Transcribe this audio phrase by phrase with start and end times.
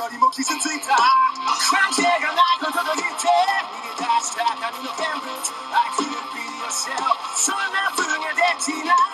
[0.00, 0.08] I
[5.96, 9.09] couldn't be yourself 설마 분야 대지 나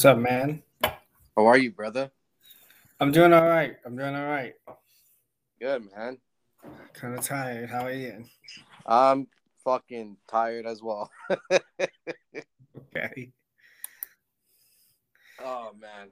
[0.00, 0.62] What's up, man?
[0.82, 2.10] how are you, brother?
[3.00, 3.76] I'm doing all right.
[3.84, 4.54] I'm doing all right.
[5.60, 6.16] Good, man.
[6.94, 7.68] Kind of tired.
[7.68, 8.24] How are you?
[8.86, 9.26] I'm
[9.62, 11.10] fucking tired as well.
[12.96, 13.30] Okay.
[15.44, 16.08] Oh man,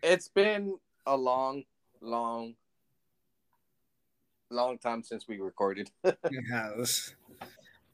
[0.00, 1.64] it's been a long,
[2.00, 2.54] long,
[4.48, 5.90] long time since we recorded.
[6.04, 7.16] It has.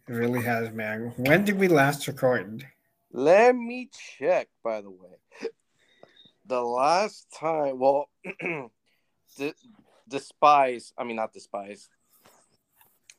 [0.06, 1.14] It really has, man.
[1.16, 2.66] When did we last record?
[3.12, 4.48] Let me check.
[4.64, 5.48] By the way,
[6.46, 8.08] the last time, well,
[9.36, 9.52] d-
[10.08, 10.92] despise.
[10.96, 11.88] I mean, not despise.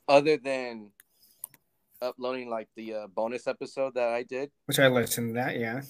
[0.08, 0.92] Other than
[2.02, 4.52] uploading like the uh, bonus episode that I did.
[4.66, 5.82] Which I listened to that, yeah.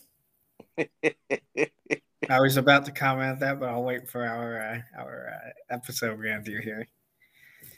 [2.30, 6.18] I was about to comment that, but I'll wait for our uh, our uh, episode
[6.18, 6.88] we're gonna do here.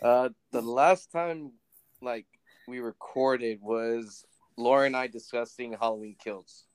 [0.01, 1.53] Uh, the last time
[2.01, 2.25] like
[2.67, 4.25] we recorded was
[4.57, 6.65] Laura and I discussing Halloween kills.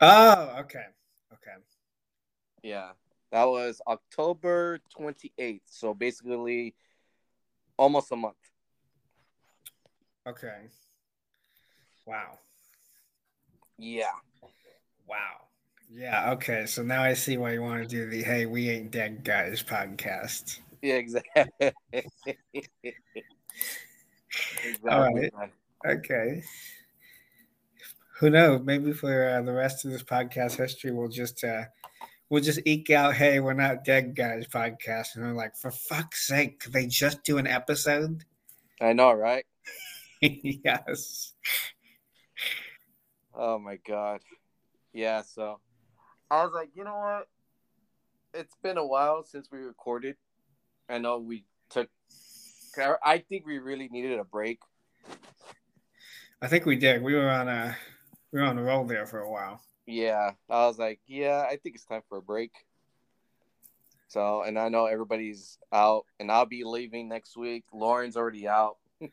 [0.00, 0.84] Oh, okay.
[1.32, 1.56] Okay.
[2.62, 2.90] Yeah,
[3.32, 5.68] that was October twenty eighth.
[5.70, 6.74] So basically,
[7.78, 8.36] almost a month.
[10.26, 10.66] Okay.
[12.04, 12.38] Wow.
[13.78, 14.06] Yeah,
[15.06, 15.46] Wow.
[15.90, 16.66] Yeah, okay.
[16.66, 19.62] So now I see why you want to do the Hey We Ain't Dead Guys
[19.62, 20.58] podcast.
[20.82, 21.52] yeah, exactly.
[21.92, 22.12] exactly.
[24.90, 25.32] All right.
[25.32, 25.50] man.
[25.84, 26.42] Okay.
[28.18, 28.62] Who knows?
[28.64, 31.64] Maybe for uh, the rest of this podcast history, we'll just uh,
[32.30, 36.26] we'll just eke out, "Hey, we're not dead guys" podcast, and they're like, "For fuck's
[36.26, 38.24] sake, could they just do an episode?"
[38.80, 39.44] I know, right?
[40.22, 41.34] yes.
[43.34, 44.20] Oh my god.
[44.94, 45.60] Yeah, so
[46.30, 47.28] I was like, you know what?
[48.32, 50.16] It's been a while since we recorded.
[50.88, 51.90] I know we took
[53.02, 54.60] I think we really needed a break.
[56.42, 57.02] I think we did.
[57.02, 57.76] We were on a
[58.32, 59.60] we were on a roll there for a while.
[59.86, 60.32] Yeah.
[60.50, 62.52] I was like, yeah, I think it's time for a break.
[64.08, 67.64] So, and I know everybody's out and I'll be leaving next week.
[67.72, 68.76] Lauren's already out.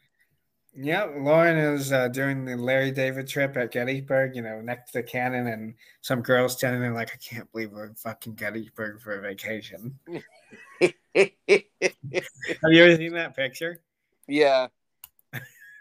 [0.75, 4.99] Yeah, Lauren is uh, doing the Larry David trip at Gettysburg, you know, next to
[4.99, 8.99] the Cannon, and some girls standing there like, I can't believe we're in fucking Gettysburg
[8.99, 9.99] for a vacation.
[10.09, 13.81] Have you ever seen that picture?
[14.27, 14.67] yeah.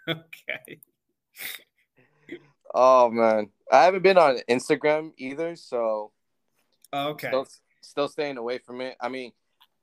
[0.09, 0.81] Okay.
[2.75, 3.51] Oh man.
[3.71, 6.13] I haven't been on Instagram either, so
[6.93, 7.29] Okay.
[7.29, 7.47] still
[7.81, 8.97] still staying away from it.
[9.01, 9.33] I mean,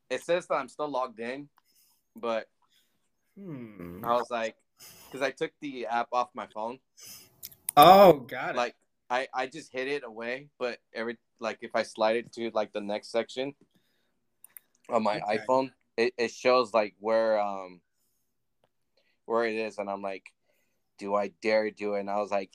[0.10, 1.50] it says that I'm still logged in,
[2.16, 2.48] but
[3.38, 4.04] Hmm.
[4.04, 4.56] I was like,
[5.10, 6.80] because I took the app off my phone.
[7.78, 8.58] Oh, got it.
[8.58, 8.76] Like
[9.10, 12.74] I I just hid it away, but every like if I slide it to like
[12.74, 13.56] the next section
[14.90, 15.38] on my Okay.
[15.38, 17.82] iPhone, it, it shows like where um
[19.26, 20.32] where it is, and I'm like,
[20.98, 22.02] do I dare do it?
[22.02, 22.52] And I was like,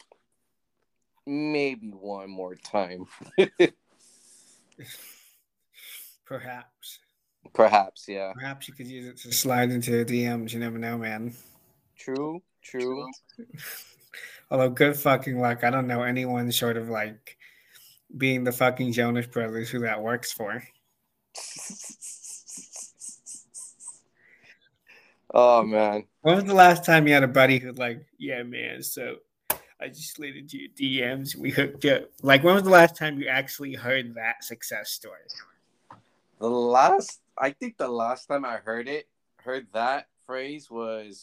[1.26, 3.06] maybe one more time,
[6.24, 6.98] Perhaps.
[7.52, 8.08] perhaps.
[8.08, 10.52] Yeah, Perhaps you could use it to slide into the DMs.
[10.52, 11.34] You never know, man.
[11.96, 13.06] true, true.
[14.50, 15.64] Although, good fucking luck.
[15.64, 17.36] I don't know anyone short of like
[18.16, 20.62] being the fucking Jonas Brothers who that works for.
[25.34, 26.04] oh man.
[26.22, 29.16] When was the last time you had a buddy who like, yeah, man, so
[29.84, 32.04] I just slid into your DMs, we hooked up.
[32.22, 35.20] Like, when was the last time you actually heard that success story?
[36.38, 41.22] The last, I think the last time I heard it, heard that phrase was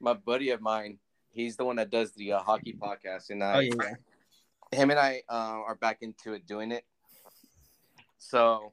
[0.00, 0.98] my buddy of mine.
[1.30, 3.94] He's the one that does the uh, hockey podcast, and I, Oh yeah,
[4.72, 6.84] him and I uh, are back into it doing it.
[8.18, 8.72] So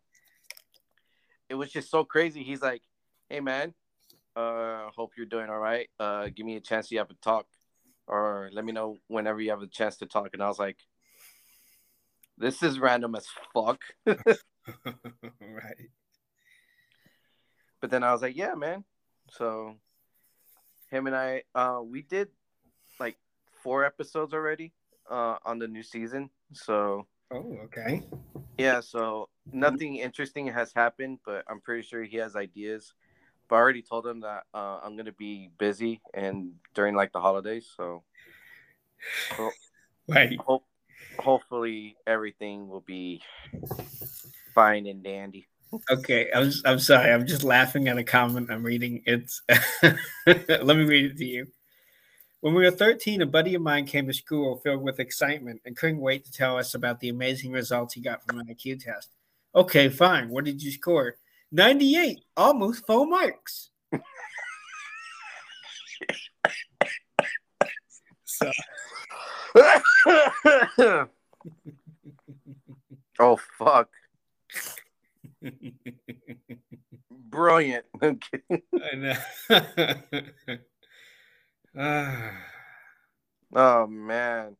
[1.49, 2.41] it was just so crazy.
[2.41, 2.81] He's like,
[3.29, 3.75] "Hey man,
[4.35, 5.87] uh, hope you're doing all right.
[5.99, 7.45] Uh, give me a chance to have a talk,
[8.09, 10.77] or let me know whenever you have a chance to talk." And I was like,
[12.37, 13.81] This is random as fuck.
[14.05, 15.89] right.
[17.81, 18.83] But then I was like, yeah, man.
[19.31, 19.75] So
[20.89, 22.29] him and I, uh, we did
[22.99, 23.17] like
[23.63, 24.73] four episodes already
[25.09, 26.29] uh, on the new season.
[26.53, 28.01] So Oh, okay.
[28.57, 32.93] yeah, so nothing interesting has happened, but I'm pretty sure he has ideas.
[33.49, 37.19] But I already told him that uh, I'm gonna be busy and during like the
[37.19, 38.03] holidays, so
[40.07, 40.39] Right.
[40.39, 40.65] hope
[41.19, 43.21] hopefully everything will be
[44.55, 45.47] fine and dandy.
[45.91, 46.29] Okay.
[46.33, 47.11] I'm I'm sorry.
[47.11, 49.03] I'm just laughing at a comment I'm reading.
[49.05, 49.41] It's
[49.83, 51.47] let me read it to you.
[52.41, 55.75] When we were 13, a buddy of mine came to school filled with excitement and
[55.75, 59.09] couldn't wait to tell us about the amazing results he got from an IQ test.
[59.53, 60.29] Okay, fine.
[60.29, 61.17] What did you score?
[61.51, 63.69] 98, almost full marks.
[68.23, 68.51] so,
[73.19, 73.89] oh fuck!
[77.11, 77.85] Brilliant.
[78.01, 78.61] I'm kidding.
[78.73, 79.15] I know.
[81.77, 82.31] Ah.
[83.53, 84.57] Oh man.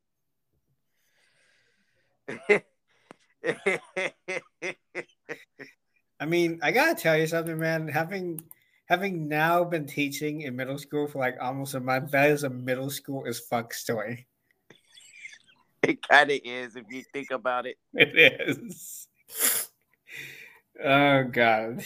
[6.19, 7.88] I mean, I gotta tell you something, man.
[7.88, 8.44] Having
[8.88, 12.50] having now been teaching in middle school for like almost a month, that is a
[12.50, 14.27] middle school as fuck story.
[15.83, 17.77] it kind of is if you think about it.
[17.94, 19.07] It is.
[20.83, 21.83] Oh god.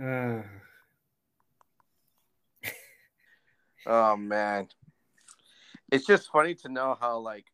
[0.00, 0.42] Ah.
[3.86, 4.68] Oh man.
[5.90, 7.46] It's just funny to know how like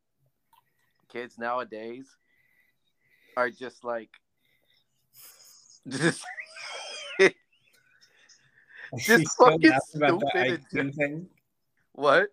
[1.09, 2.17] kids nowadays
[3.37, 4.11] are just like
[5.89, 6.25] just
[8.99, 11.27] Just fucking about stupid and thing?
[11.93, 12.29] what?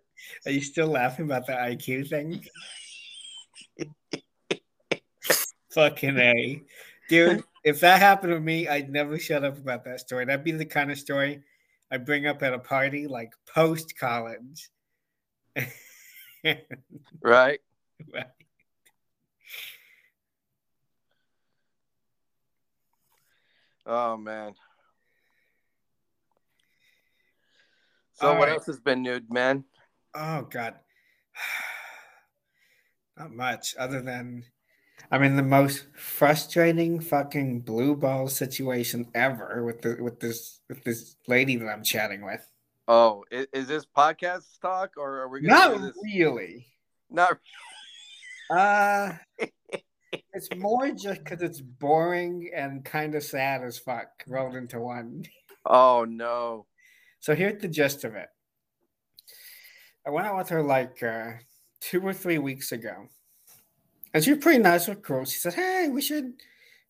[0.45, 2.45] Are you still laughing about the IQ thing?
[5.73, 6.61] Fucking A.
[7.09, 10.25] Dude, if that happened to me, I'd never shut up about that story.
[10.25, 11.41] That'd be the kind of story
[11.91, 14.69] I bring up at a party like post college.
[17.21, 17.59] right.
[18.13, 18.27] Right?
[23.85, 24.53] Oh man.
[28.13, 28.56] So All what right.
[28.56, 29.65] else has been nude, man?
[30.15, 30.75] Oh god.
[33.18, 34.45] Not much other than
[35.12, 40.83] I'm in the most frustrating fucking blue ball situation ever with the with this with
[40.83, 42.47] this lady that I'm chatting with.
[42.88, 45.97] Oh, is, is this podcast talk or are we gonna Not this?
[46.03, 46.68] really.
[47.09, 47.38] Not
[48.50, 49.13] Uh
[50.33, 55.25] it's more just because it's boring and kind of sad as fuck rolled into one.
[55.65, 56.65] Oh no.
[57.19, 58.27] So here's the gist of it.
[60.06, 61.31] I went out with her like uh,
[61.80, 63.07] two or three weeks ago.
[64.13, 65.25] And she was pretty nice with cool.
[65.25, 66.34] She said, Hey, we should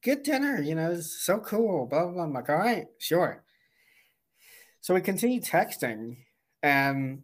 [0.01, 0.62] get dinner.
[0.62, 1.86] You know, it's so cool.
[1.86, 2.24] Blah, blah, blah.
[2.24, 3.44] I'm like, All right, sure.
[4.82, 6.18] So we continue texting,
[6.62, 7.24] and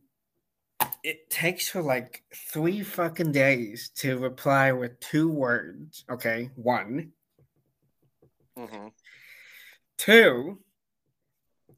[1.03, 6.05] it takes her like three fucking days to reply with two words.
[6.09, 7.12] Okay, one.
[8.57, 8.88] hmm
[9.98, 10.59] Two,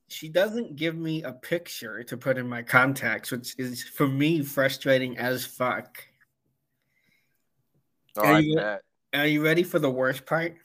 [0.07, 4.43] she doesn't give me a picture to put in my contacts, which is for me
[4.43, 6.03] frustrating as fuck.
[8.17, 8.77] Oh, Are you-.
[9.13, 10.55] Are you ready for the worst part?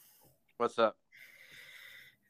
[0.59, 0.97] What's up?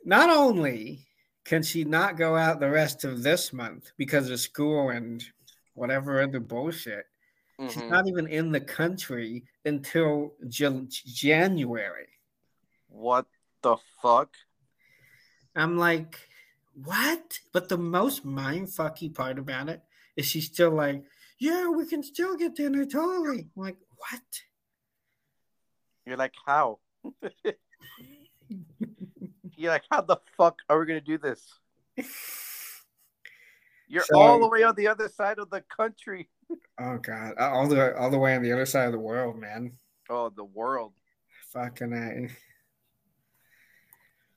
[0.05, 1.07] Not only
[1.45, 5.23] can she not go out the rest of this month because of school and
[5.77, 7.07] whatever other bullshit,
[7.69, 7.91] she's Mhm.
[7.91, 12.09] not even in the country until Jan- January.
[12.89, 13.27] What
[13.63, 14.35] the fuck?
[15.55, 16.29] I'm like,
[16.75, 17.41] what?
[17.53, 19.83] But the most mind fucky part about it
[20.17, 21.05] is she's still like,
[21.39, 23.41] yeah, we can still get dinner totally.
[23.41, 24.43] I'm like, what?
[26.05, 26.81] You're like, how?
[29.57, 31.59] You're like, how the fuck are we gonna do this?
[33.89, 36.29] You're So- all the way on the other side of the country.
[36.79, 39.37] Oh god, Uh, all the all the way on the other side of the world,
[39.39, 39.73] man.
[40.09, 40.93] Oh, the world.
[41.53, 42.29] Fucking a.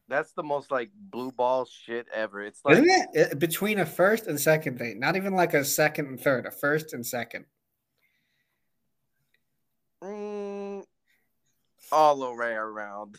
[0.08, 2.41] That's the most like blue ball shit ever.
[2.41, 3.10] It's like Isn't?
[3.13, 4.98] It- between a first and second date?
[4.98, 7.46] Not even like a second and third, a first and second.
[10.03, 10.84] mm,
[11.91, 13.18] all the way around.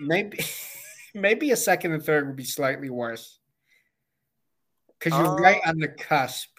[0.00, 0.38] Maybe,
[1.14, 3.38] maybe a second and third would be slightly worse.
[4.98, 6.58] Because you're right Uh, on the cusp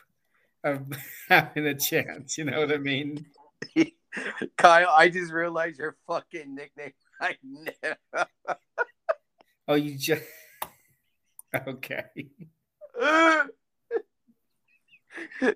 [0.64, 0.86] of
[1.30, 2.38] having a chance.
[2.38, 3.26] You know what I mean?
[4.58, 6.94] Kyle, I just realized your fucking nickname.
[7.22, 8.26] I know.
[9.68, 10.24] Oh, you just
[11.68, 12.06] okay.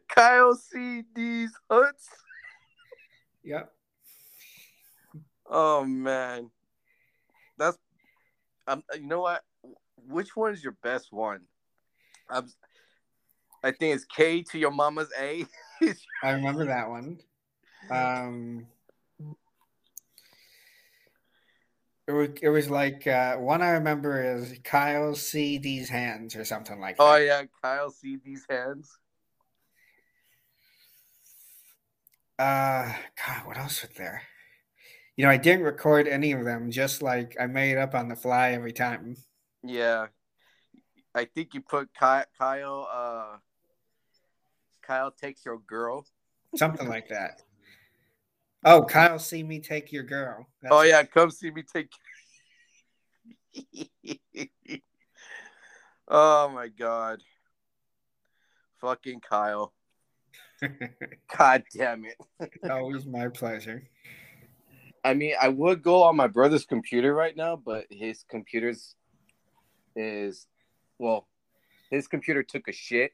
[0.10, 1.04] Kyle C.
[1.16, 2.10] D's Huts.
[3.44, 3.72] Yep.
[5.46, 6.50] Oh man,
[7.58, 7.78] that's
[8.68, 8.84] um.
[8.94, 9.44] You know what?
[10.08, 11.42] Which one is your best one?
[12.30, 12.48] I'm.
[13.63, 15.46] I think it's K to your mama's A.
[16.24, 17.20] I remember that one.
[17.89, 18.67] Um,
[22.08, 26.43] it was, it was like uh, one I remember is Kyle see these hands or
[26.43, 27.03] something like that.
[27.03, 28.98] oh yeah, Kyle, see these hands.
[32.38, 32.91] Uh,
[33.25, 34.24] God, what else was there?
[35.15, 36.72] You know, I didn't record any of them.
[36.72, 39.15] Just like I made up on the fly every time.
[39.63, 40.08] Yeah,
[41.15, 42.89] I think you put Ky- Kyle.
[42.91, 43.38] Uh,
[44.86, 46.06] Kyle takes your girl.
[46.56, 47.42] Something like that.
[48.66, 50.48] Oh, Kyle, see me take your girl.
[50.70, 51.90] Oh yeah, come see me take.
[56.08, 57.22] oh my god,
[58.80, 59.74] fucking Kyle!
[61.38, 62.18] God damn it!
[62.70, 63.84] always my pleasure.
[65.04, 68.96] I mean, I would go on my brother's computer right now, but his computer's
[69.96, 70.48] is
[70.98, 71.28] well,
[71.92, 73.12] his computer took a shit,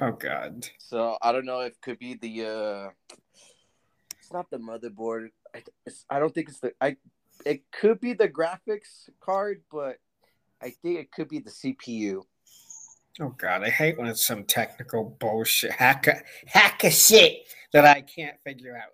[0.00, 0.66] Oh God.
[0.78, 3.16] so I don't know if it could be the uh
[4.18, 5.28] it's not the motherboard.
[5.54, 6.96] I, it's, I don't think it's the I
[7.46, 9.96] it could be the graphics card, but
[10.60, 12.22] I think it could be the CPU.
[13.20, 18.36] Oh God, I hate when it's some technical bullshit, hacker, hacker shit that I can't
[18.44, 18.92] figure out.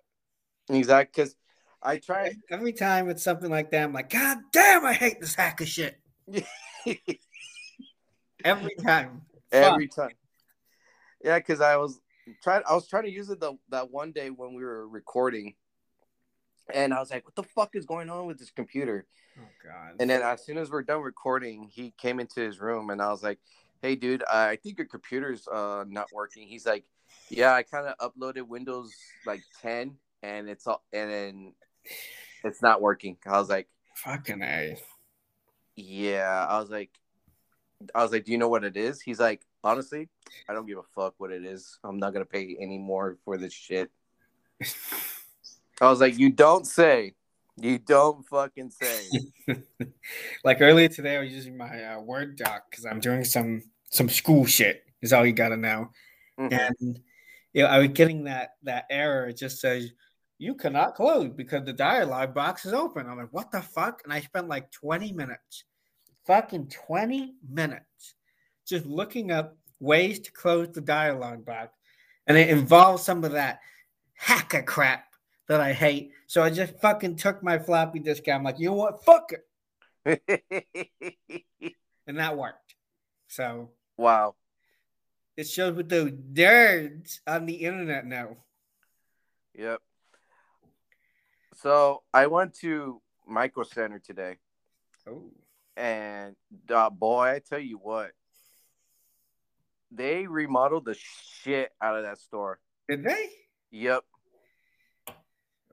[0.75, 1.35] Exactly, because
[1.83, 5.35] I try Every time it's something like that, I'm like, God damn, I hate this
[5.35, 5.99] hacker shit.
[8.43, 9.21] Every time.
[9.51, 10.11] every time.
[11.25, 11.99] Yeah, because I was
[12.43, 12.61] trying.
[12.69, 15.55] I was trying to use it the that one day when we were recording,
[16.71, 19.07] and I was like, "What the fuck is going on with this computer?"
[19.39, 19.95] Oh God.
[19.99, 23.09] And then as soon as we're done recording, he came into his room, and I
[23.09, 23.39] was like,
[23.81, 26.85] "Hey, dude, I think your computer's uh not working." He's like,
[27.29, 28.93] "Yeah, I kind of uploaded Windows
[29.25, 31.53] like 10, and it's all and then
[32.43, 34.77] it's not working." I was like, Fucking A.
[35.75, 36.91] "Yeah," I was like,
[37.95, 40.09] "I was like, do you know what it is?" He's like, "Honestly,
[40.47, 41.79] I don't give a fuck what it is.
[41.83, 43.91] I'm not gonna pay any more for this shit."
[45.81, 47.15] I was like, "You don't say."
[47.57, 49.07] You don't fucking say.
[50.43, 54.09] like earlier today, I was using my uh, Word doc because I'm doing some some
[54.09, 54.83] school shit.
[55.01, 55.91] Is all you gotta know.
[56.37, 56.51] Mhm.
[56.51, 56.99] And
[57.53, 59.27] you know, I was getting that that error.
[59.29, 59.89] It just says
[60.37, 63.07] you cannot close because the dialogue box is open.
[63.07, 64.01] I'm like, what the fuck?
[64.03, 65.63] And I spent like 20 minutes,
[66.25, 68.15] fucking 20 minutes,
[68.65, 71.73] just looking up ways to close the dialogue box,
[72.27, 73.59] and it involves some of that
[74.13, 75.05] hacker crap
[75.47, 76.11] that I hate.
[76.27, 78.37] So I just fucking took my floppy disk out.
[78.37, 79.03] I'm like, you know what?
[79.03, 79.31] Fuck
[80.05, 80.41] it.
[82.07, 82.75] And that worked.
[83.29, 84.35] So wow.
[85.35, 88.37] it shows what those nerds on the internet know.
[89.55, 89.81] Yep.
[91.55, 94.37] So I went to Micro Center today,
[95.07, 95.31] Oh.
[95.75, 96.35] and
[96.69, 98.11] uh, boy, I tell you what,
[99.91, 102.59] they remodeled the shit out of that store.
[102.89, 103.29] Did they?
[103.71, 104.03] Yep.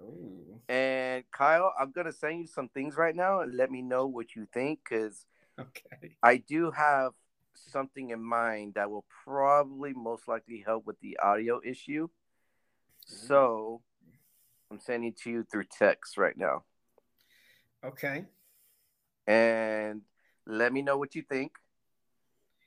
[0.00, 0.60] Oh.
[0.68, 4.34] And Kyle, I'm gonna send you some things right now, and let me know what
[4.34, 5.26] you think, because
[5.58, 6.16] Okay.
[6.22, 7.12] I do have
[7.54, 12.08] something in mind that will probably most likely help with the audio issue.
[13.06, 13.82] So
[14.70, 16.64] I'm sending it to you through text right now.
[17.84, 18.24] Okay.
[19.26, 20.02] and
[20.46, 21.52] let me know what you think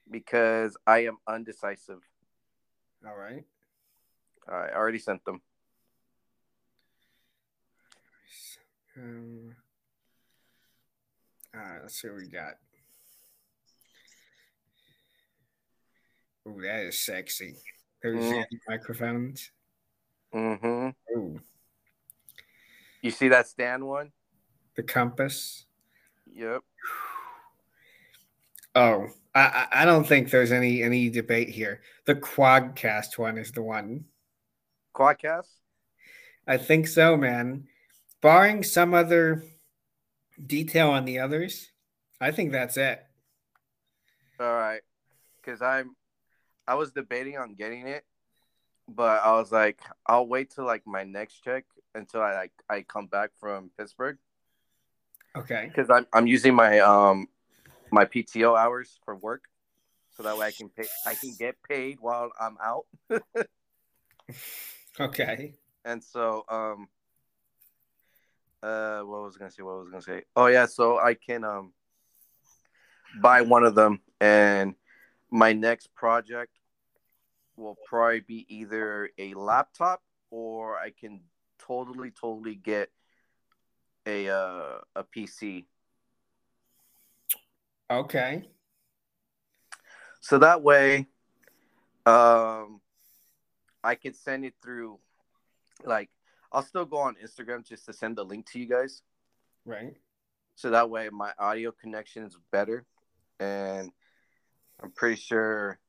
[0.09, 2.01] because I am undecisive.
[3.05, 3.43] All right.
[4.47, 5.41] All right, I already sent them.
[8.97, 9.55] Um,
[11.53, 12.53] all right, let's see what we got.
[16.47, 17.55] Oh, that is sexy.
[18.03, 18.45] Those Mm.
[18.67, 19.51] microphones.
[20.31, 21.39] hmm Oh,
[23.01, 24.11] You see that stand one?
[24.75, 25.65] the compass.
[26.33, 26.61] Yep.
[28.75, 31.81] Oh, I, I don't think there's any any debate here.
[32.05, 34.05] The quadcast one is the one.
[34.95, 35.49] Quadcast?
[36.47, 37.67] I think so, man.
[38.21, 39.43] Barring some other
[40.43, 41.71] detail on the others,
[42.21, 43.05] I think that's it.
[44.39, 44.81] All right.
[45.37, 45.95] Because I'm,
[46.67, 48.05] I was debating on getting it,
[48.87, 52.81] but I was like, I'll wait till like my next check until I like I
[52.81, 54.17] come back from Pittsburgh
[55.35, 55.67] Okay.
[55.67, 57.27] because I'm I'm using my um
[57.95, 59.45] my PTO hours for work,
[60.11, 62.85] so that way I can pay I can get paid while I'm out.
[64.97, 65.53] Okay.
[65.83, 66.87] and so um
[68.63, 71.15] uh what was I gonna say what was I gonna say oh yeah so I
[71.15, 71.73] can um
[73.21, 74.73] buy one of them and
[75.29, 76.53] my next project
[77.57, 81.21] will probably be either a laptop or I can
[81.59, 82.89] totally totally get
[84.05, 85.65] a uh, a PC.
[87.89, 88.49] Okay.
[90.21, 91.07] So that way,
[92.05, 92.81] um,
[93.83, 94.99] I could send it through.
[95.83, 96.09] Like,
[96.51, 99.01] I'll still go on Instagram just to send the link to you guys.
[99.65, 99.95] Right.
[100.55, 102.85] So that way, my audio connection is better,
[103.39, 103.91] and
[104.81, 105.79] I'm pretty sure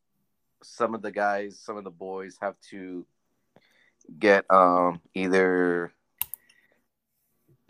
[0.63, 3.07] some of the guys, some of the boys, have to
[4.19, 5.93] get um either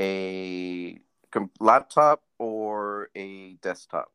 [0.01, 0.99] a
[1.61, 4.11] laptop or a desktop.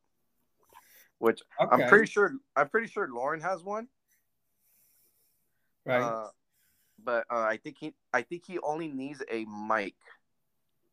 [1.22, 1.84] Which Okay.
[1.84, 3.88] I'm pretty sure I'm pretty sure Lauren has one.
[5.86, 6.02] right.
[6.02, 6.30] Uh,
[7.04, 9.94] but uh, I think he I think he only needs a mic,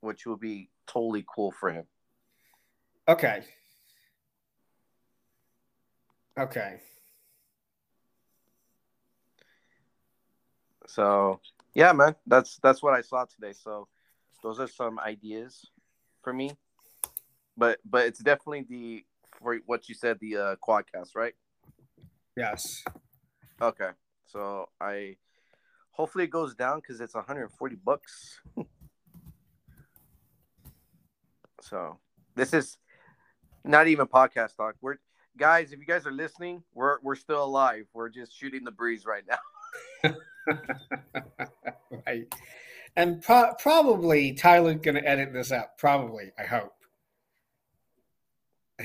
[0.02, 1.86] which will be totally cool for him.
[3.08, 3.42] okay.
[6.38, 6.76] Okay.
[10.88, 11.40] So
[11.72, 13.54] yeah, man, that's that's what I saw today.
[13.54, 13.88] So
[14.42, 15.64] those are some ideas
[16.22, 16.50] for me.
[17.56, 19.04] But but it's definitely the
[19.40, 21.34] for what you said the uh, quadcast, right?
[22.36, 22.84] Yes.
[23.60, 23.90] Okay.
[24.26, 25.16] So I
[25.90, 28.40] hopefully it goes down because it's 140 bucks.
[31.62, 31.98] so
[32.34, 32.78] this is
[33.64, 34.76] not even podcast talk.
[34.80, 34.96] We're
[35.36, 37.86] guys, if you guys are listening, we're we're still alive.
[37.92, 40.14] We're just shooting the breeze right now.
[42.06, 42.32] right.
[42.96, 45.78] And pro- probably Tyler's going to edit this out.
[45.78, 46.72] Probably, I hope.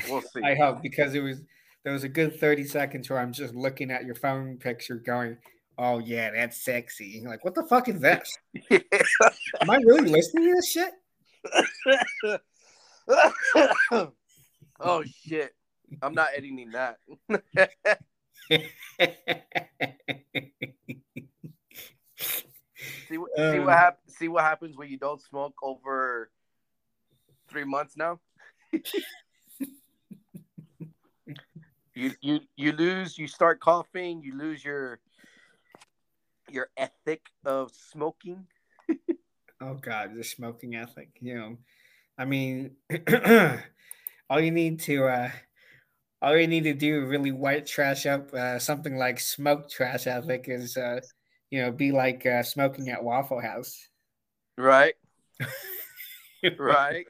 [0.10, 0.42] We'll see.
[0.44, 1.42] I hope because it was
[1.84, 5.38] there was a good 30 seconds where I'm just looking at your phone picture going,
[5.78, 8.38] "Oh yeah, that's sexy." You're like, "What the fuck is this?
[8.72, 10.94] Am I really listening to this shit?"
[14.80, 15.54] oh shit.
[16.02, 16.98] I'm not editing that.
[23.08, 26.32] see what see Um, what hap- see what happens when you don't smoke over
[27.50, 28.20] three months now.
[31.96, 33.18] You you you lose.
[33.18, 34.22] You start coughing.
[34.24, 35.00] You lose your
[36.50, 38.46] your ethic of smoking.
[39.62, 41.10] oh god, the smoking ethic.
[41.20, 41.58] You know,
[42.18, 42.72] I mean,
[44.30, 45.30] all you need to uh
[46.22, 50.46] all you need to do really white trash up uh, something like smoke trash ethic
[50.48, 51.02] is uh
[51.52, 53.88] you know be like uh, smoking at Waffle House.
[54.58, 54.96] Right.
[56.60, 57.06] Right.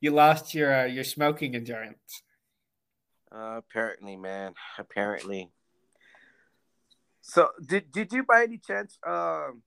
[0.00, 2.22] you lost your uh, your smoking endurance.
[3.32, 4.54] Uh, apparently, man.
[4.78, 5.50] Apparently.
[7.20, 9.62] So, did did you by any chance um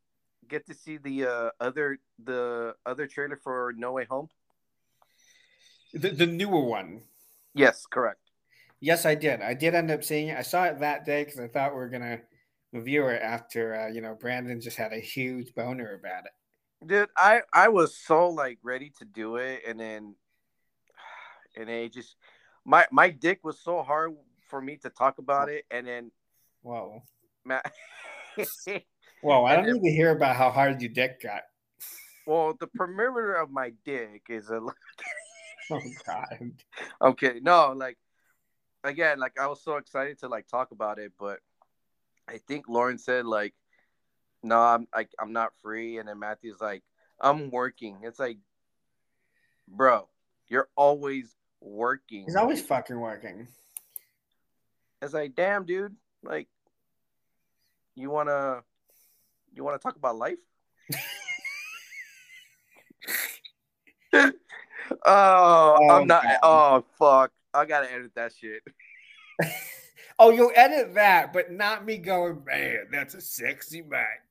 [0.47, 4.29] get to see the uh, other the other trailer for No Way Home?
[5.93, 7.03] The, the newer one.
[7.53, 8.19] Yes, correct.
[8.79, 9.41] Yes, I did.
[9.41, 10.37] I did end up seeing it.
[10.37, 12.19] I saw it that day because I thought we were gonna
[12.73, 16.87] review it after uh, you know Brandon just had a huge boner about it.
[16.87, 20.15] Dude, I I was so like ready to do it, and then
[21.55, 22.17] and then it just
[22.65, 24.15] my my dick was so hard
[24.49, 26.11] for me to talk about it, and then
[26.61, 27.03] Whoa.
[27.45, 27.71] Matt.
[29.21, 31.43] Whoa, I don't need to hear about how hard your dick got.
[32.25, 34.59] well, the perimeter of my dick is a
[35.71, 36.51] Oh god.
[37.01, 37.97] Okay, no, like
[38.83, 41.39] again, like I was so excited to like talk about it, but
[42.27, 43.53] I think Lauren said like,
[44.41, 46.83] no, I'm like I'm not free, and then Matthew's like,
[47.19, 47.99] I'm working.
[48.03, 48.37] It's like,
[49.67, 50.09] bro,
[50.47, 52.25] you're always working.
[52.25, 53.47] He's always fucking working.
[55.01, 56.47] It's like, damn, dude, like,
[57.95, 58.61] you wanna,
[59.53, 60.37] you wanna talk about life?
[64.13, 64.31] oh,
[65.05, 66.23] Oh, I'm oh, not.
[66.23, 66.37] God.
[66.43, 67.31] Oh, fuck.
[67.53, 68.63] I gotta edit that shit.
[70.19, 74.23] Oh, you'll edit that, but not me going, man, that's a sexy back.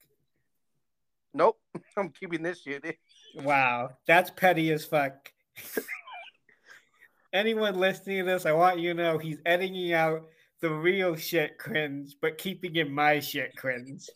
[1.35, 1.59] Nope,
[1.97, 2.99] I'm keeping this shit.
[3.35, 5.33] Wow, that's petty as fuck.
[7.33, 10.29] Anyone listening to this, I want you to know he's editing out
[10.61, 14.07] the real shit cringe, but keeping in my shit cringe.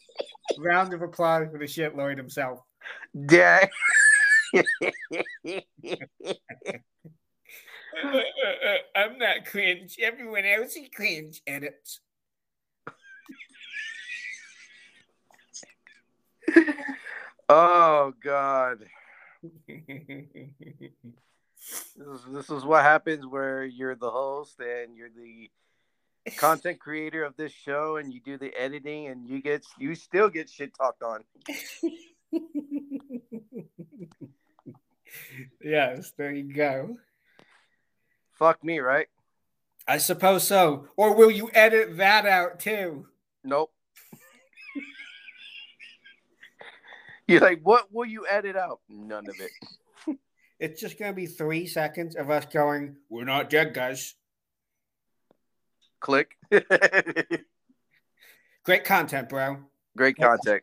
[0.58, 2.60] Round of applause for the shit lord himself.
[3.24, 3.68] Dang.
[8.94, 9.96] I'm not cringe.
[10.00, 11.40] Everyone else is cringe.
[11.46, 12.00] Edits.
[17.48, 18.84] oh God,
[21.96, 25.50] this is, this is what happens where you're the host and you're the
[26.36, 30.28] content creator of this show, and you do the editing, and you get you still
[30.28, 31.24] get shit talked on.
[35.62, 36.96] yes, there you go.
[38.32, 39.06] Fuck me, right?
[39.88, 40.88] I suppose so.
[40.96, 43.06] Or will you edit that out too?
[43.44, 43.72] Nope.
[47.28, 48.80] You're like, what will you edit out?
[48.88, 49.52] None of it.
[50.58, 54.14] It's just gonna be three seconds of us going, "We're not dead, guys."
[56.00, 56.36] Click.
[58.64, 59.58] Great content, bro.
[59.96, 60.62] Great content.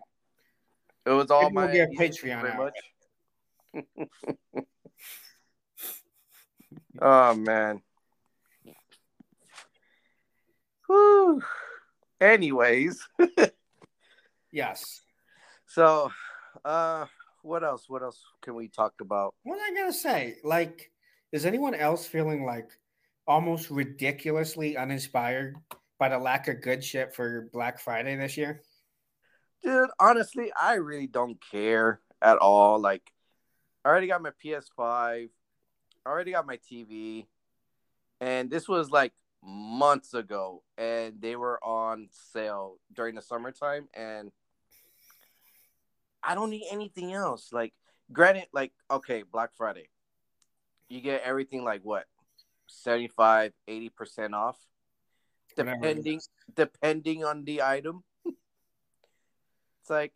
[1.06, 2.78] It was all Maybe we'll my get Patreon much.
[7.02, 7.82] oh man.
[10.88, 11.42] Whew.
[12.22, 13.08] Anyways,
[14.52, 15.02] Yes.
[15.66, 16.12] so
[16.64, 17.06] uh
[17.44, 17.86] what else?
[17.88, 19.36] What else can we talk about?
[19.44, 20.38] What am I gonna say?
[20.44, 20.92] Like,
[21.32, 22.70] is anyone else feeling like
[23.28, 25.56] almost ridiculously uninspired
[26.00, 28.64] by the lack of good shit for Black Friday this year?
[29.64, 32.80] Dude, honestly, I really don't care at all.
[32.80, 33.04] Like,
[33.86, 35.30] I already got my PS5, I
[36.10, 37.26] already got my TV,
[38.20, 44.32] and this was like months ago, and they were on sale during the summertime, and
[46.24, 47.50] I don't need anything else.
[47.52, 47.74] Like,
[48.12, 49.90] granted, like, okay, Black Friday,
[50.90, 52.06] you get everything like what?
[52.68, 54.58] 75 80% off,
[55.56, 56.22] depending
[56.56, 58.04] depending on the item.
[58.26, 60.16] it's like,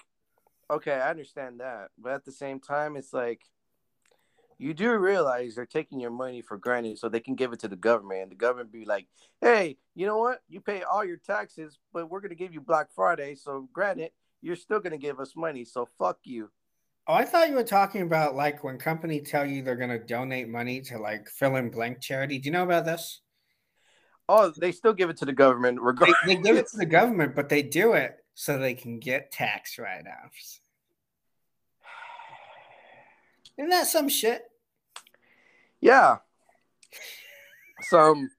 [0.69, 3.41] okay, I understand that, but at the same time, it's like
[4.57, 7.67] you do realize they're taking your money for granted so they can give it to
[7.67, 8.23] the government.
[8.23, 9.07] And the government be like
[9.41, 10.41] hey you know what?
[10.49, 13.35] You pay all your taxes but we're going to give you black friday.
[13.35, 16.49] So granted you're still going to give us money so fuck you
[17.09, 20.49] Oh, I thought you were talking about like when companies tell you they're gonna donate
[20.49, 22.37] money to like fill in blank charity.
[22.37, 23.21] Do you know about this?
[24.27, 27.33] oh they still give it to the government They, they give it to the government,
[27.33, 30.59] but they do it so they can get tax write-offs.
[33.57, 34.43] Isn't that some shit?
[35.79, 36.17] yeah
[37.83, 38.29] some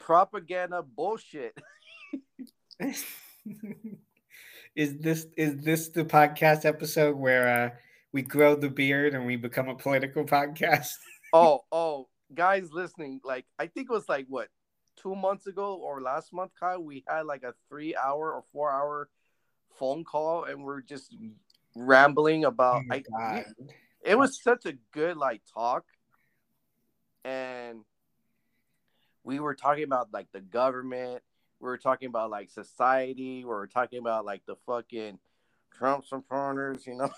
[0.00, 1.56] propaganda bullshit
[4.74, 7.70] is this is this the podcast episode where uh,
[8.12, 10.94] we grow the beard and we become a political podcast?
[11.34, 14.48] oh oh guys listening like i think it was like what
[14.96, 18.70] two months ago or last month kyle we had like a three hour or four
[18.70, 19.08] hour
[19.78, 21.14] phone call and we're just
[21.74, 23.44] rambling about Oh I,
[24.02, 25.84] it was such a good like talk
[27.24, 27.80] and
[29.24, 31.22] we were talking about like the government
[31.64, 35.18] we were talking about like society we were talking about like the fucking
[35.72, 37.10] trump supporters you know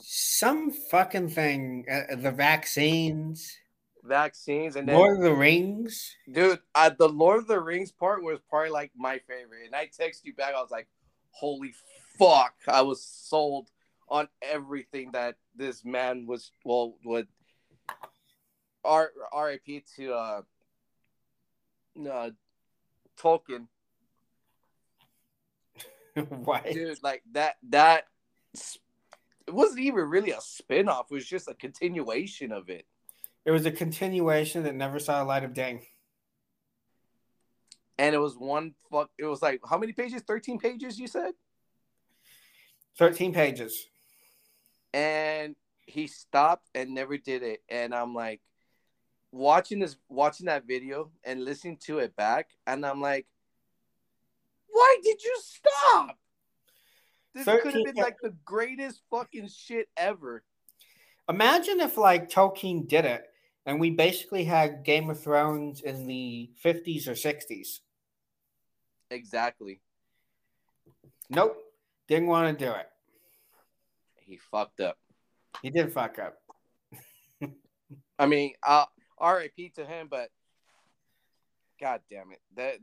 [0.00, 1.84] Some fucking thing.
[1.90, 3.56] Uh, the vaccines,
[4.04, 6.14] vaccines and then Lord of the Rings.
[6.32, 9.66] Dude, uh, the Lord of the Rings part was probably like my favorite.
[9.66, 10.54] And I text you back.
[10.54, 10.86] I was like,
[11.32, 11.74] holy
[12.18, 12.54] fuck.
[12.68, 13.70] I was sold
[14.08, 17.26] on everything that this man was, well, would.
[18.84, 20.42] R- RIP to uh,
[22.08, 22.30] uh,
[23.20, 23.66] Tolkien.
[26.44, 26.62] Why?
[26.72, 28.04] Dude, like that, that.
[28.54, 31.06] It wasn't even really a spin off.
[31.10, 32.86] It was just a continuation of it.
[33.44, 35.80] It was a continuation that never saw the light of day.
[37.96, 39.10] And it was one fuck.
[39.18, 40.22] It was like, how many pages?
[40.22, 41.32] 13 pages, you said?
[42.98, 43.86] 13 pages.
[44.92, 45.54] and
[45.86, 48.40] he stopped and never did it and i'm like
[49.32, 53.26] watching this watching that video and listening to it back and i'm like
[54.70, 56.16] why did you stop
[57.34, 60.42] this could have been like the greatest fucking shit ever
[61.28, 63.24] Imagine if like Tolkien did it
[63.66, 67.80] and we basically had Game of Thrones in the 50s or 60s.
[69.10, 69.80] exactly
[71.28, 71.58] Nope.
[72.08, 72.88] Didn't want to do it.
[74.16, 74.96] he fucked up
[75.60, 76.38] He did fuck up.
[78.18, 78.86] i mean uh
[79.20, 80.30] rip to him but
[81.80, 82.40] god damn it.
[82.56, 82.78] That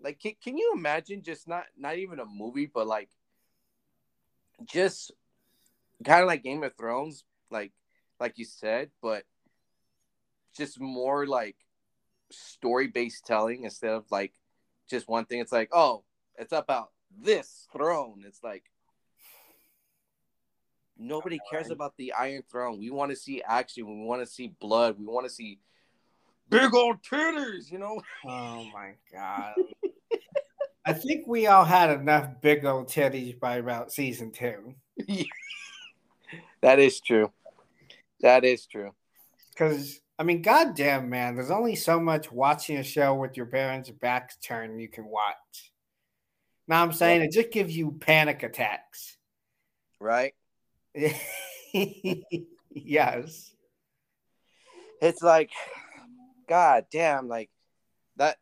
[0.00, 3.10] like can, can you imagine just not not even a movie but like
[4.64, 5.12] just
[6.04, 7.72] kind of like game of thrones like
[8.20, 9.24] like you said but
[10.56, 11.56] just more like
[12.30, 14.32] story based telling instead of like
[14.88, 15.40] just one thing.
[15.40, 16.04] It's like oh
[16.36, 18.24] it's about this throne.
[18.26, 18.64] It's like
[20.98, 22.78] nobody cares about the iron throne.
[22.78, 23.86] We want to see action.
[23.86, 24.96] We want to see blood.
[24.98, 25.58] We want to see
[26.50, 28.00] big old titties you know?
[28.26, 29.54] Oh my god.
[30.86, 34.74] I think we all had enough big old titties by about season two.
[36.60, 37.32] that is true.
[38.20, 38.92] That is true.
[39.50, 43.90] Because I mean, goddamn, man, there's only so much watching a show with your parents'
[43.90, 45.72] backs turned you can watch.
[46.68, 49.16] Now I'm saying it just gives you panic attacks.
[50.00, 50.34] right
[52.70, 53.54] yes.
[55.00, 55.50] it's like
[56.48, 57.50] god damn like
[58.16, 58.36] that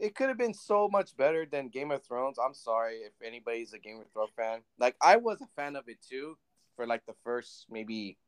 [0.00, 2.36] it could have been so much better than Game of Thrones.
[2.36, 4.60] I'm sorry if anybody's a Game of Thrones fan.
[4.78, 6.36] Like I was a fan of it too
[6.74, 8.18] for like the first maybe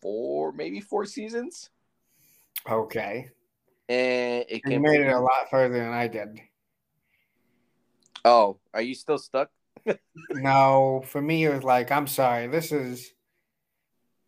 [0.00, 1.70] four, maybe four seasons,
[2.70, 3.30] Okay.
[3.88, 4.82] and it You came.
[4.82, 6.40] made it a lot further than I did.
[8.24, 9.50] Oh, are you still stuck?
[10.30, 12.46] No, for me, it was like, I'm sorry.
[12.48, 13.12] This is,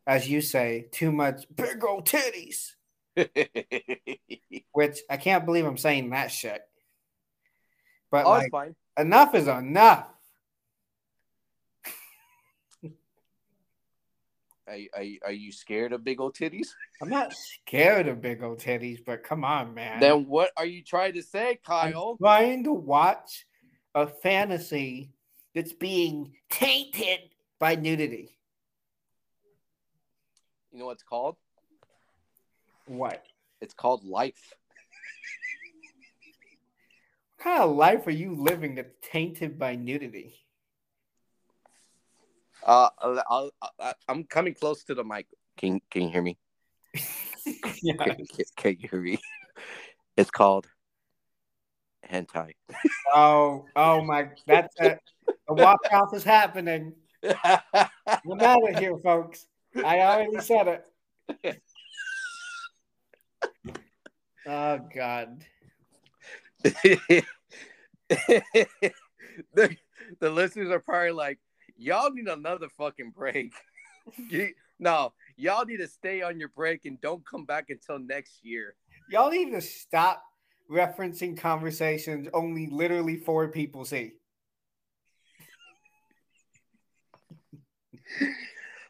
[0.07, 2.73] as you say, too much big old titties.
[4.73, 6.61] Which I can't believe I'm saying that shit.
[8.11, 8.75] But oh, like, fine.
[8.99, 10.07] enough is enough.
[14.67, 16.69] Are, you- are, you- are you scared of big old titties?
[17.03, 19.99] I'm not scared of big old titties, but come on, man.
[20.01, 22.17] Then what are you trying to say, I'm Kyle?
[22.21, 23.47] trying to watch
[23.95, 25.11] a fantasy
[25.55, 27.21] that's being tainted
[27.59, 28.37] by nudity.
[30.73, 31.37] You know what it's called?
[32.87, 33.25] What?
[33.61, 34.55] It's called life.
[37.37, 40.35] What kind of life are you living that's tainted by nudity?
[42.65, 45.27] Uh, I'll, I- I'm coming close to the mic.
[45.57, 46.39] Can Can you hear me?
[47.83, 47.95] yeah.
[47.95, 49.19] Can, can, can you hear me?
[50.17, 50.67] It's called
[52.11, 52.53] hentai.
[53.15, 54.29] Oh, oh my!
[54.47, 54.99] That's it.
[55.51, 56.93] The walk off is happening.
[57.25, 59.49] I'm out of here, folks.
[59.85, 60.81] I already said
[61.43, 61.63] it.
[64.47, 65.45] Oh God.
[66.63, 67.25] the,
[70.21, 71.41] the listeners are probably like,
[71.77, 73.53] y'all need another fucking break.
[74.29, 78.43] You- no, y'all need to stay on your break and don't come back until next
[78.43, 78.75] year.
[79.11, 80.25] Y'all need to stop
[80.71, 84.13] referencing conversations only literally four people see.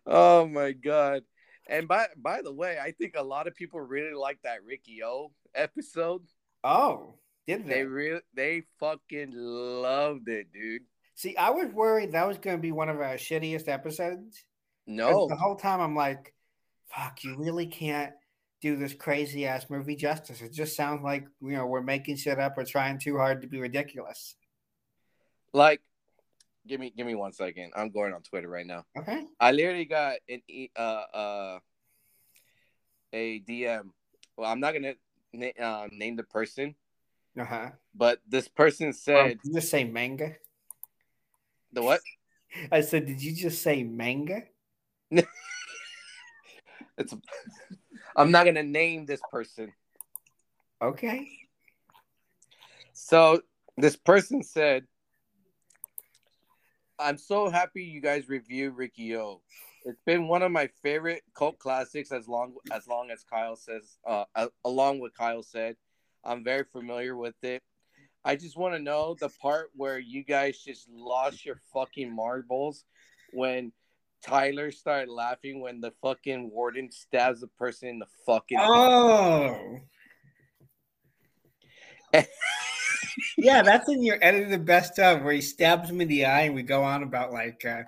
[0.07, 1.23] Oh my god.
[1.69, 5.33] And by by the way, I think a lot of people really like that Riki-Oh
[5.55, 6.23] episode.
[6.65, 7.15] Oh,
[7.47, 7.85] did They they?
[7.85, 10.83] really they fucking loved it, dude.
[11.15, 14.45] See, I was worried that was going to be one of our shittiest episodes.
[14.87, 15.29] No.
[15.29, 16.35] The whole time I'm like,
[16.89, 18.13] fuck, you really can't
[18.61, 20.41] do this crazy ass movie justice.
[20.41, 23.49] It just sounds like, you know, we're making shit up or trying too hard to
[23.49, 24.35] be ridiculous.
[25.53, 25.81] Like
[26.67, 27.73] give me give me one second.
[27.77, 28.85] I'm going on Twitter right now.
[28.97, 29.25] Okay.
[29.39, 30.43] I literally got an
[30.77, 31.59] uh uh
[33.13, 33.91] a DM.
[34.37, 34.95] Well, I'm not gonna
[35.33, 36.75] na- uh, name the person,
[37.39, 37.71] Uh huh.
[37.95, 40.37] but this person said Did you just say manga?
[41.73, 42.01] the what?
[42.73, 44.43] I said, did you just say manga?
[46.99, 47.15] It's.
[48.15, 49.73] I'm not gonna name this person.
[50.83, 51.29] Okay.
[52.93, 53.41] So
[53.77, 54.87] this person said,
[57.01, 59.41] "I'm so happy you guys review Riki-Oh.
[59.85, 63.99] It's been one of my favorite cult classics as long as long as Kyle says.
[64.07, 64.25] Uh,
[64.65, 65.77] along with Kyle said,
[66.25, 67.63] I'm very familiar with it.
[68.25, 72.85] I just want to know the part where you guys just lost your fucking marbles
[73.33, 73.73] when."
[74.23, 78.59] Tyler started laughing when the fucking warden stabs the person in the fucking.
[78.61, 79.79] Oh.
[83.37, 86.55] yeah, that's in your edited best of where he stabs him in the eye and
[86.55, 87.83] we go on about like uh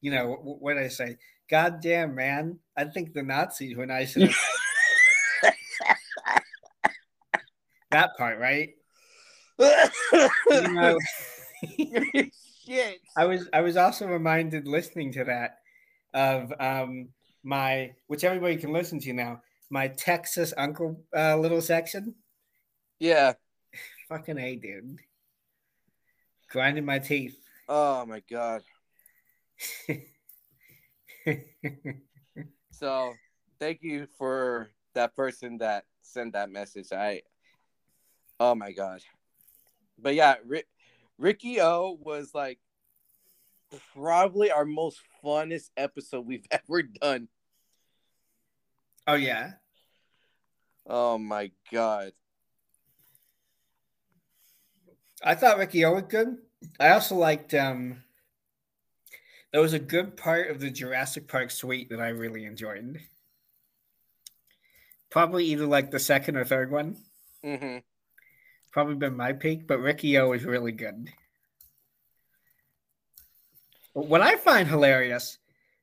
[0.00, 1.16] you know wh- what did I say?
[1.50, 4.38] God damn man, I think the Nazis were nice enough.
[7.90, 8.70] that part, right?
[9.58, 10.98] You know,
[12.68, 13.00] Shit.
[13.16, 15.58] I was I was also reminded listening to that
[16.12, 17.08] of um
[17.42, 22.14] my which everybody can listen to now, my Texas uncle uh, little section.
[22.98, 23.34] Yeah.
[24.08, 24.98] Fucking A, dude.
[26.50, 27.38] Grinding my teeth.
[27.68, 28.62] Oh my god.
[32.78, 33.14] So
[33.58, 36.92] thank you for that person that sent that message.
[36.92, 37.22] I
[38.38, 39.00] oh my god.
[39.98, 40.68] But yeah, Rick,
[41.18, 42.60] Riki-Oh was like
[43.96, 47.26] probably our most funnest episode we've ever done.
[49.08, 49.54] oh yeah.
[50.86, 52.12] Oh my god.
[55.22, 56.38] I thought Riki-Oh was good.
[56.80, 58.02] I also liked um
[59.52, 63.00] there was a good part of the Jurassic Park suite that I really enjoyed.
[65.10, 66.96] Probably either like the second or third one.
[67.42, 67.78] hmm
[68.70, 71.10] Probably been my peak, but Riki-Oh was really good.
[73.94, 75.38] What I find hilarious,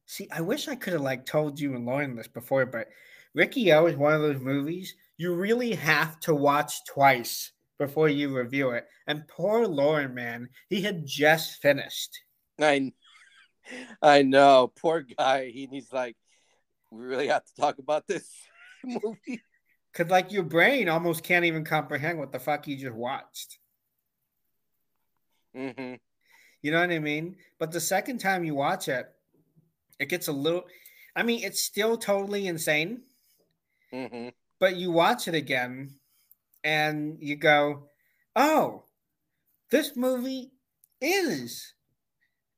[0.06, 2.88] see, I wish I could have like told you and Lauren this before, but
[3.34, 8.36] Ricky O is one of those movies you really have to watch twice before you
[8.36, 8.88] review it.
[9.08, 12.20] And poor Lauren, man, he had just finished.
[12.60, 12.92] I
[14.02, 14.72] I know.
[14.80, 15.48] Poor guy.
[15.50, 16.16] He, he's like,
[16.92, 18.30] we really have to talk about this
[18.84, 19.42] movie.
[19.94, 23.60] Cause like your brain almost can't even comprehend what the fuck you just watched.
[25.56, 25.96] hmm
[26.62, 27.38] You know what I mean?
[27.60, 29.08] But the second time you watch it,
[30.00, 30.66] it gets a little
[31.16, 33.04] I mean, it's still totally insane,
[33.92, 35.96] hmm but you watch it again
[36.66, 37.90] and you go,
[38.36, 38.84] "Oh,
[39.72, 40.52] this movie
[41.02, 41.74] is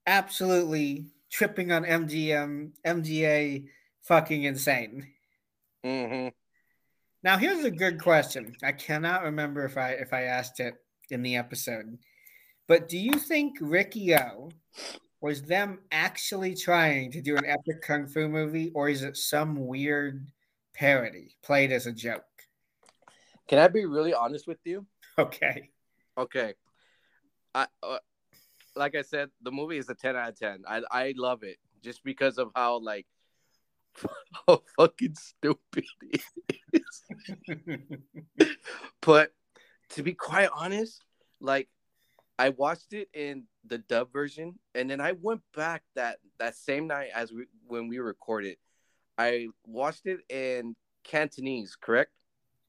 [0.08, 3.68] absolutely tripping on MGM MGA
[4.04, 5.08] fucking insane."
[5.84, 6.30] hmm
[7.24, 8.56] Now here's a good question.
[8.64, 10.76] I cannot remember if I if I asked it
[11.12, 12.00] in the episode.
[12.68, 14.52] But do you think Riki-Oh
[15.22, 19.68] was them actually trying to do an epic kung fu movie or is it some
[19.68, 20.28] weird
[20.74, 22.37] parody played as a joke?
[23.48, 24.86] Can I be really honest with you?
[25.18, 25.70] Okay.
[26.18, 26.54] Okay.
[27.56, 27.98] I uh,
[28.76, 30.64] like I said, the movie is a ten out of ten.
[30.68, 33.06] I I love it just because of how like
[34.48, 36.22] how fucking stupid it
[36.74, 37.04] is.
[39.02, 39.32] But
[39.92, 41.02] to be quite honest,
[41.40, 41.70] like
[42.38, 46.88] I watched it in the dub version, and then I went back that that same
[46.88, 48.58] night as we when we recorded.
[49.18, 52.12] I watched it in Cantonese, correct?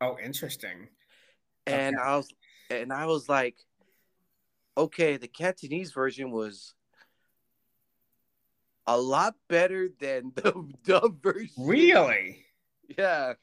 [0.00, 0.88] Oh, interesting.
[1.66, 2.02] and Okay.
[2.04, 2.28] I was
[2.70, 3.56] and I was like,
[4.76, 6.74] okay, the Cantonese version was
[8.86, 10.52] a lot better than the
[10.84, 11.50] dub version.
[11.58, 12.44] Really?
[12.96, 13.34] Yeah.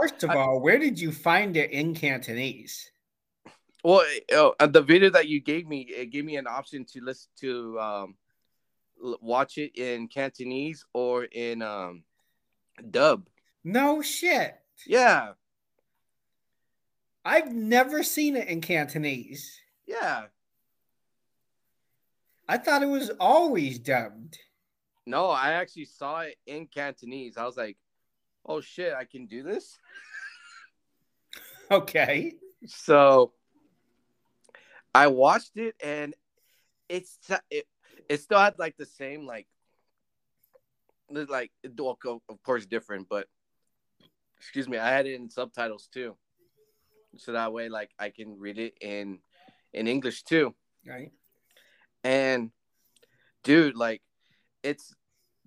[0.00, 2.90] First of I- all, where did you find it in Cantonese?
[3.84, 4.04] Well,
[4.58, 7.78] uh, the video that you gave me, it gave me an option to listen to
[7.78, 8.16] um,
[9.04, 12.02] l- watch it in Cantonese or in um,
[12.90, 13.28] dub.
[13.66, 14.54] No shit.
[14.86, 15.32] Yeah,
[17.24, 19.58] I've never seen it in Cantonese.
[19.88, 20.26] yeah.
[22.48, 24.38] I thought it was always dubbed.
[25.04, 27.36] No, I actually saw it in Cantonese.
[27.36, 27.76] I was like,
[28.46, 29.76] oh shit, I can do this.
[31.68, 32.34] Okay.
[32.66, 33.32] So
[34.94, 36.14] I watched it and
[36.88, 37.18] it's
[37.50, 37.66] it,
[38.08, 39.48] it still had like the same like
[41.10, 43.26] like of course different, but
[44.46, 46.16] excuse me, I had it in subtitles too.
[47.16, 49.18] So that way like I can read it in
[49.72, 50.54] in English too.
[50.86, 51.10] Right.
[52.04, 52.52] And
[53.42, 54.02] dude, like
[54.62, 54.94] it's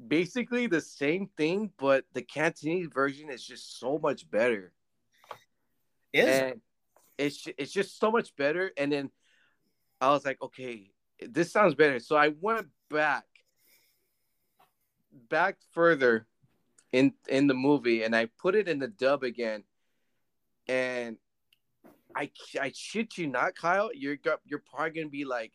[0.06, 4.74] basically the same thing, but the Cantonese version is just so much better.
[6.12, 6.62] Is and
[7.18, 8.72] it's it's just so much better.
[8.76, 9.12] And then
[10.02, 12.00] I was like, okay, this sounds better.
[12.00, 13.24] So I went back,
[15.30, 16.28] back further
[16.92, 19.64] in in the movie, and I put it in the dub again.
[20.68, 21.18] And
[22.16, 25.52] I I shit you not, Kyle, you're you're probably gonna be like,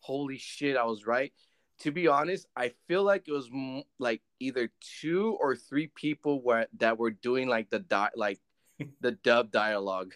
[0.00, 1.32] holy shit, I was right.
[1.80, 4.70] To be honest, I feel like it was m- like either
[5.00, 8.40] two or three people were that were doing like the di- like
[9.00, 10.14] the dub dialogue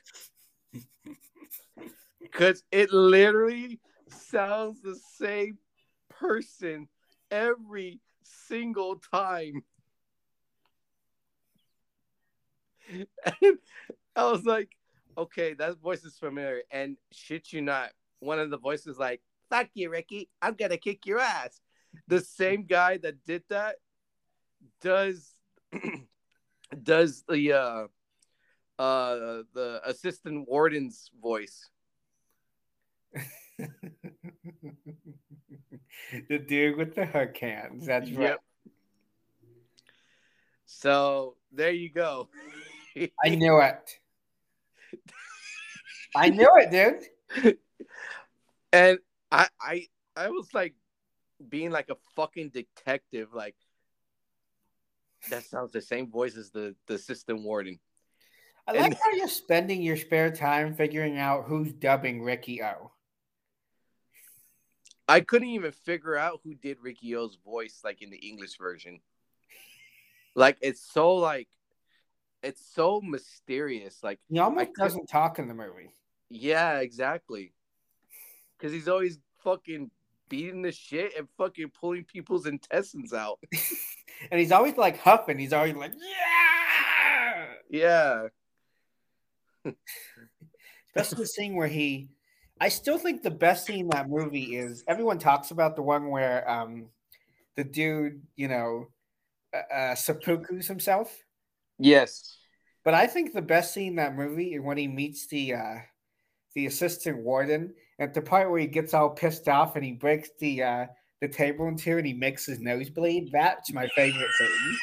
[2.20, 5.58] because it literally sounds the same
[6.08, 6.88] person
[7.30, 9.62] every single time.
[13.42, 13.58] And
[14.16, 14.70] I was like,
[15.16, 16.62] okay, that voice is familiar.
[16.70, 21.06] And shit you not, one of the voices like, fuck you, Ricky, I'm gonna kick
[21.06, 21.60] your ass.
[22.08, 23.76] The same guy that did that
[24.80, 25.34] does
[26.82, 27.86] does the uh
[28.80, 31.68] uh the assistant warden's voice.
[36.28, 37.86] the dude with the hook hands.
[37.86, 38.30] That's right.
[38.30, 38.40] Yep.
[40.66, 42.28] So there you go.
[43.24, 43.98] I knew it.
[46.14, 47.56] I knew it, dude.
[48.72, 48.98] and
[49.30, 49.86] I I
[50.16, 50.74] I was like
[51.48, 53.54] being like a fucking detective, like
[55.30, 57.78] that sounds the same voice as the the assistant warden.
[58.66, 62.92] I like And- how you're spending your spare time figuring out who's dubbing Riki-Oh.
[65.08, 69.00] I couldn't even figure out who did Riki-Oh's voice like in the English version.
[70.36, 71.48] Like it's so like
[72.42, 74.02] it's so mysterious.
[74.02, 75.90] Like He almost doesn't talk in the movie.
[76.28, 77.52] yeah, exactly.
[78.58, 79.90] Cause he's always fucking
[80.28, 83.38] beating the shit and fucking pulling people's intestines out.
[84.30, 85.38] And he's always like huffing.
[85.38, 85.92] He's always like,
[87.70, 87.70] yeah.
[87.70, 88.26] Yeah.
[90.94, 92.10] Especially the scene where he,
[92.60, 96.10] I still think the best scene in that movie is everyone talks about the one
[96.10, 96.88] where um,
[97.56, 98.88] the dude, you know,
[99.54, 101.16] uh, uh, seppuku's himself.
[101.80, 102.38] Yes.
[102.84, 105.74] But I think the best scene in that movie is when he meets the uh,
[106.54, 110.30] the assistant warden at the part where he gets all pissed off and he breaks
[110.38, 110.86] the uh,
[111.20, 113.30] the table in two and he makes his nose bleed.
[113.32, 114.78] That's my favorite scene.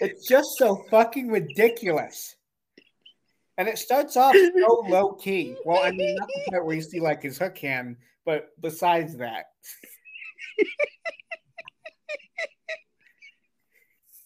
[0.00, 2.34] It's just so fucking ridiculous.
[3.58, 5.54] And it starts off so low key.
[5.66, 9.18] Well, I mean, not the part where you see like his hook hand, but besides
[9.18, 9.44] that.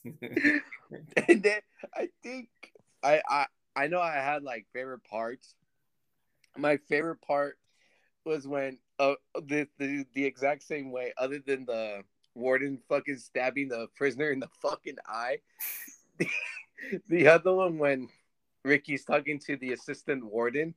[1.29, 1.61] and then
[1.95, 2.49] I think
[3.03, 3.47] I I
[3.77, 5.55] I know I had like favorite parts.
[6.57, 7.59] My favorite part
[8.25, 12.03] was when uh the the, the exact same way, other than the
[12.35, 15.39] warden fucking stabbing the prisoner in the fucking eye.
[16.19, 16.29] the,
[17.09, 18.09] the other one when
[18.65, 20.75] Ricky's talking to the assistant warden,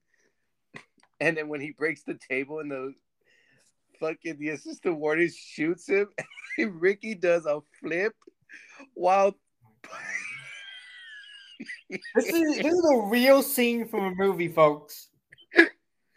[1.20, 2.94] and then when he breaks the table and the
[4.00, 6.08] fucking the assistant warden shoots him,
[6.58, 8.14] and Ricky does a flip
[8.94, 9.36] while
[11.90, 15.10] This is this is a real scene from a movie, folks.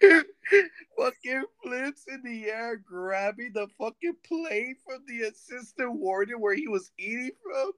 [0.01, 6.69] fucking flips in the air, grabbing the fucking plate from the assistant warden where he
[6.69, 7.73] was eating from,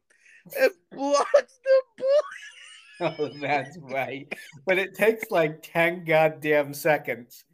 [0.61, 3.19] and blocks the bullet.
[3.19, 4.33] Oh, that's right.
[4.67, 7.45] But it takes like 10 goddamn seconds.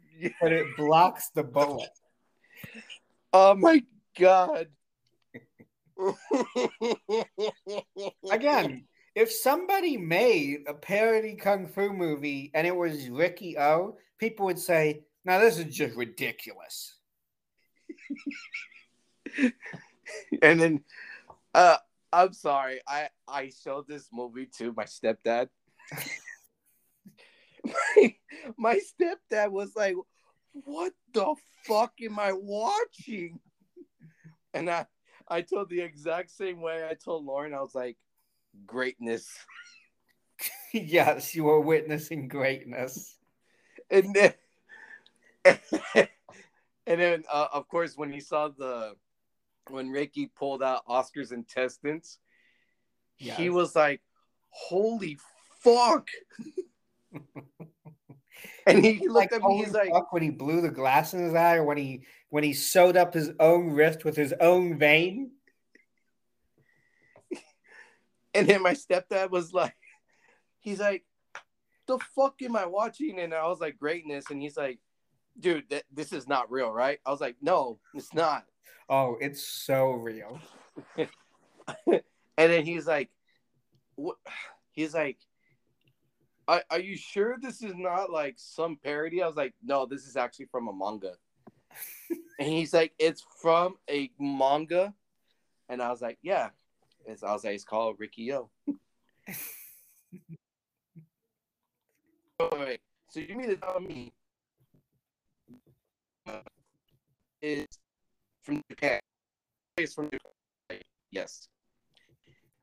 [0.41, 1.89] But it blocks the bullet.
[3.31, 3.83] Oh my
[4.19, 4.67] god!
[8.31, 8.85] Again,
[9.15, 15.03] if somebody made a parody kung fu movie and it was Riki-Oh, people would say,
[15.25, 16.95] "Now this is just ridiculous."
[20.41, 20.83] and then,
[21.53, 21.77] uh,
[22.11, 25.49] I'm sorry, I I showed this movie to my stepdad.
[27.65, 28.15] my,
[28.57, 29.95] my stepdad was like,
[30.53, 31.35] "What the
[31.65, 33.39] fuck am I watching?"
[34.53, 34.87] And I
[35.29, 37.53] I told the exact same way I told Lauren.
[37.53, 37.97] I was like,
[38.65, 39.29] "Greatness."
[40.73, 43.17] yes, you were witnessing greatness.
[43.89, 44.33] and then
[45.95, 46.07] and
[46.85, 48.95] then uh, of course when he saw the
[49.69, 52.19] when Ricky pulled out Oscar's intestines,
[53.17, 54.01] he was like,
[54.49, 55.17] "Holy
[55.59, 56.07] fuck!"
[58.69, 59.57] and he, he looked at me.
[59.57, 62.43] He's like, fuck when he blew the glass in his eye, or when he when
[62.43, 65.31] he sewed up his own wrist with his own vein.
[68.33, 69.75] and then my stepdad was like,
[70.59, 71.03] he's like,
[71.87, 74.79] "The fuck am I watching?" And I was like, "Greatness," and he's like,
[75.39, 78.45] "Dude, th- this is not real, right?" I was like, "No, it's not."
[78.89, 80.39] Oh, it's so real.
[80.97, 82.01] and
[82.35, 83.09] then he's like,
[83.95, 84.17] "What?"
[84.71, 85.17] He's like,
[86.49, 90.07] are, "Are you sure this is not like some parody?" I was like, "No, this
[90.07, 91.13] is actually from a manga."
[92.39, 94.93] and he's like, "It's from a manga,"
[95.69, 96.49] and I was like, "Yeah."
[97.05, 98.49] It's, I was like, "It's called Riki-Oh."
[102.57, 102.79] Wait.
[103.09, 104.11] So you mean to tell me
[106.25, 106.41] uh,
[107.41, 107.67] is
[108.41, 108.99] from Japan?
[109.77, 110.31] It's from Japan.
[110.69, 111.47] Like, Yes.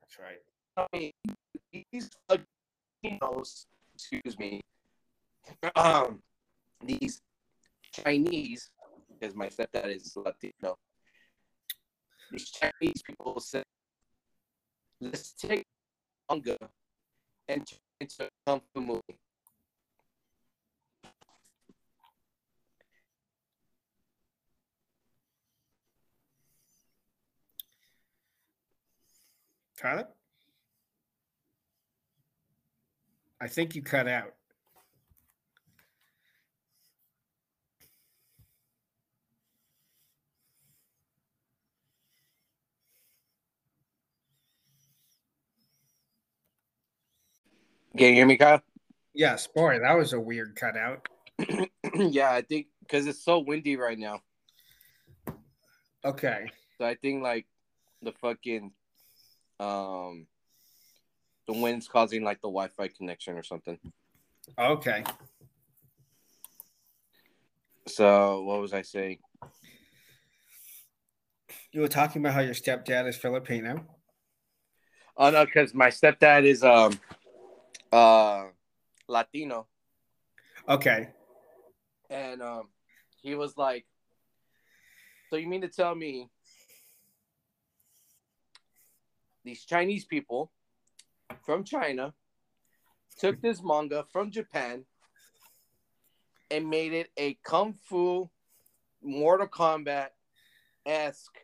[0.01, 0.39] That's right.
[0.77, 1.13] I mean,
[1.93, 3.67] these Latinos,
[3.97, 4.61] excuse me,
[5.75, 6.21] um,
[6.85, 7.23] these
[7.91, 8.71] Chinese,
[9.09, 10.77] because my stepdad is Latino,
[12.31, 13.65] these Chinese people said,
[15.01, 15.65] let's take
[16.31, 16.59] manga
[17.49, 19.19] and turn it into a kung fu movie.
[29.79, 30.09] Tyler?
[33.41, 34.35] I think you cut out.
[47.97, 48.63] Can you hear me, Kyle?
[49.15, 51.09] Yes, boy, that was a weird cutout.
[51.95, 54.21] yeah, I think because it's so windy right now.
[56.05, 56.47] Okay.
[56.79, 57.47] So I think like
[58.03, 58.73] the fucking
[59.59, 60.27] um
[61.47, 63.79] the wind's causing like the Wi-Fi connection or something.
[64.59, 65.05] Okay.
[67.87, 69.19] So what was I saying?
[71.73, 73.85] You were talking about how your stepdad is Filipino.
[75.17, 76.99] Oh no, because my stepdad is um
[77.93, 78.47] uh
[79.09, 79.67] Latino
[80.69, 81.09] Okay.
[82.11, 82.69] and um
[83.23, 83.87] he was like
[85.31, 86.29] So you mean to tell me
[89.45, 90.51] these Chinese people
[91.47, 92.13] from China
[93.19, 94.85] took this manga from Japan
[96.51, 98.29] and made it a kung fu
[99.03, 100.09] Mortal Kombat
[100.85, 101.39] esque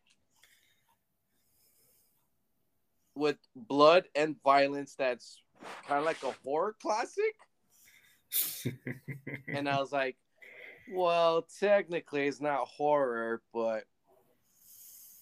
[3.15, 5.41] with blood and violence that's
[5.87, 7.35] kind of like a horror classic.
[9.49, 10.17] And I was like,
[10.91, 13.85] well, technically it's not horror, but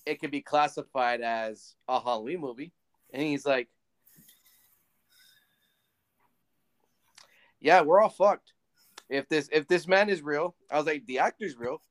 [0.07, 2.73] it could be classified as a Halloween movie.
[3.13, 3.69] And he's like,
[7.61, 8.53] yeah, we're all fucked.
[9.09, 11.83] If this if this man is real, I was like, the actor's real.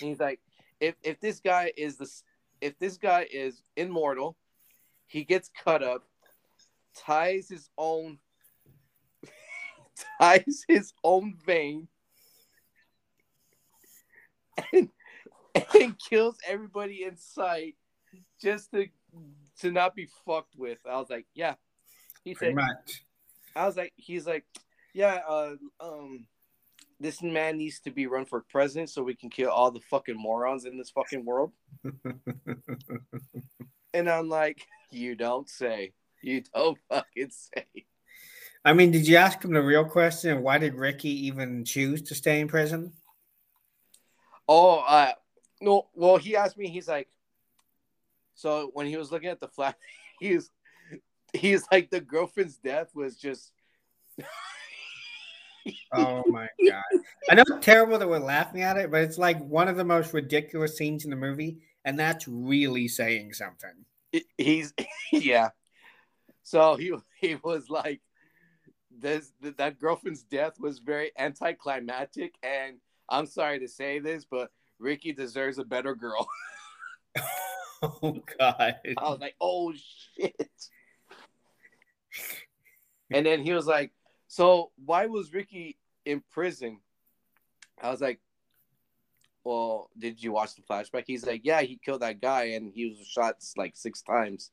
[0.00, 0.40] And he's like,
[0.80, 2.22] if if this guy is this
[2.60, 4.36] if this guy is immortal,
[5.06, 6.04] he gets cut up,
[6.96, 8.18] ties his own
[10.20, 11.88] ties his own vein,
[14.72, 14.88] and
[15.80, 17.74] and kills everybody in sight
[18.40, 18.86] just to
[19.60, 20.78] to not be fucked with.
[20.88, 21.54] I was like, yeah.
[22.24, 23.04] He Pretty said, much.
[23.54, 24.44] I was like, he's like,
[24.94, 26.26] yeah, uh, um,
[27.00, 30.16] this man needs to be run for president so we can kill all the fucking
[30.16, 31.52] morons in this fucking world.
[33.94, 35.92] And I'm like, you don't say.
[36.22, 37.66] You don't fucking say.
[38.64, 40.42] I mean, did you ask him the real question?
[40.42, 42.92] Why did Ricky even choose to stay in prison?
[44.48, 45.12] Oh, uh,
[45.60, 45.88] no.
[45.94, 46.68] Well, he asked me.
[46.68, 47.08] He's like,
[48.34, 49.74] so when he was looking at the flag,
[50.20, 50.50] he's
[51.32, 53.52] he's like the girlfriend's death was just.
[55.94, 56.82] Oh my god!
[57.30, 59.84] I know it's terrible that we're laughing at it, but it's like one of the
[59.84, 63.84] most ridiculous scenes in the movie, and that's really saying something.
[64.36, 64.74] he's
[65.12, 65.50] yeah.
[66.42, 68.00] So he he was like,
[68.90, 72.78] this that girlfriend's death was very anticlimactic, and
[73.08, 76.26] I'm sorry to say this, but Ricky deserves a better girl.
[77.84, 78.76] Oh god!
[78.96, 79.72] I was like, oh
[80.16, 80.48] shit.
[83.14, 83.92] And then he was like,
[84.28, 86.80] so why was Ricky in prison?
[87.80, 88.20] I was like,
[89.44, 91.04] well, did you watch the flashback?
[91.06, 94.50] He's like, yeah, he killed that guy and he was shot like six times.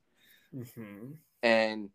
[0.53, 1.17] Mhm.
[1.43, 1.89] And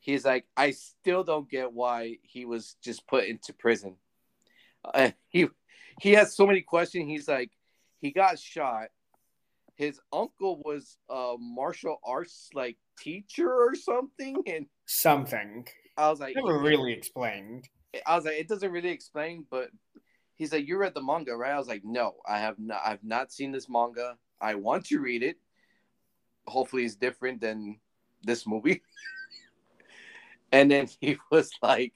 [0.00, 3.96] he's like, I still don't get why he was just put into prison.
[4.84, 5.48] Uh, he
[6.00, 7.08] he has so many questions.
[7.08, 7.50] He's like,
[8.00, 8.88] he got shot.
[9.74, 15.66] His uncle was a martial arts like teacher or something, and Something
[15.98, 17.68] I was like, never really explained.
[18.06, 19.70] I was like, it doesn't really explain, but
[20.36, 21.50] he's like, you read the manga, right?
[21.50, 22.80] I was like, no, I have not.
[22.84, 24.16] I've not seen this manga.
[24.40, 25.38] I want to read it.
[26.46, 27.80] Hopefully, it's different than
[28.22, 28.80] this movie.
[30.52, 31.92] and then he was like,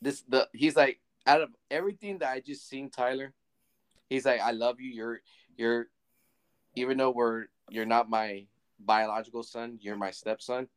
[0.00, 3.34] this the he's like, out of everything that I just seen, Tyler,
[4.08, 4.90] he's like, I love you.
[4.90, 5.20] You're
[5.58, 5.86] you're,
[6.74, 8.46] even though we're you're not my
[8.80, 10.68] biological son, you're my stepson.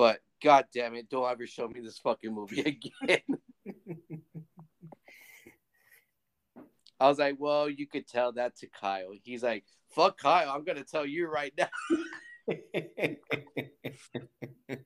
[0.00, 3.20] But god damn it, don't ever show me this fucking movie again.
[6.98, 9.10] I was like, well, you could tell that to Kyle.
[9.22, 11.68] He's like, fuck Kyle, I'm gonna tell you right now.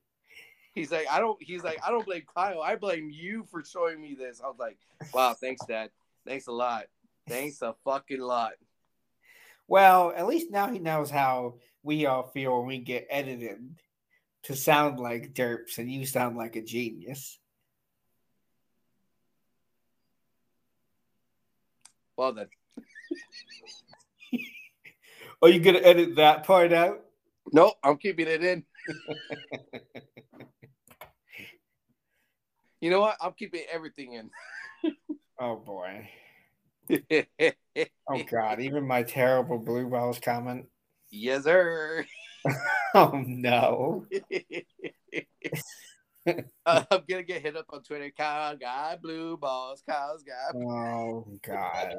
[0.75, 4.01] He's like, I don't he's like, I don't blame Kyle, I blame you for showing
[4.01, 4.41] me this.
[4.45, 4.79] I was like,
[5.13, 5.91] wow, thanks, Dad.
[6.27, 6.87] Thanks a lot.
[7.29, 8.55] Thanks a fucking lot.
[9.69, 11.55] well, at least now he knows how
[11.85, 13.77] we all feel when we get edited
[14.45, 17.39] to sound like derps, and you sound like a genius.
[22.17, 22.49] Well then.
[25.43, 27.01] Are you gonna edit that part out?
[27.53, 28.65] Nope, I'm keeping it in.
[32.81, 33.17] You know what?
[33.19, 34.31] I'm keeping everything in.
[35.41, 36.07] Oh boy.
[38.07, 38.61] Oh god.
[38.61, 40.67] Even my terrible blue balls comment.
[41.11, 42.05] yes, sir.
[42.97, 44.07] Oh no.
[46.65, 48.11] Uh, I'm gonna get hit up on Twitter.
[48.17, 49.83] Kyle got blue balls.
[49.87, 50.57] Kyle's got.
[50.57, 51.97] Oh god.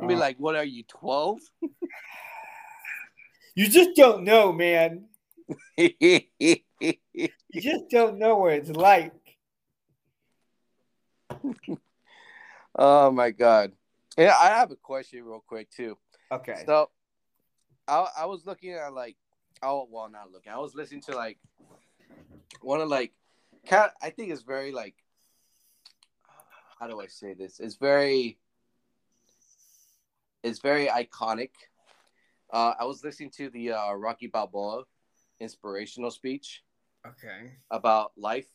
[0.00, 0.18] I'll be Oh.
[0.18, 1.38] like, what are you, 12?
[3.54, 5.04] You just don't know, man.
[5.76, 9.12] You just don't know what it's like.
[12.78, 13.72] oh my god.
[14.16, 15.96] Yeah, I have a question real quick too.
[16.32, 16.62] Okay.
[16.66, 16.90] So
[17.88, 19.16] I I was looking at like
[19.62, 20.52] oh well not looking.
[20.52, 21.38] I was listening to like
[22.60, 23.12] one of like
[23.66, 24.94] cat I think it's very like
[26.78, 27.58] how do I say this?
[27.58, 28.38] It's very
[30.42, 31.50] it's very iconic.
[32.52, 34.84] Uh I was listening to the uh Rocky Balboa
[35.40, 36.62] inspirational speech
[37.06, 37.52] Okay.
[37.70, 38.48] about life.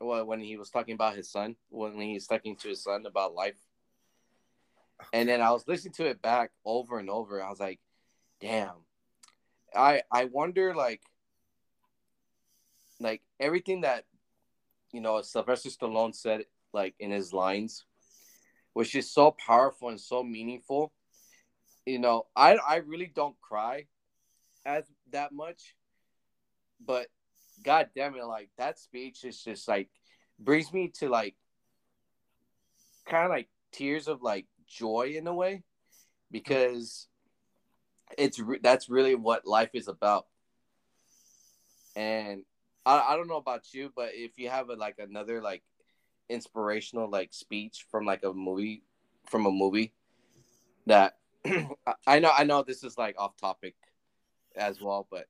[0.00, 3.06] Well, when he was talking about his son, when he was talking to his son
[3.06, 3.58] about life.
[5.12, 7.42] And then I was listening to it back over and over.
[7.42, 7.78] I was like,
[8.40, 8.76] damn.
[9.74, 11.02] I I wonder like
[13.00, 14.04] like everything that
[14.92, 17.84] you know Sylvester Stallone said like in his lines
[18.74, 20.92] which is so powerful and so meaningful.
[21.86, 23.86] You know, I I really don't cry
[24.66, 25.74] as that much,
[26.84, 27.06] but
[27.64, 29.88] god damn it, like that speech is just like
[30.38, 31.36] brings me to like
[33.06, 35.62] kind of like tears of like joy in a way
[36.30, 37.06] because
[38.18, 40.26] it's re- that's really what life is about
[41.96, 42.44] and
[42.86, 45.62] I, I don't know about you, but if you have a, like another like
[46.28, 48.82] inspirational like speech from like a movie
[49.28, 49.92] from a movie
[50.86, 51.16] that
[52.06, 53.74] I know I know this is like off topic
[54.56, 55.26] as well, but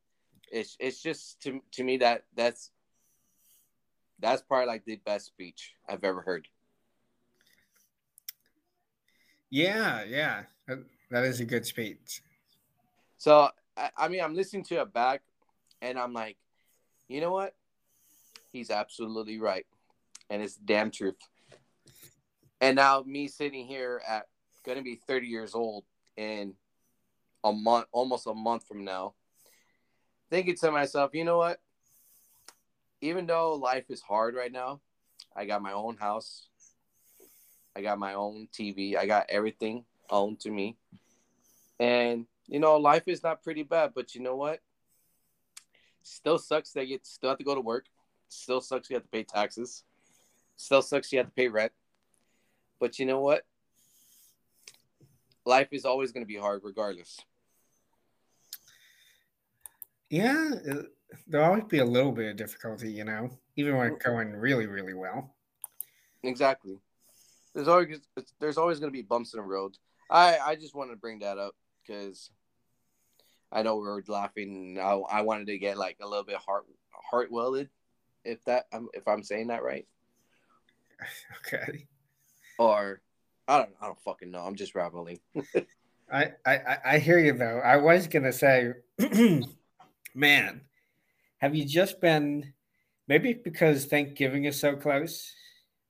[0.50, 2.70] it's it's just to to me that that's
[4.20, 6.48] that's probably like the best speech I've ever heard.
[9.50, 10.78] Yeah, yeah, that,
[11.10, 12.22] that is a good speech.
[13.18, 15.22] So I, mean, I'm listening to it back,
[15.82, 16.36] and I'm like,
[17.08, 17.54] you know what?
[18.52, 19.66] He's absolutely right,
[20.30, 21.16] and it's damn truth.
[22.60, 24.26] And now me sitting here at
[24.64, 25.84] gonna be 30 years old
[26.16, 26.54] in
[27.42, 29.14] a month, almost a month from now,
[30.30, 31.60] thinking to myself, you know what?
[33.00, 34.80] Even though life is hard right now,
[35.36, 36.46] I got my own house,
[37.76, 40.76] I got my own TV, I got everything owned to me,
[41.78, 43.92] and you know, life is not pretty bad.
[43.94, 44.60] But you know what?
[46.02, 47.86] Still sucks that you still have to go to work.
[48.28, 49.84] Still sucks you have to pay taxes.
[50.56, 51.72] Still sucks you have to pay rent.
[52.80, 53.44] But you know what?
[55.46, 57.20] Life is always going to be hard, regardless.
[60.10, 60.50] Yeah,
[61.26, 64.10] there'll always be a little bit of difficulty, you know, even when it's mm-hmm.
[64.10, 65.34] going really, really well.
[66.22, 66.78] Exactly.
[67.54, 68.00] There's always
[68.40, 69.76] there's always going to be bumps in the road.
[70.10, 71.54] I I just wanted to bring that up
[71.86, 72.30] because
[73.52, 74.78] I know we were laughing.
[74.80, 76.64] I, I wanted to get like a little bit heart
[77.10, 77.68] heart welded,
[78.24, 79.86] if that um, if I'm saying that right,
[81.46, 81.86] Okay.
[82.58, 83.00] or
[83.46, 84.40] I don't I don't fucking know.
[84.40, 85.20] I'm just rambling.
[86.12, 87.60] I, I I- I hear you though.
[87.64, 88.72] I was gonna say,
[90.14, 90.62] man,
[91.38, 92.52] have you just been?
[93.06, 95.30] Maybe because Thanksgiving is so close,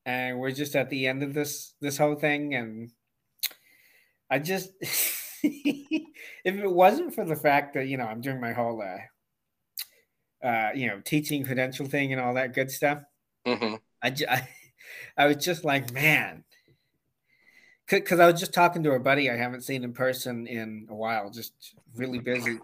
[0.04, 2.90] and we're just at the end of this this whole thing, and
[4.28, 4.70] I just,
[6.44, 10.70] if it wasn't for the fact that you know I'm doing my whole, uh, uh,
[10.74, 13.02] you know, teaching credential thing and all that good stuff,
[13.46, 14.48] hmm I, I,
[15.16, 16.44] I was just like, man,
[17.88, 20.94] because I was just talking to a buddy I haven't seen in person in a
[20.94, 22.58] while, just really busy.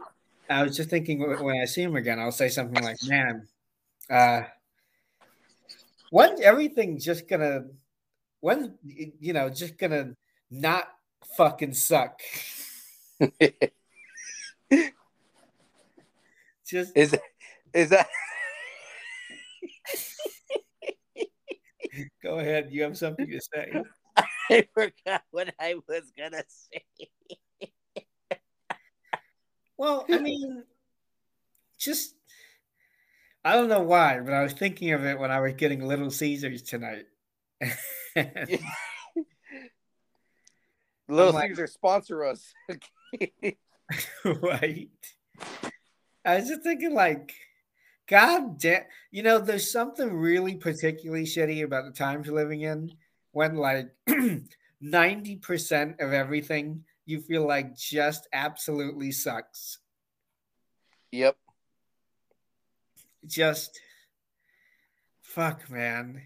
[0.49, 3.47] I was just thinking when I see him again, I'll say something like, man,
[4.09, 4.43] uh,
[6.11, 7.66] when's everything just gonna,
[8.41, 10.16] when, you know, just gonna
[10.51, 10.89] not
[11.37, 12.20] fucking suck?
[16.66, 17.23] Just Is that
[17.75, 18.09] is that
[22.23, 22.68] go ahead.
[22.71, 23.83] You have something to say.
[24.51, 26.85] I forgot what I was gonna say.
[29.77, 30.62] Well, I mean,
[31.79, 32.14] just
[33.45, 36.11] I don't know why, but I was thinking of it when I was getting Little
[36.11, 37.07] Caesars tonight.
[41.09, 42.53] Little like- Caesar sponsor us.
[44.25, 44.89] right.
[46.25, 47.35] I was just thinking, like,
[48.09, 52.93] God damn, you know, there's something really particularly shitty about the times you're living in
[53.33, 53.91] when, like,
[54.83, 59.79] 90% of everything you feel like just absolutely sucks.
[61.13, 61.37] yep.
[63.27, 63.81] Just
[65.21, 66.23] fuck, man.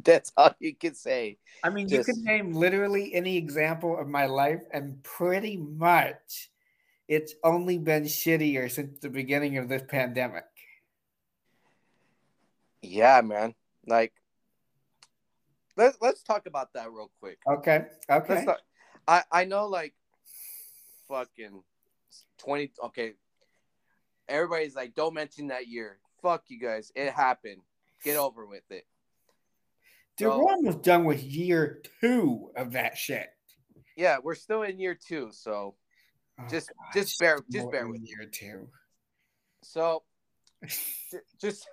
[0.04, 1.38] That's all you can say.
[1.62, 6.50] I mean, you can name literally any example of my life, and pretty much
[7.08, 10.44] it's only been shittier since the beginning of this pandemic.
[12.82, 13.54] Yeah, man.
[13.86, 14.12] Like
[15.76, 17.38] let's let's talk about that real quick.
[17.48, 17.86] Okay.
[18.10, 18.44] Okay.
[18.44, 18.60] Talk,
[19.06, 19.94] I I know like
[21.08, 21.62] fucking
[22.38, 23.14] 20 okay.
[24.28, 25.98] Everybody's like don't mention that year.
[26.22, 26.92] Fuck you guys.
[26.94, 27.62] It happened.
[28.04, 28.84] Get over with it.
[30.18, 33.28] Dude, So- we're almost done with year two of that shit.
[33.96, 35.76] Yeah, we're still in year 2, so
[36.40, 38.70] Oh, Just- God, just bear- just bear with year two.
[39.62, 40.04] So
[41.40, 41.68] just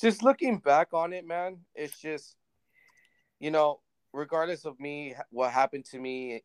[0.00, 2.36] just looking back on it, man, it's just
[3.38, 3.80] you know,
[4.12, 6.42] regardless of me what happened to me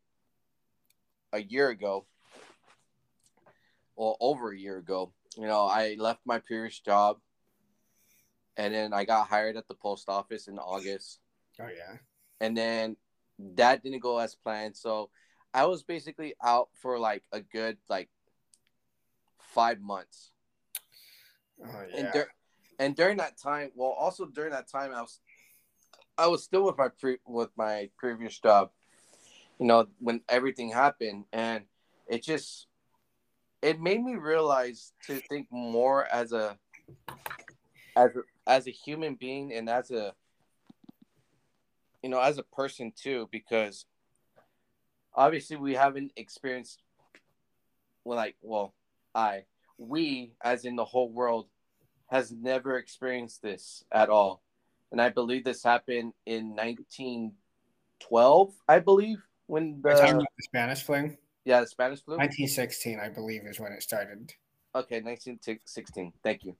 [1.32, 2.06] a year ago
[3.96, 7.18] or over a year ago, you know, I left my previous job
[8.56, 11.20] and then I got hired at the post office in August
[11.60, 11.96] Oh yeah.
[12.40, 12.96] and then
[13.38, 14.76] that didn't go as planned.
[14.76, 15.10] So
[15.54, 18.08] I was basically out for like a good like
[19.38, 20.32] 5 months
[21.64, 22.10] Oh and yeah.
[22.12, 22.32] dur-
[22.78, 25.20] and during that time, well, also during that time, I was
[26.18, 28.70] I was still with my pre with my previous job.
[29.58, 31.64] You know, when everything happened, and
[32.08, 32.66] it just
[33.60, 36.58] it made me realize to think more as a
[37.94, 40.14] as a, as a human being and as a
[42.02, 43.86] you know as a person too because
[45.14, 46.82] obviously we haven't experienced
[48.04, 48.74] well like well
[49.14, 49.44] i
[49.78, 51.46] we as in the whole world
[52.12, 54.42] has never experienced this at all.
[54.92, 59.16] And I believe this happened in 1912, I believe,
[59.46, 61.16] when the the Spanish flu.
[61.46, 62.18] yeah, the Spanish flu.
[62.18, 64.30] 1916, I believe, is when it started.
[64.74, 66.12] Okay, 1916.
[66.22, 66.54] Thank you.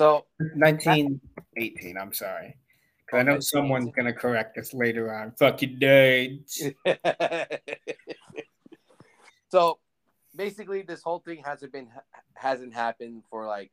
[0.00, 1.98] So 1918.
[1.98, 2.56] I'm sorry.
[3.06, 5.32] 'Cause I know someone's gonna correct us later on.
[5.32, 6.62] Fucking dates.
[9.50, 9.78] so
[10.34, 11.90] basically this whole thing hasn't been
[12.32, 13.70] hasn't happened for like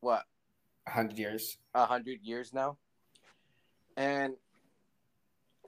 [0.00, 0.24] what
[0.88, 1.58] hundred years.
[1.74, 2.78] a hundred years now
[3.98, 4.34] and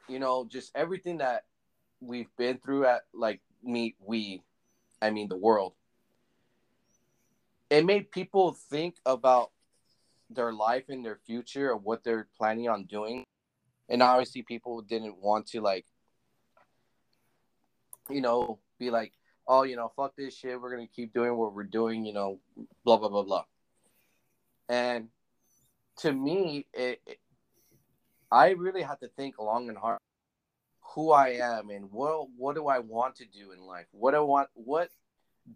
[0.08, 1.44] you know just everything that
[2.00, 4.42] we've been through at like me we
[5.02, 5.74] i mean the world
[7.72, 9.50] it made people think about
[10.28, 13.24] their life and their future of what they're planning on doing.
[13.88, 15.86] And obviously people didn't want to like
[18.10, 19.12] you know be like
[19.48, 20.60] oh you know fuck this shit.
[20.60, 22.40] We're gonna keep doing what we're doing you know
[22.84, 23.44] blah blah blah blah.
[24.68, 25.08] And
[26.00, 27.18] to me it, it
[28.30, 29.98] i really had to think long and hard
[30.80, 33.86] who i am and what what do i want to do in life?
[33.92, 34.90] What i want what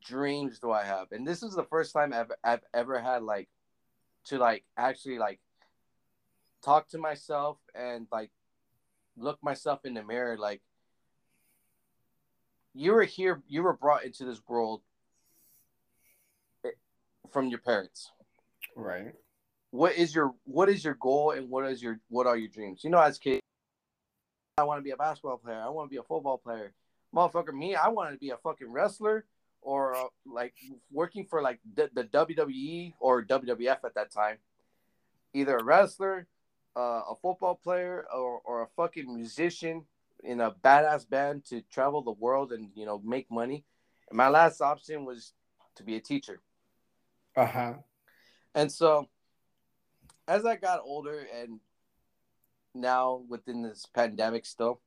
[0.05, 1.13] dreams do i have?
[1.13, 3.49] And this is the first time i've, I've ever had like
[4.27, 5.41] to like actually like
[6.65, 8.31] talk to myself and like
[9.17, 10.61] look myself in the mirror like
[12.75, 14.83] you were here you were brought into this world
[16.65, 16.71] eh,
[17.33, 18.11] from your parents.
[18.75, 19.15] Right.
[19.71, 22.83] what is your what is your goal and what is your what are your dreams?
[22.85, 23.41] You know as kids
[24.59, 26.73] i want to be a basketball player i want to be a football player.
[27.15, 29.25] Motherfucker me i wanted to be a fucking wrestler
[29.67, 30.55] or uh, like
[30.93, 34.39] working for like the, the wwe or wwf at that time
[35.35, 36.27] either a wrestler
[36.77, 39.85] uh, a football player or, or a fucking musician
[40.23, 43.65] in a badass band to travel the world and you know make money
[44.09, 45.35] and my last option was
[45.75, 46.41] to be a teacher
[47.37, 47.75] Uh huh.
[48.55, 49.09] and so,
[50.29, 51.61] as I got older and
[52.75, 54.81] now within this pandemic still,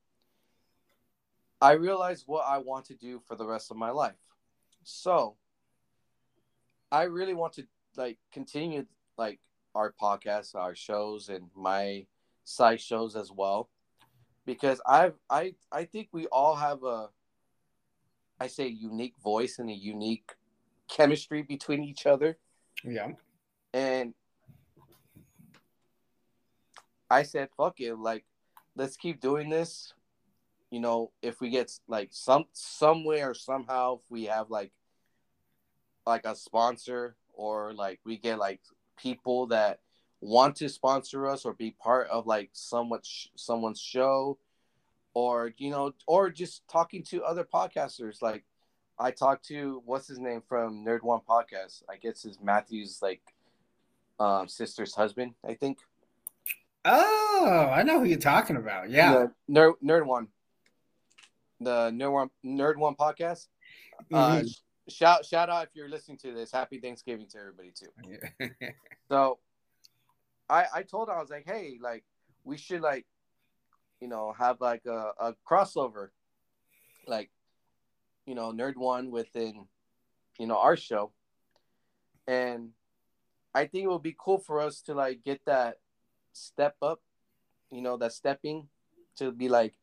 [1.61, 4.15] I realized what I want to do for the rest of my life.
[4.83, 5.35] So,
[6.91, 8.85] I really want to like continue
[9.17, 9.39] like
[9.75, 12.05] our podcast, our shows and my
[12.45, 13.69] side shows as well
[14.45, 17.09] because I've I I think we all have a
[18.39, 20.31] I say unique voice and a unique
[20.87, 22.37] chemistry between each other
[22.83, 23.09] Yeah.
[23.73, 24.13] and
[27.11, 27.95] I said, "Fuck it!
[27.95, 28.25] Like,
[28.75, 29.93] let's keep doing this.
[30.71, 34.71] You know, if we get like some somewhere somehow, if we have like
[36.05, 38.61] like a sponsor or like we get like
[38.97, 39.79] people that
[40.21, 44.37] want to sponsor us or be part of like sh- someone's show,
[45.13, 48.21] or you know, or just talking to other podcasters.
[48.21, 48.43] Like,
[48.99, 51.83] I talked to what's his name from Nerd One Podcast.
[51.89, 53.21] I guess is Matthew's like
[54.19, 55.79] um, sister's husband, I think.
[56.85, 58.89] Oh, I know who you're talking about.
[58.89, 59.27] Yeah.
[59.47, 60.27] The nerd nerd one.
[61.59, 63.47] The nerd one nerd one podcast.
[64.13, 64.49] Uh, Mhm.
[64.49, 66.51] sh- shout shout out if you're listening to this.
[66.51, 67.91] Happy Thanksgiving to everybody too.
[68.07, 68.49] Yeah.
[69.09, 69.39] So,
[70.49, 72.03] I I told her I was like, hey, like
[72.43, 73.07] we should like,
[73.99, 76.09] you know, have like a, a crossover,
[77.07, 77.31] like,
[78.27, 79.67] you know, nerd one within,
[80.37, 81.11] you know, our show,
[82.27, 82.69] and
[83.55, 85.79] I think it would be cool for us to like get that
[86.33, 87.01] step up,
[87.71, 88.69] you know, that stepping
[89.17, 89.73] to be like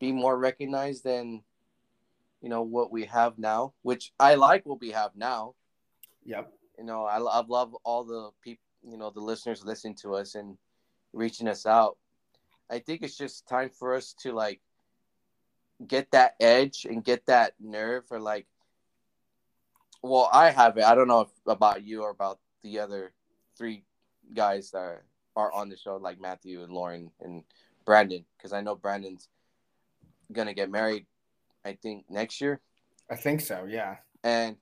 [0.00, 1.42] be more recognized than
[2.40, 5.54] you know what we have now, which I like what we have now.
[6.24, 6.52] yep.
[6.78, 10.34] You know, I, I love all the people, you know, the listeners listening to us
[10.34, 10.56] and
[11.12, 11.98] reaching us out.
[12.70, 14.62] I think it's just time for us to like
[15.86, 18.46] get that edge and get that nerve or like.
[20.02, 20.84] Well, I have it.
[20.84, 23.12] I don't know if, about you or about the other
[23.58, 23.84] three
[24.32, 25.02] guys that
[25.36, 27.44] are on the show, like Matthew and Lauren and
[27.84, 29.28] Brandon, because I know Brandon's
[30.32, 31.06] gonna get married.
[31.64, 32.60] I think next year
[33.10, 33.66] I think so.
[33.68, 33.96] Yeah.
[34.24, 34.56] and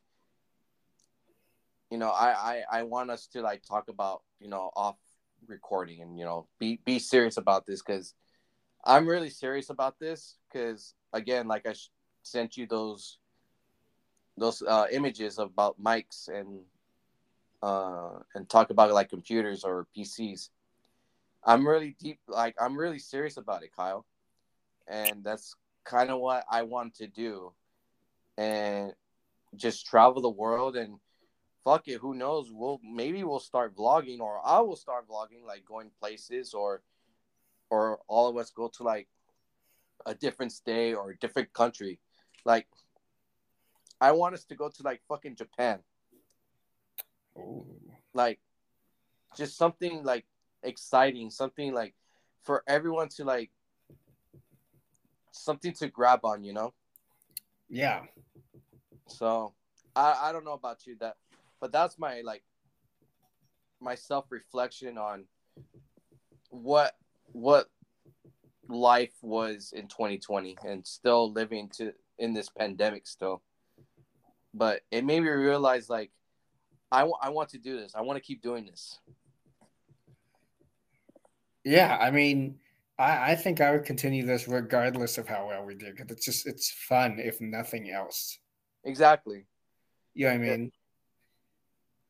[1.91, 4.97] you know I, I i want us to like talk about you know off
[5.47, 8.15] recording and you know be be serious about this because
[8.85, 11.91] i'm really serious about this because again like i sh-
[12.23, 13.19] sent you those
[14.37, 16.61] those uh images about mics and
[17.63, 20.51] uh and talk about like computers or pcs
[21.45, 24.05] i'm really deep like i'm really serious about it kyle
[24.89, 27.53] and that's kind of what i want to do.
[28.37, 28.93] And
[29.57, 30.99] just travel the world and
[31.65, 32.51] fuck it who knows?
[32.53, 36.83] We'll maybe we'll start vlogging or i will start vlogging like going places or
[37.71, 39.09] or all of us go to like
[40.07, 41.99] a different state or a different country.
[42.45, 42.67] Like
[44.01, 45.81] i want us to go to like fucking japan.
[47.37, 47.67] Ooh.
[48.15, 48.41] like
[49.37, 50.25] just something like
[50.63, 51.95] exciting, something like
[52.43, 53.51] for everyone to like
[55.33, 56.73] something to grab on, you know?
[57.69, 58.03] Yeah.
[59.09, 59.55] So
[59.95, 61.17] I, I don't know about you that
[61.61, 62.43] but that's my like
[63.81, 65.25] my self reflection on
[66.51, 66.95] what
[67.33, 67.69] what
[68.69, 73.43] life was in 2020 and still living to in this pandemic still
[74.53, 76.11] but it made me realize like
[76.91, 78.99] I, w- I want to do this i want to keep doing this
[81.65, 82.59] Yeah, I mean,
[82.99, 86.25] I, I think I would continue this regardless of how well we do because it's
[86.25, 88.39] just it's fun if nothing else.
[88.85, 89.47] exactly.
[90.15, 90.73] You know what I mean?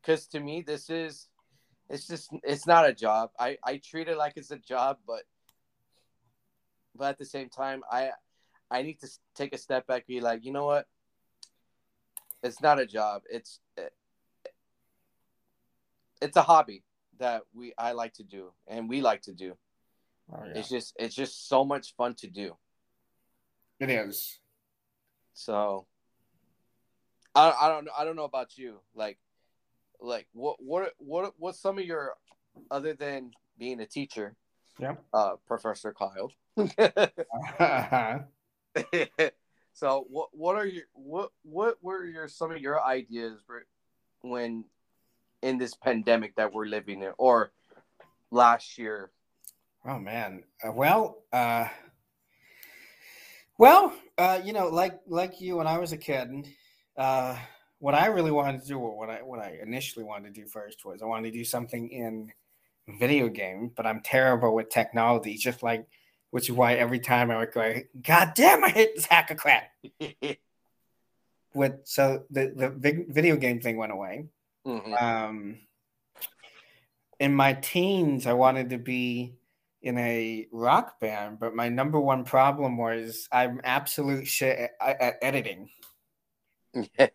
[0.01, 1.29] because to me this is
[1.91, 3.31] it's just it's not a job.
[3.39, 5.23] I i treat it like it's a job but
[6.97, 8.11] but at the same time i
[8.71, 10.87] i need to take a step back and be like you know what?
[12.43, 13.23] It's not a job.
[13.31, 13.89] It's eh,
[16.23, 16.85] it's a hobby
[17.19, 19.57] that we i like to do and we like to do
[20.33, 20.59] Oh, yeah.
[20.61, 22.57] it's just it's just so much fun to do
[23.81, 24.39] It is.
[25.33, 25.87] so
[27.35, 29.19] i i don't know i don't know about you like
[30.01, 32.15] like what what what what's some of your
[32.71, 34.35] other than being a teacher
[34.79, 35.03] Yep.
[35.13, 38.19] uh professor kyle Uh-huh.
[39.73, 43.65] so what what are your what what were your some of your ideas for
[44.23, 44.65] when
[45.43, 47.53] in this pandemic that we're living in or
[48.31, 49.11] last year
[49.89, 50.45] Oh man.
[50.63, 51.67] Uh, well, uh
[53.57, 56.47] well, uh, you know, like like you when I was a kid,
[56.97, 57.37] uh
[57.79, 60.47] what I really wanted to do, or what I what I initially wanted to do
[60.47, 62.31] first was I wanted to do something in
[62.99, 65.87] video game, but I'm terrible with technology, just like
[66.33, 69.71] which is why every time I would go, God damn, I hate this hacker crap.
[71.55, 74.27] With so the the vi- video game thing went away.
[74.67, 75.01] Mhm.
[75.03, 75.59] Um,
[77.19, 79.39] in my teens, I wanted to be
[79.83, 85.19] in a rock band, but my number one problem was I'm absolute shit at, at
[85.23, 85.69] editing.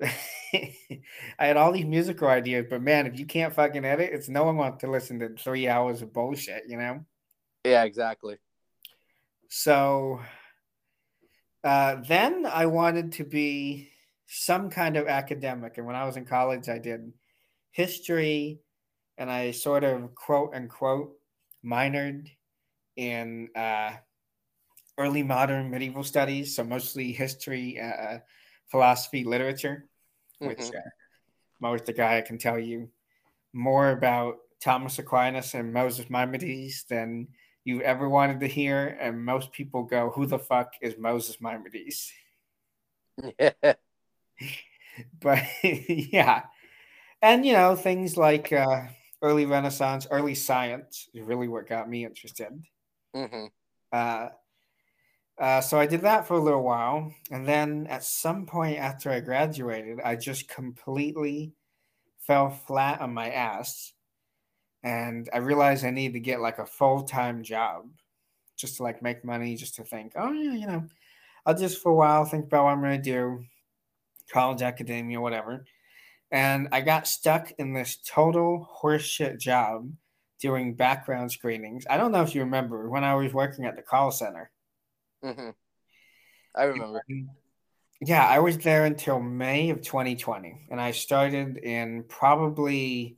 [0.04, 4.44] I had all these musical ideas, but man, if you can't fucking edit, it's no
[4.44, 7.04] one wants to listen to three hours of bullshit, you know?
[7.64, 8.36] yeah exactly
[9.48, 10.20] So
[11.64, 13.90] uh, then I wanted to be
[14.26, 15.78] some kind of academic.
[15.78, 17.12] And when I was in college, I did
[17.72, 18.60] history
[19.16, 21.17] and I sort of quote unquote
[21.68, 22.30] minored
[22.96, 23.92] in uh,
[24.96, 26.56] early modern medieval studies.
[26.56, 28.18] So mostly history, uh,
[28.70, 29.88] philosophy, literature,
[30.38, 30.74] which Mhm.
[30.74, 32.90] uh, the guy I can tell you
[33.52, 37.28] more about Thomas Aquinas and Moses Maimonides than
[37.64, 38.98] you ever wanted to hear.
[39.00, 42.12] And most people go, Who the fuck is Moses Maimonides?
[45.20, 46.44] But yeah.
[47.22, 48.88] And, you know, things like uh,
[49.22, 52.64] early Renaissance, early science is really what got me interested.
[53.14, 53.50] Mhm.
[53.92, 54.28] Uh,
[55.38, 57.12] uh, so I did that for a little while.
[57.30, 61.52] And then at some point after I graduated, I just completely
[62.18, 63.92] fell flat on my ass.
[64.82, 67.90] And I realized I needed to get like a full time job
[68.56, 70.84] just to like make money, just to think, oh, yeah, you know,
[71.46, 73.44] I'll just for a while think about what I'm going to do,
[74.30, 75.64] college, academia, whatever.
[76.30, 79.90] And I got stuck in this total horseshit job
[80.40, 81.84] doing background screenings.
[81.88, 84.50] I don't know if you remember when I was working at the call center.
[85.24, 85.54] Mhm.
[86.54, 87.02] i remember
[88.00, 93.16] Yeah, I was there until May of 2020, and I started in probably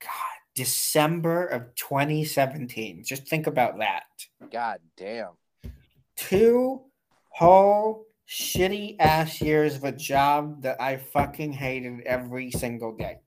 [0.00, 3.02] God December of 2017.
[3.02, 4.04] Just think about that.
[4.50, 5.32] god damn
[6.16, 6.82] Two
[7.30, 13.18] whole shitty ass years of a job that I fucking hated every single day.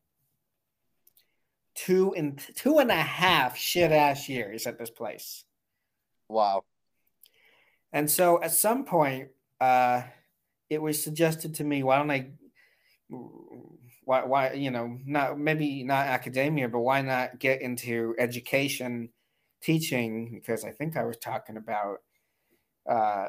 [1.76, 5.44] Two and two and a half shit ass years at this place.
[6.30, 6.64] wow
[7.92, 9.30] And so at some point,
[9.60, 10.04] uh,
[10.70, 12.32] it was suggested to me, why don't I,
[14.06, 19.10] why, why, you know, not maybe not academia, but why not get into education,
[19.62, 20.32] teaching?
[20.34, 21.98] Because I think I was talking about
[22.90, 23.28] uh,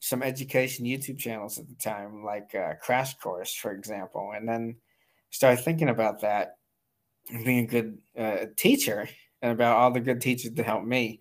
[0.00, 4.76] some education YouTube channels at the time, like uh, Crash Course, for example, and then
[5.30, 6.56] started thinking about that,
[7.44, 9.08] being a good uh, teacher,
[9.42, 11.20] and about all the good teachers to help me.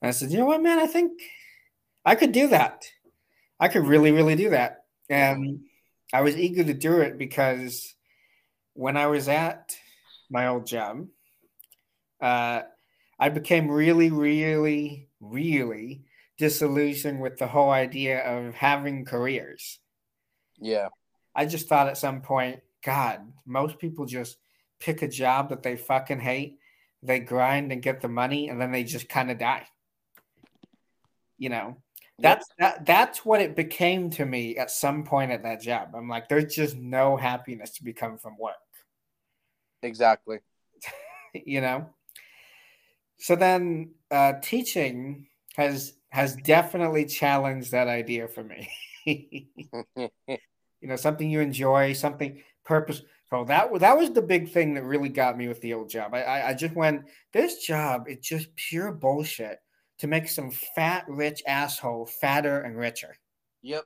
[0.00, 1.20] And I said, you know what, man, I think
[2.04, 2.84] I could do that.
[3.58, 4.84] I could really, really do that.
[5.08, 5.60] And
[6.12, 7.94] I was eager to do it because
[8.74, 9.76] when I was at
[10.30, 11.06] my old job,
[12.20, 12.62] uh,
[13.18, 16.04] I became really, really, really
[16.40, 19.78] disillusioned with the whole idea of having careers.
[20.58, 20.88] yeah
[21.34, 24.38] I just thought at some point, God, most people just
[24.80, 26.58] pick a job that they fucking hate,
[27.02, 29.66] they grind and get the money, and then they just kind of die.
[31.36, 31.76] You know,
[32.18, 35.90] that's that that's what it became to me at some point at that job.
[35.94, 38.54] I'm like, there's just no happiness to become from work.
[39.82, 40.38] Exactly.
[41.34, 41.90] you know.
[43.18, 45.26] So then uh, teaching
[45.56, 48.68] has has definitely challenged that idea for me.
[49.06, 50.10] you
[50.82, 53.02] know, something you enjoy, something purpose.
[53.30, 56.14] So that that was the big thing that really got me with the old job.
[56.14, 59.60] I, I, I just went, this job, it's just pure bullshit
[59.98, 63.14] to make some fat, rich asshole fatter and richer.
[63.62, 63.84] Yep.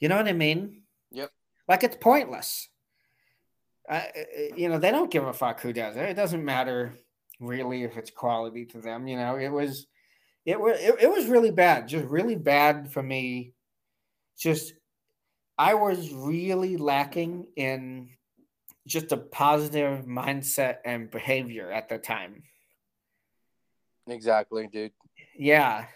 [0.00, 0.82] You know what I mean?
[1.10, 1.30] Yep.
[1.68, 2.68] Like it's pointless.
[3.88, 4.02] Uh,
[4.56, 6.08] you know, they don't give a fuck who does it.
[6.08, 6.94] It doesn't matter
[7.40, 9.06] really if it's quality to them.
[9.06, 9.86] You know, it was,
[10.44, 11.88] it was, it, it was really bad.
[11.88, 13.52] Just really bad for me.
[14.38, 14.74] Just,
[15.58, 18.10] I was really lacking in
[18.86, 22.42] just a positive mindset and behavior at the time.
[24.08, 24.92] Exactly, dude.
[25.38, 25.86] Yeah.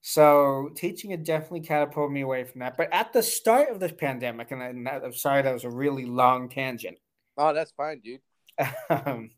[0.00, 2.76] So teaching had definitely catapulted me away from that.
[2.76, 6.06] But at the start of this pandemic, and I, am sorry that was a really
[6.06, 6.98] long tangent.
[7.36, 8.20] Oh, that's fine, dude.
[8.88, 9.30] Um,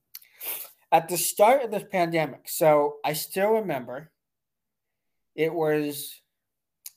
[0.90, 4.10] at the start of this pandemic, so I still remember
[5.34, 6.20] it was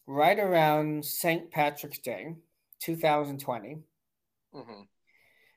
[0.07, 1.51] right around St.
[1.51, 2.35] Patrick's Day,
[2.81, 3.77] 2020,
[4.53, 4.81] hmm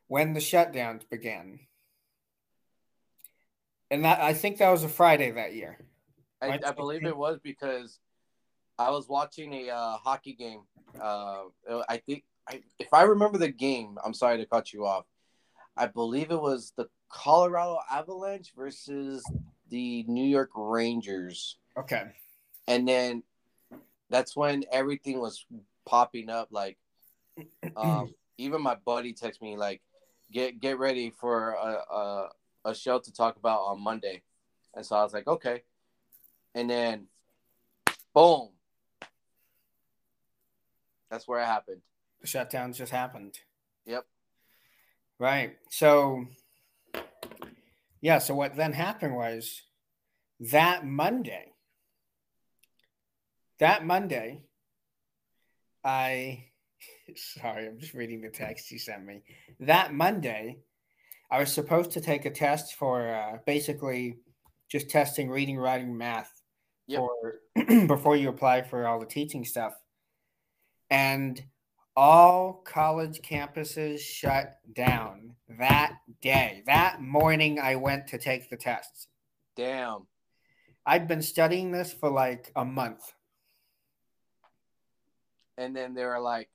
[0.07, 1.59] when the shutdowns began.
[3.91, 5.79] And that I think that was a Friday that year.
[6.43, 7.99] I, I believe it was because
[8.79, 10.63] I was watching a uh, hockey game.
[11.01, 11.45] Uh,
[11.89, 15.07] I think I, if I remember the game, I'm sorry to cut you off.
[15.77, 19.25] I believe it was the Colorado Avalanche versus
[19.71, 22.03] the New York Rangers, Okay.
[22.67, 23.23] and then
[24.11, 25.47] that's when everything was
[25.87, 26.49] popping up.
[26.51, 26.77] Like,
[27.77, 29.81] um, even my buddy texted me like,
[30.33, 32.29] "Get get ready for a, a
[32.65, 34.23] a show to talk about on Monday,"
[34.75, 35.63] and so I was like, "Okay,"
[36.53, 37.07] and then,
[38.13, 38.49] boom,
[41.11, 41.81] that's where it happened.
[42.21, 43.39] The shutdowns just happened.
[43.87, 44.05] Yep.
[45.21, 45.57] Right.
[45.71, 46.27] So,
[48.05, 48.19] yeah.
[48.19, 49.63] So what then happened was
[50.53, 51.55] that Monday,
[53.61, 54.43] that Monday,
[55.83, 56.45] I,
[57.17, 59.23] sorry, I'm just reading the text you sent me.
[59.61, 60.59] That Monday,
[61.31, 64.19] I was supposed to take a test for uh, basically
[64.71, 66.31] just testing reading, writing, math
[66.87, 67.01] Yep.
[67.01, 67.41] for
[67.87, 69.73] before you apply for all the teaching stuff.
[70.91, 71.43] And
[71.97, 76.63] all college campuses shut down that day.
[76.67, 79.09] That morning, I went to take the tests.
[79.57, 80.07] Damn.
[80.87, 83.13] I'd been studying this for like a month.
[85.57, 86.51] And then they were like,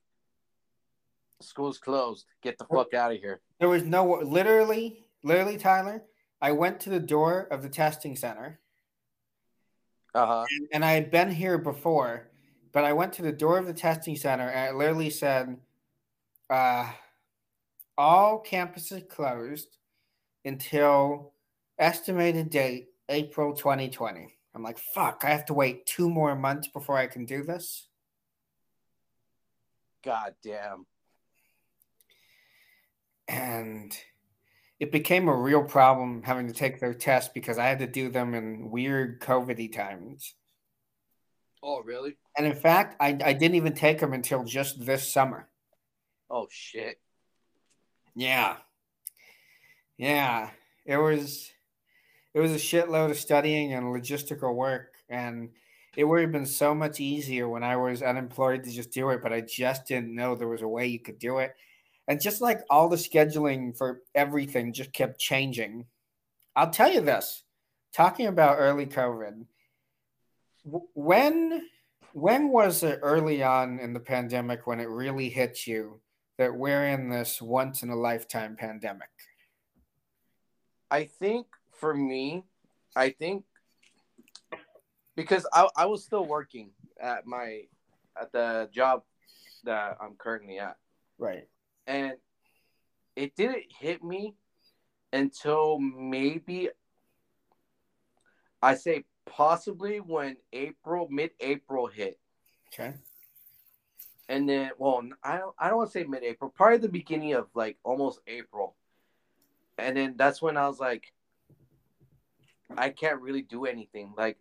[1.42, 2.26] "School's closed.
[2.42, 6.04] Get the fuck out of here." There was no, literally, literally, Tyler.
[6.42, 8.60] I went to the door of the testing center,
[10.14, 10.46] Uh huh.
[10.72, 12.29] and I had been here before,
[12.72, 15.58] but I went to the door of the testing center, and it literally said,
[16.50, 16.92] uh,
[17.98, 19.78] "All campuses closed
[20.46, 21.34] until
[21.78, 25.24] estimated date April 2020." I'm like, "Fuck!
[25.24, 27.88] I have to wait two more months before I can do this."
[30.04, 30.86] God damn.
[33.30, 33.96] and
[34.80, 38.10] it became a real problem having to take their tests because I had to do
[38.10, 40.34] them in weird COVIDy times.
[41.62, 42.18] Oh really?
[42.38, 45.50] And in fact, I, I didn't even take them until just this summer.
[46.30, 47.00] Oh shit.
[48.16, 48.58] Yeah.
[49.98, 50.50] Yeah.
[50.86, 51.52] It was
[52.34, 54.94] it was a shitload of studying and logistical work.
[55.10, 55.50] And
[55.98, 59.22] it would have been so much easier when I was unemployed to just do it,
[59.22, 61.56] but I just didn't know there was a way you could do it.
[62.08, 65.86] And just like all the scheduling for everything just kept changing.
[66.56, 67.44] I'll tell you this
[67.94, 69.46] talking about early COVID,
[70.94, 71.62] when
[72.14, 76.00] when was it early on in the pandemic when it really hit you
[76.38, 79.10] that we're in this once in a lifetime pandemic?
[80.90, 82.44] I think for me,
[82.96, 83.44] I think
[85.16, 87.64] because I, I was still working at my
[88.20, 89.04] at the job
[89.64, 90.78] that I'm currently at.
[91.18, 91.48] Right.
[91.86, 92.14] And
[93.16, 94.36] it didn't hit me
[95.12, 96.70] until maybe
[98.62, 102.20] I say possibly when April, mid April hit.
[102.74, 102.94] Okay.
[104.28, 107.34] And then well I don't I don't want to say mid April, probably the beginning
[107.34, 108.76] of like almost April.
[109.78, 111.14] And then that's when I was like
[112.78, 114.14] I can't really do anything.
[114.18, 114.38] Like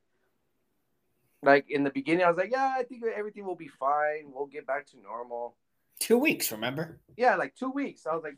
[1.43, 4.33] like in the beginning I was like, Yeah, I think everything will be fine.
[4.33, 5.57] We'll get back to normal.
[6.01, 7.01] Two weeks, remember?
[7.17, 8.07] Yeah, like two weeks.
[8.07, 8.37] I was like,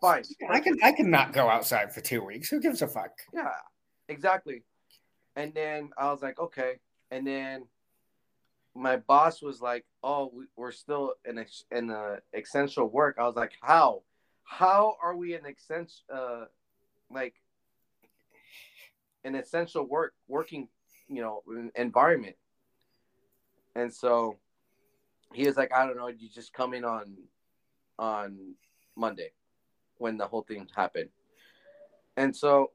[0.00, 0.24] fine.
[0.50, 2.48] I can I can not go outside for two weeks.
[2.48, 3.12] Who gives a fuck?
[3.32, 3.50] Yeah,
[4.08, 4.62] exactly.
[5.36, 6.80] And then I was like, okay.
[7.10, 7.66] And then
[8.74, 13.26] my boss was like, "Oh, we- we're still in ex- in uh, essential work." I
[13.26, 14.02] was like, "How?
[14.44, 16.44] How are we in essential uh
[17.10, 17.34] like
[19.24, 20.68] an essential work working,
[21.08, 21.42] you know,
[21.74, 22.36] environment?"
[23.74, 24.38] And so
[25.32, 26.08] he was like, "I don't know.
[26.08, 27.16] You just come in on
[27.98, 28.54] on
[28.94, 29.32] Monday
[29.98, 31.10] when the whole thing happened."
[32.16, 32.72] And so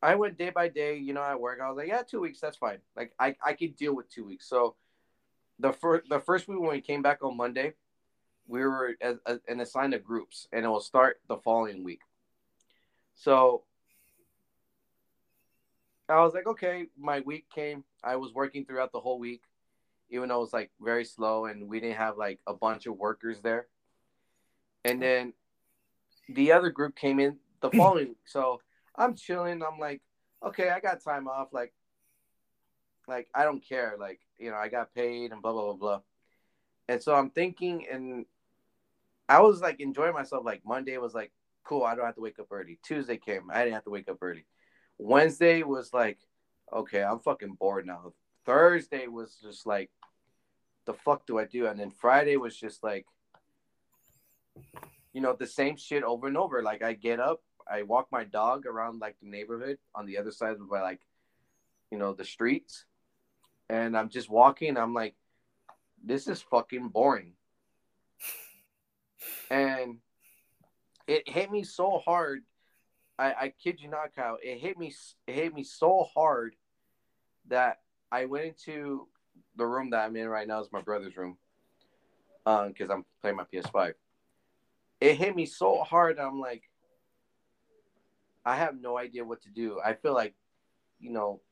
[0.00, 1.58] I went day by day, you know, at work.
[1.62, 2.78] I was like, yeah, two weeks, that's fine.
[2.96, 4.48] Like I, I could deal with two weeks.
[4.48, 4.76] So
[5.58, 7.74] the first the first week when we came back on Monday,
[8.46, 12.00] we were as, as, and assigned to groups, and it will start the following week.
[13.16, 13.64] So
[16.08, 17.84] I was like, okay, my week came.
[18.02, 19.42] I was working throughout the whole week,
[20.10, 22.96] even though it was like very slow and we didn't have like a bunch of
[22.96, 23.66] workers there.
[24.84, 25.00] And mm.
[25.00, 25.32] then
[26.28, 28.18] the other group came in the following week.
[28.24, 28.60] So
[28.98, 29.62] I'm chilling.
[29.62, 30.02] I'm like,
[30.44, 31.48] okay, I got time off.
[31.52, 31.72] Like,
[33.06, 33.96] like I don't care.
[33.98, 36.00] Like, you know, I got paid and blah blah blah blah.
[36.88, 38.26] And so I'm thinking, and
[39.28, 40.44] I was like enjoying myself.
[40.44, 41.32] Like Monday was like,
[41.64, 41.84] cool.
[41.84, 42.78] I don't have to wake up early.
[42.82, 43.50] Tuesday came.
[43.50, 44.44] I didn't have to wake up early.
[44.98, 46.18] Wednesday was like,
[46.72, 48.12] okay, I'm fucking bored now.
[48.44, 49.90] Thursday was just like,
[50.86, 51.66] the fuck do I do?
[51.66, 53.06] And then Friday was just like,
[55.12, 56.62] you know, the same shit over and over.
[56.62, 60.30] Like I get up, I walk my dog around like the neighborhood on the other
[60.30, 61.00] side of my like,
[61.90, 62.84] you know, the streets,
[63.68, 64.76] and I'm just walking.
[64.76, 65.14] I'm like,
[66.04, 67.32] this is fucking boring.
[69.50, 69.98] And
[71.06, 72.42] it hit me so hard.
[73.18, 74.38] I, I kid you not, Kyle.
[74.42, 74.94] It hit me.
[75.26, 76.54] It hit me so hard
[77.48, 77.78] that
[78.12, 79.08] I went into
[79.56, 80.60] the room that I'm in right now.
[80.60, 81.36] Is my brother's room,
[82.46, 83.94] um, because I'm playing my PS5.
[85.00, 86.18] It hit me so hard.
[86.18, 86.67] I'm like,
[88.48, 89.78] I have no idea what to do.
[89.84, 90.34] I feel like,
[90.98, 91.42] you know,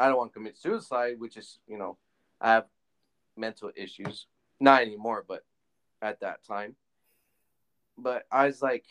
[0.00, 1.96] I don't want to commit suicide, which is, you know,
[2.40, 2.66] I have
[3.36, 4.26] mental issues.
[4.58, 5.44] Not anymore, but
[6.00, 6.74] at that time.
[7.96, 8.84] But I was like,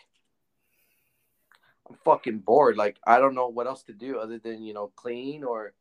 [1.89, 2.77] I'm fucking bored.
[2.77, 5.73] Like, I don't know what else to do other than, you know, clean or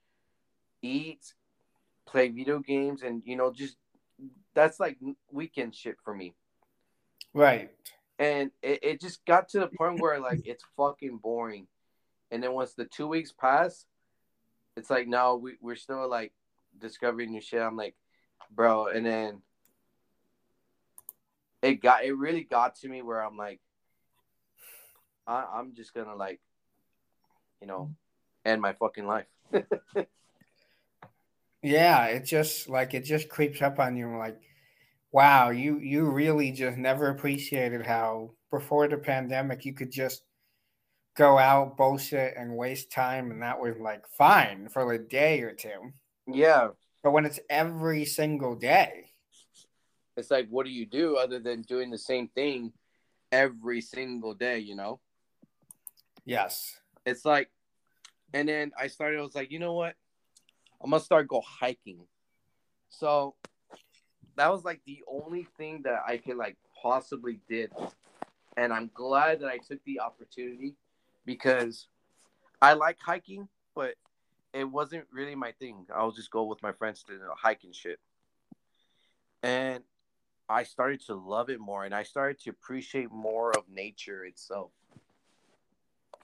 [0.83, 1.35] eat,
[2.07, 3.76] play video games, and, you know, just
[4.53, 4.99] that's like
[5.31, 6.35] weekend shit for me
[7.33, 7.70] Right.
[8.21, 11.66] And it, it just got to the point where like it's fucking boring.
[12.31, 13.87] And then once the two weeks pass
[14.77, 16.33] it's like no we, we're still like
[16.79, 17.61] discovering new shit.
[17.61, 17.97] I'm like
[18.53, 19.43] bro and then
[21.62, 23.61] it got it really got to me where i'm like
[25.27, 26.41] I, i'm just gonna like
[27.61, 27.95] you know
[28.45, 29.27] end my fucking life.
[31.62, 34.41] Yeah, it just like it just creeps up on you like
[35.12, 40.22] wow, you you really just never appreciated how before the pandemic you could just
[41.16, 45.53] go out, bullshit and waste time and that was like fine for a day or
[45.53, 45.92] two.
[46.26, 46.68] yeah.
[47.03, 49.11] But when it's every single day,
[50.16, 52.72] it's like what do you do other than doing the same thing
[53.32, 55.00] every single day you know?
[56.24, 56.78] Yes.
[57.07, 57.50] it's like
[58.34, 59.95] and then i started i was like you know what?
[60.82, 62.07] I'm gonna start go hiking.
[62.88, 63.34] So
[64.36, 67.70] that was like the only thing that i could like possibly did.
[68.57, 70.74] And i'm glad that i took the opportunity
[71.24, 71.88] because
[72.62, 73.94] i like hiking but
[74.52, 75.86] it wasn't really my thing.
[75.94, 77.98] I'll just go with my friends to hike and shit.
[79.42, 79.84] And
[80.48, 84.72] i started to love it more and i started to appreciate more of nature itself.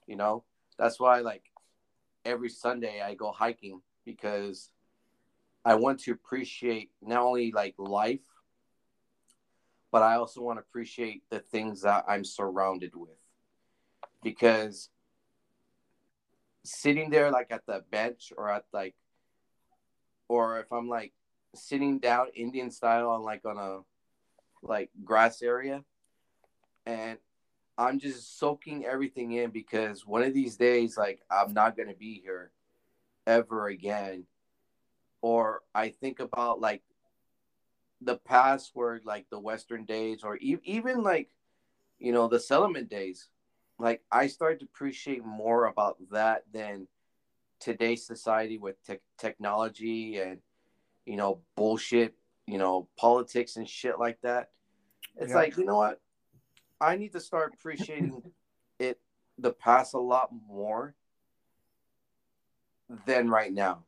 [0.06, 0.44] You know?
[0.78, 1.44] That's why like
[2.26, 4.70] every sunday i go hiking because
[5.66, 8.20] i want to appreciate not only like life
[9.93, 13.18] but i also want to appreciate the things that i'm surrounded with
[14.22, 14.88] because
[16.64, 18.94] sitting there like at the bench or at like
[20.28, 21.12] or if i'm like
[21.55, 23.80] sitting down indian style on like on a
[24.62, 25.84] like grass area
[26.86, 27.18] and
[27.78, 32.20] I'm just soaking everything in because one of these days, like, I'm not to be
[32.22, 32.51] here
[33.26, 34.24] ever again.
[35.27, 36.85] Or I think about, like,
[38.01, 41.31] the past where, like, the Western days, or e- even, like,
[41.98, 43.28] you know, the settlement days.
[43.77, 46.86] Like, I started to appreciate more about that than
[47.59, 50.39] today's society with te- technology and,
[51.07, 52.15] you know, bullshit,
[52.47, 54.53] you know, politics and shit like that.
[55.16, 55.39] It's Yeah.
[55.39, 56.01] like, you know what?
[56.81, 58.23] I need to start appreciating
[58.78, 59.01] it
[59.39, 60.94] the past a lot more
[63.07, 63.82] than right now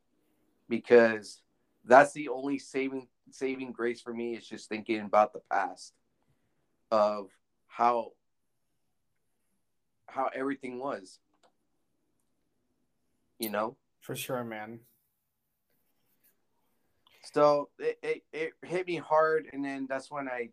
[0.69, 1.41] because
[1.85, 5.93] that's the only saving saving grace for me is just thinking about the past
[6.91, 7.29] of
[7.67, 8.13] how
[10.07, 11.19] how everything was.
[13.39, 13.77] You know?
[14.01, 14.81] For sure, man.
[17.35, 20.49] So it, it, it hit me hard and then that's when I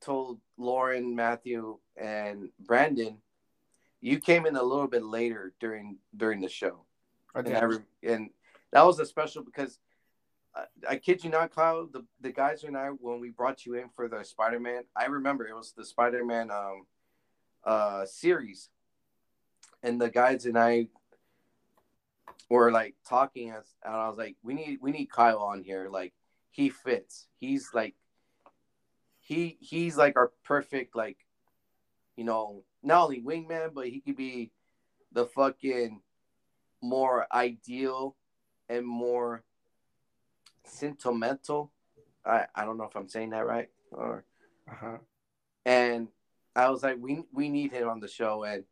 [0.00, 3.18] told Lauren, Matthew, and Brandon,
[4.00, 6.84] you came in a little bit later during during the show.
[7.36, 7.52] Okay.
[7.52, 8.30] And, I re- and
[8.72, 9.78] that was a special because
[10.54, 11.88] I, I kid you not, Kyle.
[11.92, 15.06] The the guys and I, when we brought you in for the Spider Man, I
[15.06, 16.86] remember it was the Spider Man um
[17.64, 18.70] uh series,
[19.82, 20.88] and the guys and I
[22.48, 25.88] were like talking and I was like, we need we need Kyle on here.
[25.90, 26.12] Like
[26.50, 27.26] he fits.
[27.38, 27.94] He's like
[29.20, 31.18] he he's like our perfect like
[32.16, 34.50] you know not only wingman, but he could be
[35.12, 36.00] the fucking
[36.82, 38.16] more ideal
[38.70, 39.42] and more
[40.64, 41.72] sentimental.
[42.24, 43.68] I, I don't know if I'm saying that right.
[43.90, 44.24] Or
[44.70, 44.98] Uh-huh.
[45.66, 46.08] and
[46.54, 48.64] I was like, we we need him on the show, and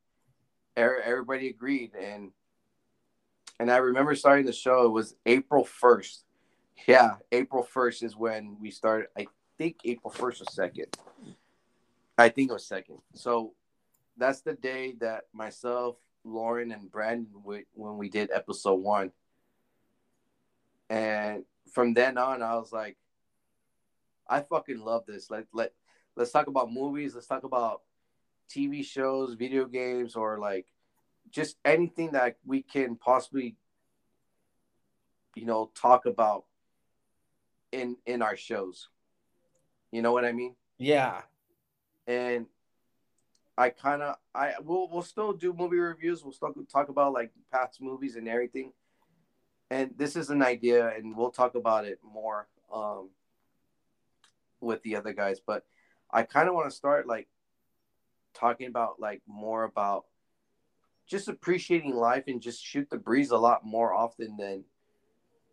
[0.78, 1.92] er- everybody agreed.
[1.94, 2.30] And
[3.58, 4.84] and I remember starting the show.
[4.86, 6.24] It was April first.
[6.86, 9.08] Yeah, April first is when we started.
[9.18, 9.26] I
[9.58, 10.96] think April first or second.
[12.16, 12.98] I think it was second.
[13.14, 13.54] So
[14.16, 19.10] that's the day that myself, Lauren, and Brandon we, when we did episode one.
[20.90, 22.96] And from then on, I was like,
[24.28, 25.30] I fucking love this.
[25.30, 25.72] Let let
[26.16, 27.14] let's talk about movies.
[27.14, 27.82] Let's talk about
[28.50, 30.66] TV shows, video games, or like
[31.30, 33.56] just anything that we can possibly,
[35.34, 36.44] you know, talk about
[37.72, 38.88] in in our shows.
[39.92, 40.56] You know what I mean?
[40.78, 41.22] Yeah.
[42.06, 42.46] and
[43.56, 46.22] I kind of I we'll we'll still do movie reviews.
[46.24, 48.72] We'll still talk about like past movies and everything.
[49.70, 53.10] And this is an idea, and we'll talk about it more um,
[54.60, 55.40] with the other guys.
[55.44, 55.64] But
[56.10, 57.28] I kind of want to start like
[58.34, 60.06] talking about like more about
[61.06, 64.64] just appreciating life and just shoot the breeze a lot more often than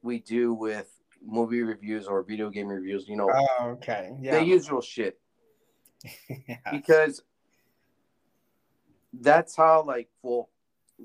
[0.02, 0.88] we do with
[1.26, 3.08] movie reviews or video game reviews.
[3.08, 4.12] You know, Oh, okay.
[4.22, 4.40] Yeah.
[4.40, 5.20] the usual shit
[6.48, 6.58] yeah.
[6.72, 7.22] because
[9.22, 10.50] that's how like well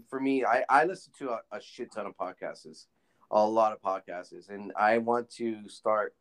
[0.08, 2.86] for me i i listen to a, a shit ton of podcasts
[3.30, 6.14] a lot of podcasts and i want to start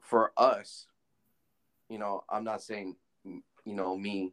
[0.00, 0.86] for us
[1.88, 4.32] you know i'm not saying you know me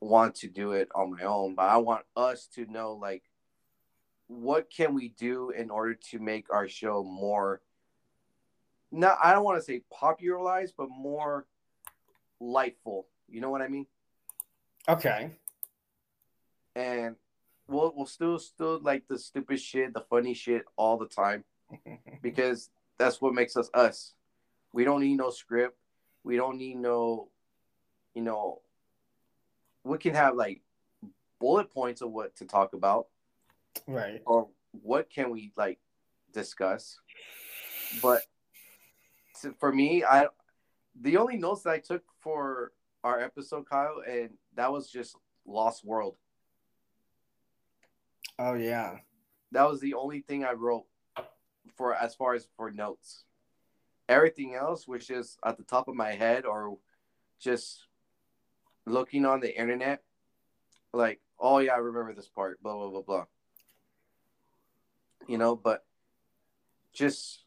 [0.00, 3.22] want to do it on my own but i want us to know like
[4.28, 7.60] what can we do in order to make our show more
[8.92, 11.46] not i don't want to say popularized but more
[12.40, 13.86] lightful you know what i mean
[14.88, 15.32] Okay.
[16.76, 17.16] and
[17.68, 21.44] we'll we'll still still like the stupid shit, the funny shit all the time
[22.22, 24.14] because that's what makes us us.
[24.72, 25.78] We don't need no script.
[26.24, 27.28] We don't need no,
[28.14, 28.60] you know.
[29.84, 30.62] We can have like
[31.38, 33.06] bullet points of what to talk about
[33.86, 34.20] right.
[34.26, 34.48] or
[34.82, 35.78] what can we like
[36.32, 36.98] discuss.
[38.02, 38.22] But
[39.42, 40.26] to, for me, I
[41.00, 42.72] the only notes that I took for
[43.04, 45.16] our episode, Kyle, and that was just
[45.46, 46.16] Lost World.
[48.38, 48.98] Oh yeah.
[49.52, 50.84] That was the only thing I wrote
[51.76, 53.24] for as far as for notes.
[54.08, 56.78] Everything else was just at the top of my head or
[57.40, 57.86] just
[58.84, 60.02] looking on the internet.
[60.92, 63.24] Like, oh yeah, I remember this part, blah blah blah blah.
[65.26, 65.84] You know, but
[66.92, 67.42] just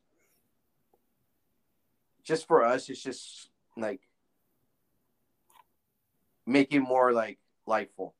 [2.23, 4.01] just for us, it's just like
[6.45, 8.15] making more like lightful.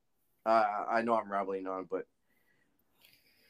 [0.45, 2.07] Uh, I know I'm rambling on, but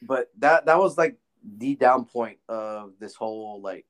[0.02, 1.16] but that that was like
[1.58, 3.86] the down point of this whole like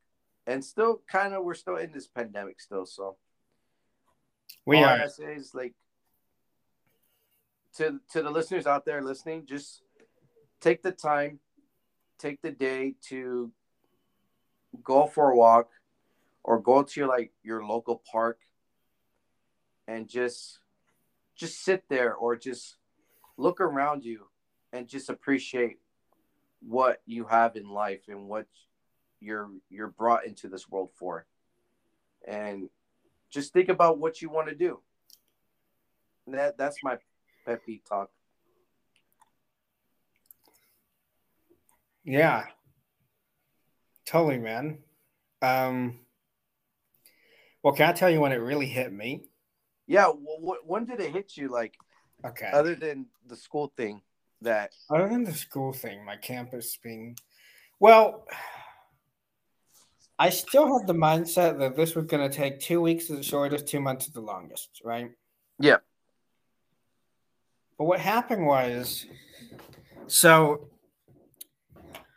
[0.47, 3.16] and still kind of we're still in this pandemic still so
[4.66, 5.05] We all are.
[5.05, 5.74] is like
[7.77, 9.82] to to the listeners out there listening just
[10.61, 11.39] take the time
[12.19, 13.51] take the day to
[14.85, 15.70] go for a walk
[16.45, 18.39] or go to your like your local park
[19.89, 20.59] and just
[21.35, 22.77] just sit there or just
[23.37, 24.27] look around you
[24.73, 25.80] and just appreciate
[26.61, 28.47] what you have in life and what
[29.20, 31.27] you're you're brought into this world for
[32.27, 32.69] and
[33.31, 34.81] just think about what you want to do
[36.27, 36.97] that that's my
[37.66, 38.11] peeve talk
[42.05, 42.47] Yeah.
[44.07, 44.78] Totally, man.
[45.43, 46.01] Um
[47.62, 49.23] well, can I tell you when it really hit me?
[49.87, 51.77] yeah well, when did it hit you like
[52.24, 52.51] Okay.
[52.53, 54.03] other than the school thing
[54.43, 57.17] that Other than the school thing, my campus being
[57.79, 58.27] well,
[60.19, 63.23] I still had the mindset that this was going to take two weeks is the
[63.23, 65.11] shortest, two months is the longest, right?
[65.59, 65.79] Yeah.
[67.79, 69.07] But what happened was,
[70.07, 70.69] so,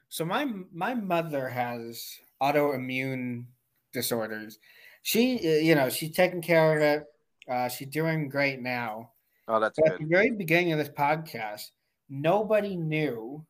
[0.09, 2.05] so my my mother has
[2.41, 3.45] autoimmune
[3.93, 4.59] disorders.
[5.01, 7.05] She, you know, she's taking care of it.
[7.49, 9.11] Uh, she's doing great now.
[9.47, 11.71] Oh, that's But at the very beginning of this podcast,
[12.09, 13.45] nobody knew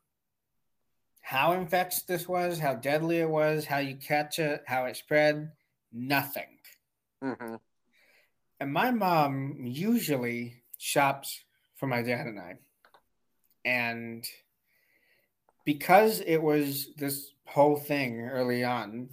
[1.22, 5.52] how infectious this was, how deadly it was, how you catch it, how it spread.
[5.92, 6.58] Nothing.
[7.22, 7.56] hmm
[8.60, 11.44] And my mom usually shops
[11.76, 12.56] for my dad and I.
[13.66, 14.28] And
[15.66, 19.10] because it was this whole thing early on,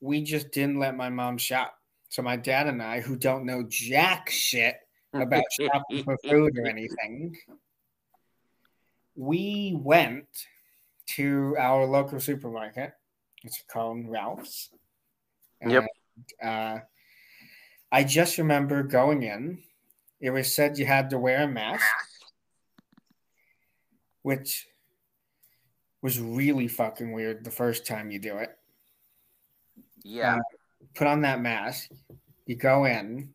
[0.00, 1.74] we just didn't let my mom shop.
[2.08, 4.76] So my dad and I, who don't know jack shit
[5.14, 7.36] about shopping for food or anything,
[9.20, 10.24] we went
[11.06, 12.92] to our local supermarket.
[13.44, 14.70] It's called Ralph's.
[15.66, 15.84] Yep.
[16.42, 16.78] Uh,
[17.92, 19.58] I just remember going in.
[20.20, 21.84] It was said you had to wear a mask,
[24.22, 24.66] which
[26.00, 28.56] was really fucking weird the first time you do it.
[30.02, 30.38] Yeah.
[30.94, 31.90] Put on that mask,
[32.46, 33.34] you go in.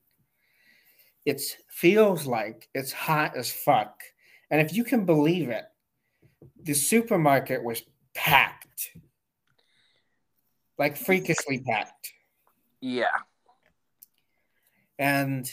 [1.25, 4.01] It feels like it's hot as fuck.
[4.49, 5.65] And if you can believe it,
[6.65, 7.83] the supermarket was
[8.13, 8.91] packed.
[10.77, 12.11] Like freakishly packed.
[12.81, 13.05] Yeah.
[14.99, 15.49] and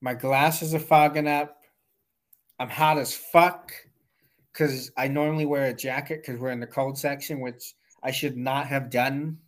[0.00, 1.62] my glasses are fogging up.
[2.58, 3.72] I'm hot as fuck
[4.52, 8.36] because I normally wear a jacket because we're in the cold section, which I should
[8.36, 9.38] not have done.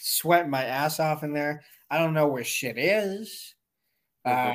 [0.00, 1.62] Sweating my ass off in there.
[1.90, 3.54] I don't know where shit is.
[4.24, 4.52] Uh,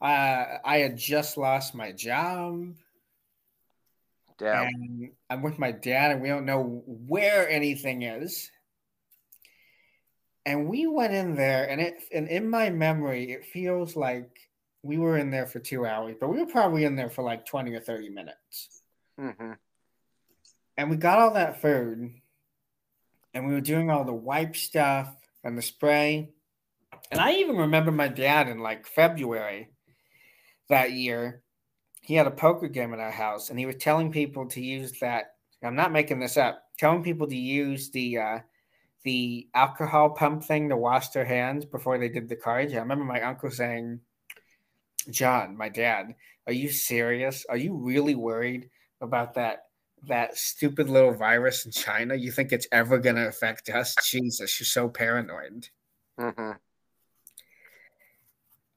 [0.00, 2.74] uh, I had just lost my job
[4.40, 4.68] Damn.
[4.68, 8.50] and I'm with my dad, and we don't know where anything is.
[10.46, 14.30] And we went in there, and it and in my memory, it feels like
[14.82, 17.44] we were in there for two hours, but we were probably in there for like
[17.44, 18.82] 20 or 30 minutes.
[19.18, 19.52] hmm
[20.78, 22.14] And we got all that food,
[23.34, 25.14] and we were doing all the wipe stuff
[25.44, 26.30] and the spray.
[27.10, 29.68] And I even remember my dad in like February
[30.70, 31.42] that year.
[32.02, 34.98] He had a poker game at our house, and he was telling people to use
[35.00, 35.34] that.
[35.62, 36.62] I'm not making this up.
[36.78, 38.38] Telling people to use the uh,
[39.04, 42.72] the alcohol pump thing to wash their hands before they did the cards.
[42.72, 44.00] I remember my uncle saying,
[45.10, 46.14] "John, my dad,
[46.46, 47.44] are you serious?
[47.46, 48.70] Are you really worried
[49.02, 49.66] about that
[50.04, 52.14] that stupid little virus in China?
[52.14, 53.94] You think it's ever going to affect us?
[54.02, 55.68] Jesus, you're so paranoid."
[56.18, 56.52] hmm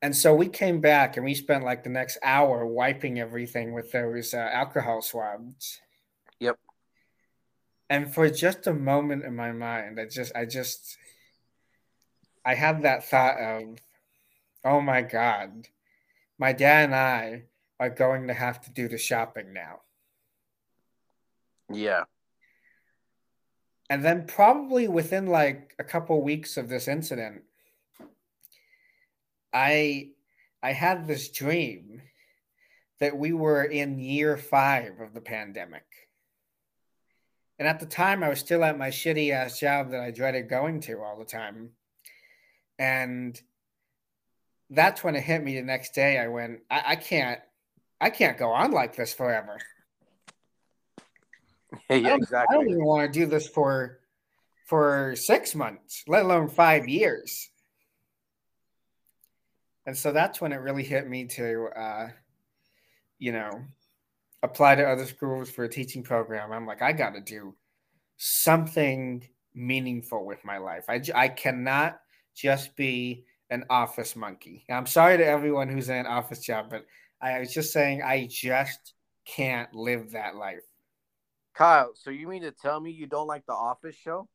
[0.04, 3.94] And so we came back and we spent like the next hour wiping everything with
[3.94, 5.80] those uh, alcohol swabs.
[6.42, 6.60] Yep.
[7.90, 10.98] And for just a moment in my mind, I just, I just,
[12.44, 13.78] I had that thought of,
[14.66, 15.70] oh my God,
[16.38, 17.44] my dad and I
[17.80, 19.84] are going to have to do the shopping now.
[21.72, 22.04] Yeah.
[23.90, 27.44] And then probably within like a couple weeks of this incident,
[29.54, 30.10] I
[30.62, 32.02] I had this dream
[33.00, 35.84] that we were in year 5 of the pandemic.
[37.60, 40.50] And at the time I was still at my shitty ass job that I dreaded
[40.50, 41.72] going to all the time.
[42.80, 43.40] And
[44.70, 46.18] that's when it hit me the next day.
[46.18, 47.40] I went, I, I can't
[48.00, 49.58] I can't go on like this forever.
[51.90, 54.00] I yeah, don't, I don't even want to do this for
[54.66, 57.50] for six months, let alone five years.
[59.86, 62.10] And so that's when it really hit me to, uh,
[63.20, 63.50] you know,
[64.42, 66.52] apply to other schools for a teaching program.
[66.52, 67.56] I'm like, I got to do
[68.18, 70.86] something meaningful with my life.
[70.90, 72.00] I, I cannot
[72.36, 74.66] just be an office monkey.
[74.70, 76.86] I'm sorry to everyone who's in an office job, but
[77.22, 78.94] I was just saying I just
[79.26, 80.64] can't live that life.
[81.54, 84.28] Kyle, so you mean to tell me you don't like the Office show?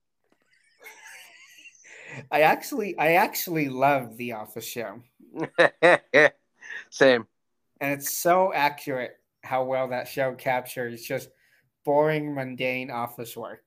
[2.30, 5.02] I actually I actually love the office show.
[6.90, 7.26] Same.
[7.80, 9.12] And it's so accurate
[9.42, 11.30] how well that show captures just
[11.84, 13.62] boring, mundane office work.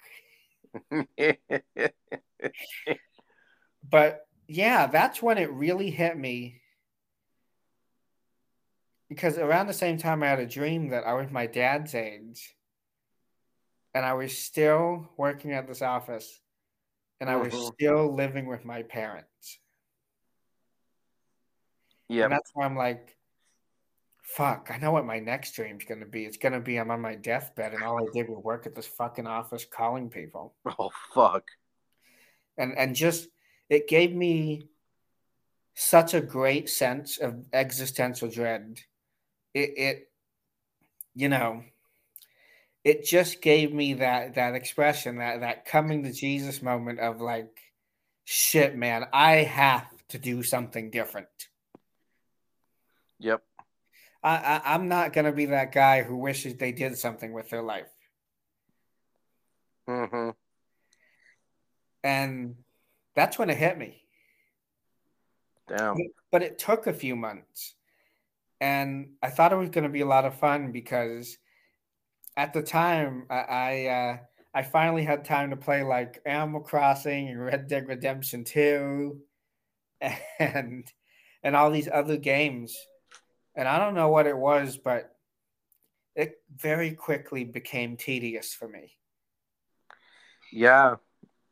[3.87, 6.61] But yeah, that's when it really hit me.
[9.09, 12.55] Because around the same time, I had a dream that I was my dad's age.
[13.93, 16.39] And I was still working at this office.
[17.19, 17.73] And I was Mhm.
[17.73, 19.59] still living with my parents.
[22.11, 22.25] Yeah.
[22.25, 23.15] And that's why I'm like,
[24.21, 26.25] fuck, I know what my next dream's gonna be.
[26.25, 28.87] It's gonna be I'm on my deathbed and all I did was work at this
[28.87, 30.53] fucking office calling people.
[30.79, 31.47] Oh fuck.
[32.57, 33.29] And and just
[33.69, 34.67] it gave me
[35.73, 38.79] such a great sense of existential dread.
[39.53, 40.11] It, it
[41.15, 41.63] you know,
[42.83, 47.57] it just gave me that that expression, that that coming to Jesus moment of like,
[48.25, 51.27] shit, man, I have to do something different.
[53.21, 53.41] Yep.
[54.23, 57.61] I, I I'm not gonna be that guy who wishes they did something with their
[57.61, 57.89] life.
[59.89, 60.29] Mm-hmm.
[62.03, 62.55] And
[63.15, 64.03] that's when it hit me.
[65.67, 65.97] Damn.
[66.31, 67.75] But it took a few months.
[68.59, 71.37] And I thought it was going to be a lot of fun because
[72.37, 74.17] at the time I I, uh,
[74.53, 79.17] I finally had time to play like Animal Crossing and Red Dead Redemption 2
[80.39, 80.85] and
[81.43, 82.77] and all these other games.
[83.55, 85.15] And I don't know what it was, but
[86.15, 88.93] it very quickly became tedious for me.
[90.51, 90.95] Yeah.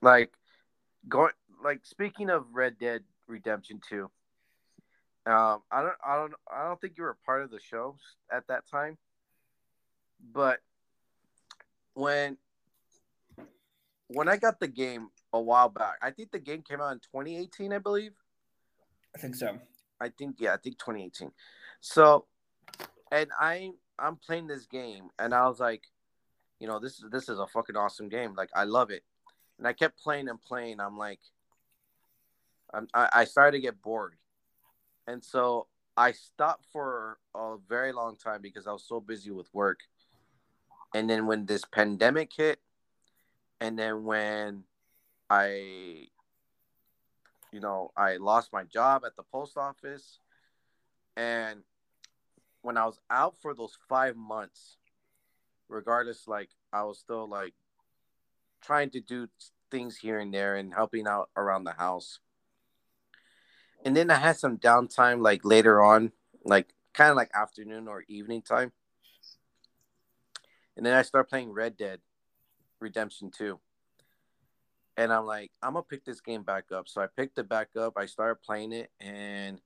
[0.02, 0.32] Like
[1.08, 4.10] going like speaking of Red Dead Redemption 2.
[5.26, 7.98] Um I don't I don't I don't think you were a part of the show
[8.32, 8.98] at that time.
[10.34, 10.60] But
[11.94, 12.38] when
[14.08, 17.00] when I got the game a while back, I think the game came out in
[17.00, 18.14] 2018, I believe.
[19.16, 19.58] I think so.
[20.02, 21.32] I think yeah, I think 2018.
[21.82, 22.26] So,
[23.12, 25.84] and I I'm playing this game, and I was like,
[26.60, 28.36] you know, this is this is a fucking awesome game.
[28.36, 29.04] Like I love it,
[29.58, 30.80] and I kept playing and playing.
[30.80, 31.20] I'm like,
[32.74, 34.16] I'm, I I started to get bored,
[35.08, 39.48] and so I stopped for a very long time because I was so busy with
[39.54, 39.80] work.
[40.94, 42.60] And then when this pandemic hit,
[43.62, 44.64] and then when
[45.30, 46.08] I
[47.52, 50.20] you know, I lost my job at the post office.
[51.18, 51.62] And
[52.62, 54.78] when I was out for those five months,
[55.68, 57.54] regardless, like I was still like
[58.62, 59.28] trying to do
[59.72, 62.20] things here and there and helping out around the house.
[63.86, 66.12] And then I had some downtime like later on,
[66.44, 68.72] like kind of like afternoon or evening time.
[70.76, 72.00] And then I start playing Red Dead
[72.80, 73.60] Redemption 2
[75.00, 76.90] and I'm like, I'm gonna pick this game back up.
[76.90, 77.94] So I picked it back up.
[77.96, 79.62] I started playing it, and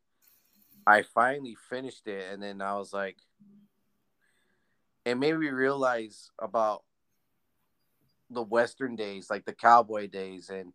[0.85, 2.31] I finally finished it.
[2.31, 3.17] And then I was like,
[5.05, 6.83] it made me realize about
[8.29, 10.73] the Western days, like the cowboy days and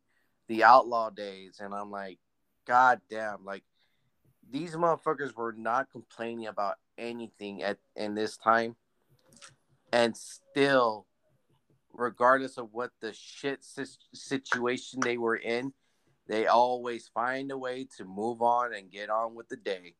[0.48, 1.60] the outlaw days.
[1.60, 2.18] And I'm like,
[2.66, 3.64] God damn, like
[4.50, 8.76] these motherfuckers were not complaining about anything at in this time,
[9.92, 11.06] and still
[11.92, 13.64] regardless of what the shit
[14.14, 15.72] situation they were in,
[16.28, 19.94] they always find a way to move on and get on with the day.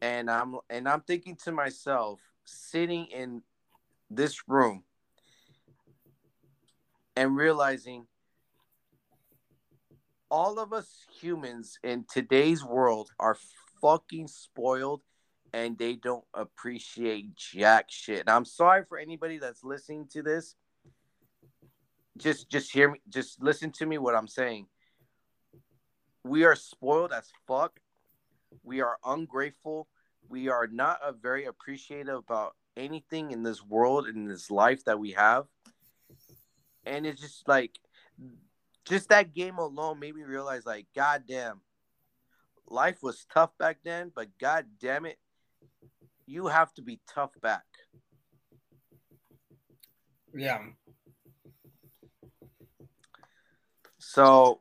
[0.00, 3.42] And I'm and I'm thinking to myself, sitting in
[4.10, 4.84] this room
[7.16, 8.06] and realizing
[10.30, 13.36] all of us humans in today's world are
[13.80, 15.02] fucking spoiled
[15.52, 18.20] and they don't appreciate jack shit.
[18.20, 20.56] And I'm sorry for anybody that's listening to this
[22.16, 24.66] just just hear me just listen to me what i'm saying
[26.28, 27.80] we are spoiled as fuck.
[28.62, 29.88] We are ungrateful.
[30.28, 34.98] We are not a very appreciative about anything in this world in this life that
[34.98, 35.46] we have.
[36.84, 37.78] And it's just like
[38.84, 41.60] just that game alone made me realize like god damn
[42.68, 45.18] life was tough back then but god damn it
[46.26, 47.64] you have to be tough back.
[50.34, 50.58] Yeah.
[53.98, 54.60] So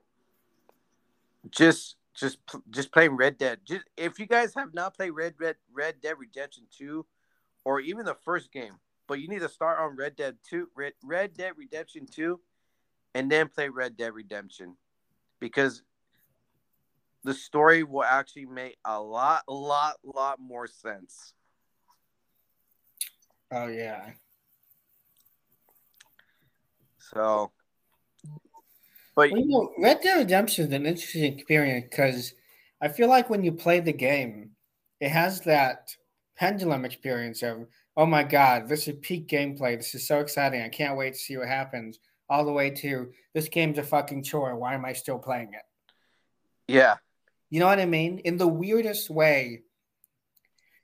[1.51, 2.39] just just
[2.69, 3.59] just playing Red Dead.
[3.65, 7.05] Just if you guys have not played Red Red Red Dead Redemption 2
[7.65, 8.73] or even the first game,
[9.07, 12.39] but you need to start on Red Dead 2 Red, Red Dead Redemption 2
[13.13, 14.75] and then play Red Dead Redemption
[15.39, 15.83] because
[17.23, 21.33] the story will actually make a lot lot lot more sense.
[23.51, 24.11] Oh yeah.
[26.99, 27.51] So
[29.15, 32.33] but well, you know, Red Dead Redemption is an interesting experience because
[32.81, 34.51] I feel like when you play the game,
[34.99, 35.95] it has that
[36.35, 39.77] pendulum experience of, oh my god, this is peak gameplay.
[39.77, 40.61] This is so exciting.
[40.61, 41.99] I can't wait to see what happens.
[42.29, 44.55] All the way to this game's a fucking chore.
[44.55, 45.61] Why am I still playing it?
[46.67, 46.95] Yeah.
[47.49, 48.19] You know what I mean?
[48.19, 49.61] In the weirdest way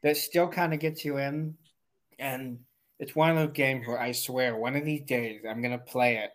[0.03, 1.55] that still kind of gets you in.
[2.19, 2.59] And
[2.99, 5.83] it's one of those games where I swear one of these days I'm going to
[5.83, 6.31] play it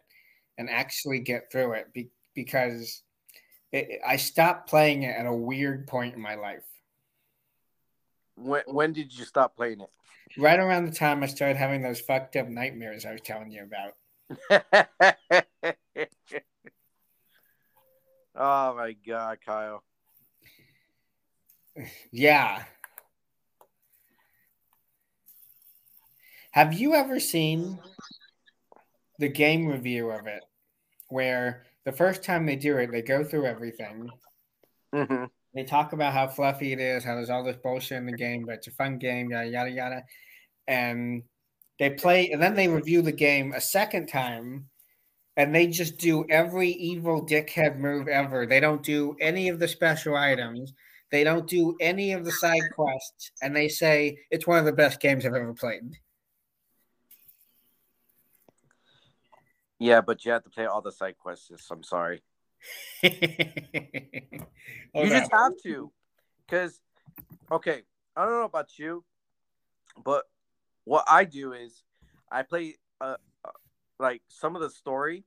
[0.59, 3.03] and actually get through it be, because
[3.73, 6.65] it, I stopped playing it at a weird point in my life.
[8.37, 9.91] When when did you stop playing it?
[10.39, 13.63] Right around the time I started having those fucked up nightmares I was telling you
[13.63, 13.95] about.
[18.35, 19.83] oh my god, Kyle.
[22.11, 22.65] Yeah.
[26.53, 27.79] Have you ever seen
[29.19, 30.43] the game review of it
[31.09, 34.11] where the first time they do it, they go through everything.
[34.93, 35.25] hmm
[35.55, 38.45] They talk about how fluffy it is, how there's all this bullshit in the game,
[38.45, 40.05] but it's a fun game, yada, yada, yada.
[40.67, 41.23] And
[41.79, 44.69] they play, and then they review the game a second time
[45.37, 48.47] and they just do every evil dickhead move ever.
[48.47, 50.73] They don't do any of the special items.
[51.11, 54.73] They don't do any of the side quests, and they say it's one of the
[54.73, 55.83] best games I've ever played.
[59.79, 61.71] Yeah, but you have to play all the side quests.
[61.71, 62.23] I'm sorry.
[64.95, 65.93] You just have to,
[66.47, 66.81] because
[67.53, 67.83] okay,
[68.17, 69.05] I don't know about you,
[70.03, 70.25] but
[70.85, 71.83] what I do is
[72.31, 73.51] I play uh, uh,
[73.99, 75.25] like some of the story,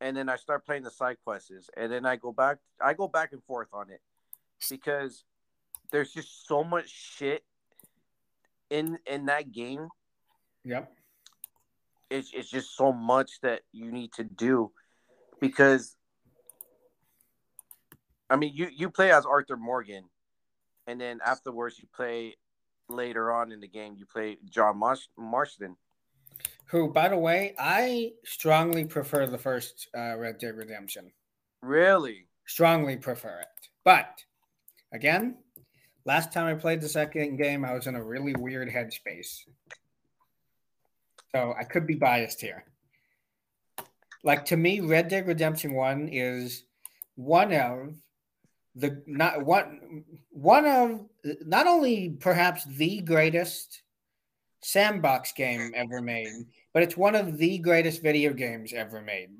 [0.00, 2.58] and then I start playing the side quests, and then I go back.
[2.80, 4.00] I go back and forth on it
[4.68, 5.24] because
[5.90, 7.42] there's just so much shit
[8.70, 9.88] in in that game.
[10.64, 10.92] Yep.
[12.10, 14.72] It's it's just so much that you need to do
[15.40, 15.96] because
[18.28, 20.04] I mean you you play as Arthur Morgan
[20.86, 22.36] and then afterwards you play
[22.88, 25.76] later on in the game you play John Marsh- Marston.
[26.66, 31.10] Who, by the way, I strongly prefer the first uh, Red Dead Redemption.
[31.62, 32.28] Really?
[32.46, 33.68] Strongly prefer it.
[33.84, 34.22] But
[34.92, 35.38] again,
[36.04, 39.40] last time I played the second game, I was in a really weird headspace.
[41.34, 42.64] So I could be biased here.
[44.22, 46.64] Like to me, Red Dead Redemption 1 is
[47.14, 47.94] one of
[48.76, 51.00] the not one one of
[51.44, 53.82] not only perhaps the greatest
[54.62, 59.30] sandbox game ever made, but it's one of the greatest video games ever made.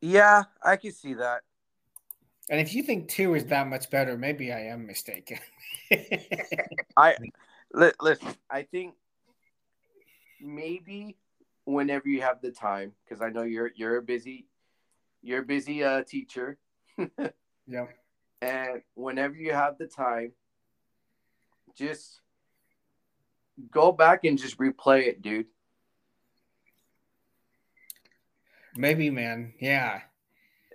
[0.00, 1.42] Yeah, I can see that.
[2.50, 5.38] And if you think two is that much better, maybe I am mistaken.
[6.96, 7.16] I
[7.72, 8.28] listen.
[8.50, 8.94] I think
[10.40, 11.16] maybe
[11.64, 14.46] whenever you have the time, because I know you're you're a busy
[15.22, 16.58] you're a busy uh, teacher,
[17.66, 17.86] yeah.
[18.40, 20.32] and whenever you have the time,
[21.76, 22.20] just
[23.70, 25.46] go back and just replay it, dude.
[28.76, 29.54] Maybe, man.
[29.60, 30.00] Yeah.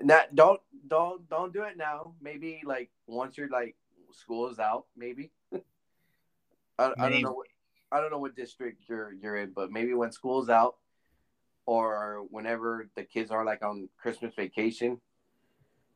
[0.02, 2.14] Not don't don't don't do it now.
[2.22, 3.76] Maybe like once you're like
[4.11, 5.32] school is out, maybe.
[6.80, 7.48] I, I don't know what
[7.91, 10.76] I don't know what district you're you're in, but maybe when school's out
[11.66, 15.00] or whenever the kids are like on Christmas vacation,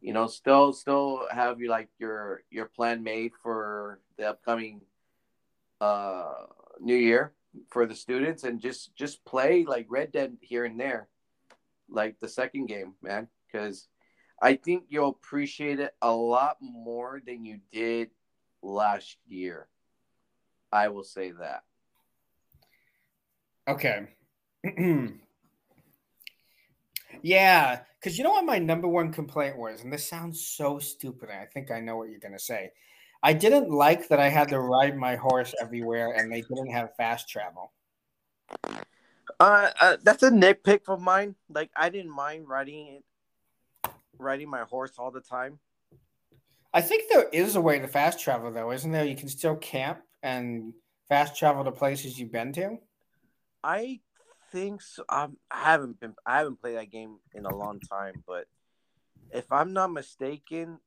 [0.02, 4.82] you know, still still have you like your your plan made for the upcoming
[5.82, 6.34] uh
[6.80, 7.34] new year
[7.70, 11.08] for the students and just just play like Red Dead here and there,
[11.90, 13.88] like the second game, man, because
[14.40, 18.12] I think you'll appreciate it a lot more than you did
[18.62, 19.68] last year.
[20.72, 21.64] I will say that.
[23.68, 24.07] Okay.
[27.22, 31.30] yeah, because you know what my number one complaint was, and this sounds so stupid.
[31.30, 32.72] I think I know what you're gonna say.
[33.23, 36.95] I didn't like that I had to ride my horse everywhere, and they didn't have
[36.95, 37.73] fast travel.
[39.39, 41.35] Uh, uh, that's a nitpick of mine.
[41.49, 45.60] Like I didn't mind riding it, riding my horse all the time.
[46.73, 49.06] I think there is a way to fast travel, though, isn't there?
[49.06, 50.73] You can still camp and
[51.10, 52.77] fast travel to places you've been to.
[53.64, 53.99] I
[54.52, 55.03] think so.
[55.10, 56.15] Um, I haven't been.
[56.26, 58.45] I haven't played that game in a long time, but
[59.31, 60.80] if I'm not mistaken,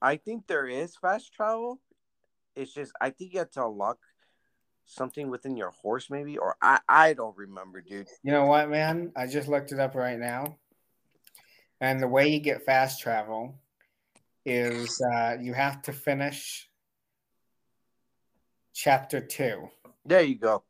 [0.00, 1.80] I think there is fast travel.
[2.54, 3.98] It's just I think you have to unlock
[4.84, 8.08] something within your horse, maybe, or I I don't remember, dude.
[8.22, 9.12] You know what, man?
[9.16, 10.58] I just looked it up right now.
[11.80, 13.54] And the way you get fast travel
[14.44, 16.68] is uh, you have to finish
[18.78, 19.68] chapter two.
[20.06, 20.62] There you go.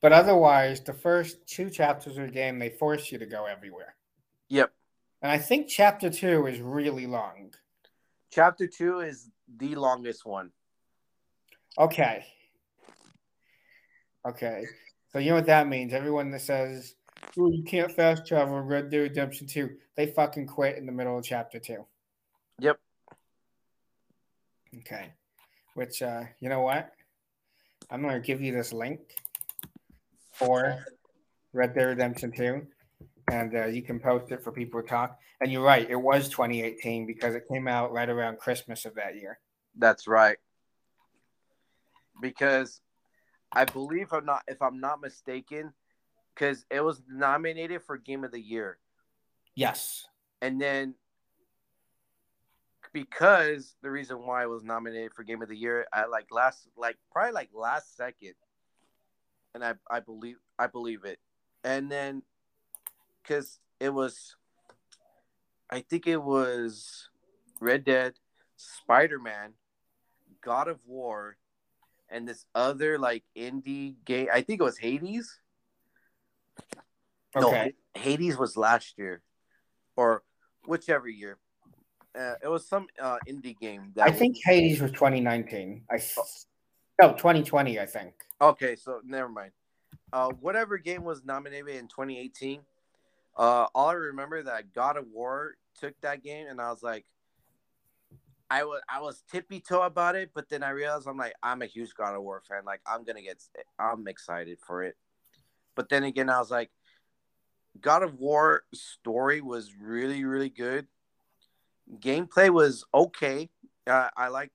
[0.00, 3.94] But otherwise, the first two chapters of the game, they force you to go everywhere.
[4.48, 4.72] Yep.
[5.20, 7.52] And I think chapter two is really long.
[8.32, 10.50] Chapter two is the longest one.
[11.78, 12.24] Okay.
[14.26, 14.64] Okay.
[15.12, 15.92] So you know what that means?
[15.92, 16.94] Everyone that says,
[17.38, 20.92] oh, you can't fast travel in Red Dead Redemption 2, they fucking quit in the
[20.92, 21.84] middle of chapter 2.
[22.60, 22.78] Yep.
[24.78, 25.12] Okay.
[25.74, 26.92] Which, uh, you know what?
[27.90, 29.00] I'm going to give you this link
[30.32, 30.84] for
[31.52, 32.66] Red Dead Redemption 2,
[33.32, 35.18] and uh, you can post it for people to talk.
[35.40, 39.16] And you're right, it was 2018 because it came out right around Christmas of that
[39.16, 39.38] year.
[39.76, 40.36] That's right.
[42.20, 42.80] Because
[43.52, 45.72] I believe I'm not if I'm not mistaken,
[46.34, 48.78] because it was nominated for Game of the Year.
[49.54, 50.06] Yes.
[50.42, 50.94] And then
[52.92, 56.68] because the reason why I was nominated for Game of the Year, I like last,
[56.76, 58.34] like probably like last second,
[59.54, 61.18] and I I believe I believe it,
[61.64, 62.22] and then
[63.22, 64.36] because it was,
[65.68, 67.08] I think it was
[67.60, 68.14] Red Dead,
[68.56, 69.54] Spider Man,
[70.42, 71.36] God of War,
[72.08, 74.28] and this other like indie game.
[74.32, 75.38] I think it was Hades.
[77.36, 77.72] Okay.
[77.94, 79.22] No, Hades was last year,
[79.96, 80.24] or
[80.66, 81.38] whichever year.
[82.18, 83.92] Uh, it was some uh, indie game.
[83.94, 85.82] That I think Hades was 2019.
[85.90, 86.00] I
[87.00, 87.78] no 2020.
[87.78, 88.14] I think.
[88.40, 89.52] Okay, so never mind.
[90.12, 92.60] Uh, whatever game was nominated in 2018.
[93.36, 97.06] Uh, all I remember that God of War took that game, and I was like,
[98.50, 101.62] I was I was tippy toe about it, but then I realized I'm like I'm
[101.62, 102.64] a huge God of War fan.
[102.64, 103.40] Like I'm gonna get
[103.78, 104.96] I'm excited for it.
[105.76, 106.70] But then again, I was like,
[107.80, 110.88] God of War story was really really good.
[111.98, 113.50] Gameplay was okay.
[113.86, 114.50] Uh, I like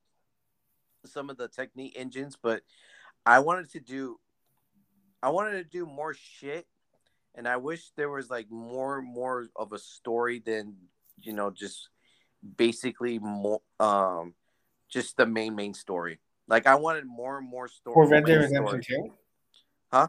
[1.05, 2.61] some of the technique engines, but
[3.25, 4.19] I wanted to do
[5.21, 6.67] I wanted to do more shit,
[7.33, 10.75] and I wish there was like more more of a story than
[11.17, 11.89] you know just
[12.57, 14.35] basically more um
[14.89, 16.19] just the main main story.
[16.47, 17.95] Like I wanted more and more story.
[17.95, 18.81] For Red Dead Redemption.
[18.81, 19.13] 2?
[19.91, 20.07] Huh?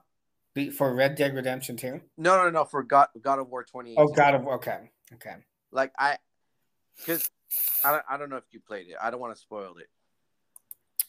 [0.73, 2.01] For Red Dead Redemption 2?
[2.19, 2.65] No, no, no.
[2.65, 3.95] For God, God of War twenty.
[3.97, 4.55] Oh, God of War.
[4.55, 4.91] Okay.
[5.15, 5.35] Okay.
[5.71, 6.19] Like I,
[6.99, 7.31] because
[7.85, 8.97] I don't, I don't know if you played it.
[9.01, 9.89] I don't want to spoil it.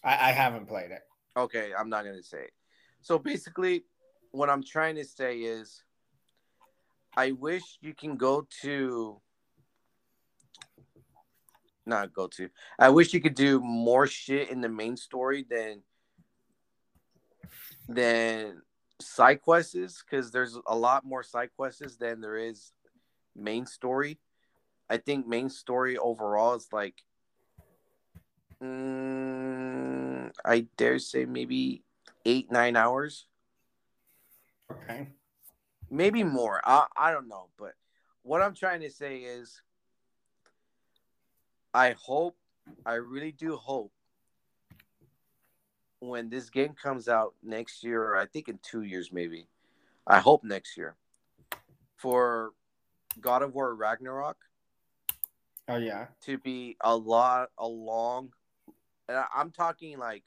[0.04, 1.02] I, I haven't played it.
[1.36, 2.54] Okay, I'm not gonna say it.
[3.02, 3.86] So basically,
[4.32, 5.84] what I'm trying to say is,
[7.16, 9.22] I wish you can go to.
[11.86, 12.50] Not go to.
[12.78, 15.84] I wish you could do more shit in the main story than
[17.88, 18.62] than
[19.00, 22.74] side quests because there's a lot more side quests than there is
[23.36, 24.20] main story.
[24.90, 27.04] I think main story overall is like,
[28.64, 31.84] mm, I dare say maybe
[32.26, 33.28] eight nine hours,
[34.72, 35.10] Okay.
[35.90, 36.62] maybe more.
[36.64, 37.74] I I don't know, but
[38.24, 39.62] what I'm trying to say is,
[41.74, 42.38] I hope,
[42.86, 43.92] I really do hope,
[46.00, 49.50] when this game comes out next year, or I think in two years maybe,
[50.06, 50.96] I hope next year,
[51.98, 52.54] for
[53.20, 54.38] God of War Ragnarok.
[55.68, 56.08] Oh yeah.
[56.26, 58.30] to be a lot a long
[59.08, 60.24] and I'm talking like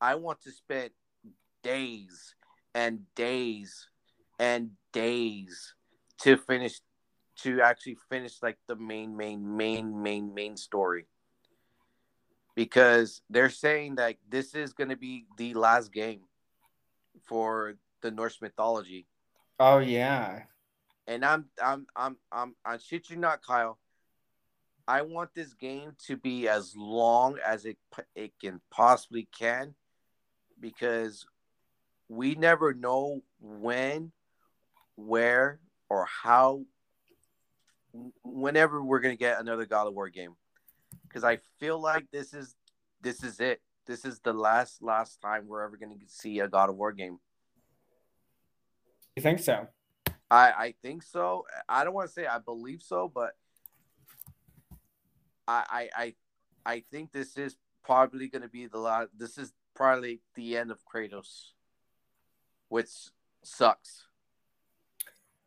[0.00, 0.90] I want to spend
[1.62, 2.34] days
[2.74, 3.88] and days
[4.38, 5.74] and days
[6.20, 6.80] to finish
[7.38, 11.06] to actually finish like the main main main main main story
[12.54, 16.22] because they're saying that this is going to be the last game
[17.24, 19.06] for the Norse mythology
[19.60, 20.42] Oh yeah.
[21.06, 23.78] and I'm I'm I'm I'm I shit you not, Kyle.
[24.88, 27.76] I want this game to be as long as it
[28.16, 29.74] it can possibly can,
[30.58, 31.26] because
[32.08, 34.10] we never know when,
[34.96, 36.64] where, or how.
[38.22, 40.36] Whenever we're gonna get another God of War game,
[41.08, 42.54] because I feel like this is
[43.00, 43.60] this is it.
[43.86, 47.18] This is the last last time we're ever gonna see a God of War game.
[49.16, 49.68] You think so?
[50.30, 51.46] I I think so.
[51.66, 53.32] I don't want to say I believe so, but
[55.48, 56.14] I I I,
[56.66, 59.08] I think this is probably going to be the last.
[59.16, 61.52] This is probably the end of Kratos,
[62.68, 62.90] which
[63.42, 64.04] sucks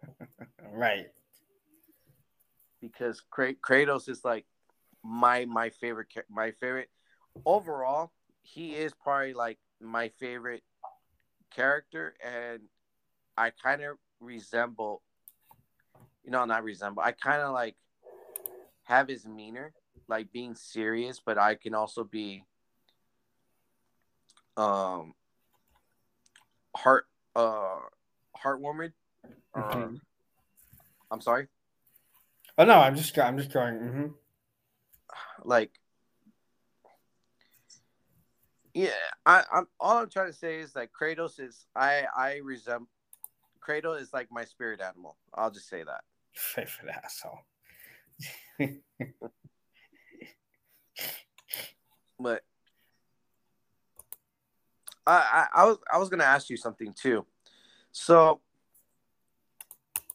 [0.74, 1.08] Right.
[2.82, 4.46] because Kra- Kratos is like
[5.04, 6.90] my my favorite my favorite
[7.46, 8.12] overall.
[8.42, 10.64] He is probably like my favorite
[11.56, 12.62] character, and
[13.38, 15.04] I kind of resemble.
[16.24, 17.04] You know, not resemble.
[17.04, 17.76] I kind of like
[18.84, 19.74] have his demeanor,
[20.08, 22.44] like being serious, but I can also be
[24.58, 25.14] um
[26.76, 27.06] heart
[27.36, 27.80] uh
[28.44, 28.94] heartwarming.
[29.54, 30.00] Or, Mhm.
[31.12, 31.48] I'm sorry.
[32.58, 33.76] Oh no, I'm just I'm just going.
[33.78, 34.08] hmm
[35.44, 35.72] like
[38.74, 38.90] yeah
[39.26, 42.88] i i'm all i'm trying to say is that kratos is i i resemble
[43.60, 46.02] kratos is like my spirit animal i'll just say that
[46.34, 47.40] Favorite asshole.
[52.22, 52.42] but
[55.08, 57.26] I, I i was i was gonna ask you something too
[57.92, 58.40] so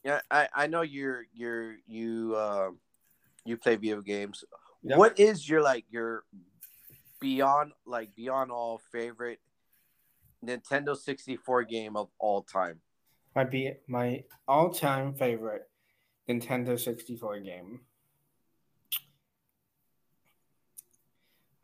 [0.03, 2.69] yeah i i know you're you're you uh
[3.45, 4.43] you play video games
[4.83, 4.97] Yep.
[4.99, 6.23] what is your like your
[7.19, 9.39] beyond like beyond all favorite
[10.45, 12.79] nintendo 64 game of all time
[13.35, 15.63] My be my all time favorite
[16.29, 17.79] Nintendo 64 game.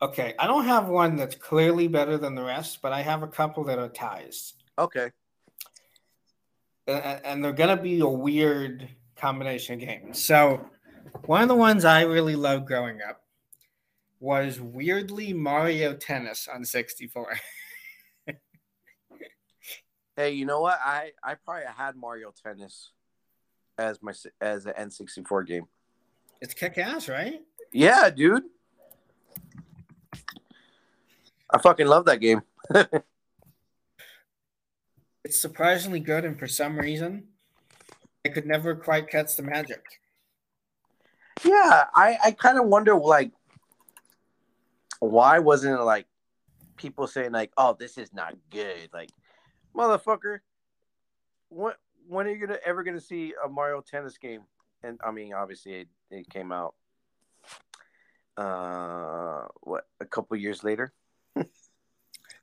[0.04, 3.26] Okay, I don't have one that's clearly better than the rest, but I have a
[3.26, 4.52] couple that are ties.
[4.78, 5.10] Okay.
[6.86, 8.86] and, and they're gonna be a weird
[9.16, 10.22] combination of games.
[10.22, 10.68] So,
[11.24, 13.22] one of the ones I really loved growing up
[14.20, 17.38] was weirdly Mario Tennis on 64.
[20.16, 20.78] Hey, you know what?
[20.80, 22.92] I I probably had Mario Tennis
[23.78, 25.64] as my as an N64 game.
[26.40, 27.40] It's kick ass, right?
[27.72, 28.44] Yeah, dude.
[31.54, 32.42] I fucking love that game.
[35.24, 37.28] It's surprisingly good, and for some reason,
[38.26, 39.82] I could never quite catch the magic.
[41.42, 43.32] Yeah, I I kind of wonder like
[45.00, 46.06] why wasn't it like
[46.76, 49.10] people saying like, "Oh, this is not good." Like,
[49.74, 50.40] motherfucker,
[51.48, 54.42] what when are you gonna ever gonna see a Mario Tennis game?
[54.82, 56.74] And I mean, obviously, it, it came out
[58.36, 60.92] uh what a couple years later.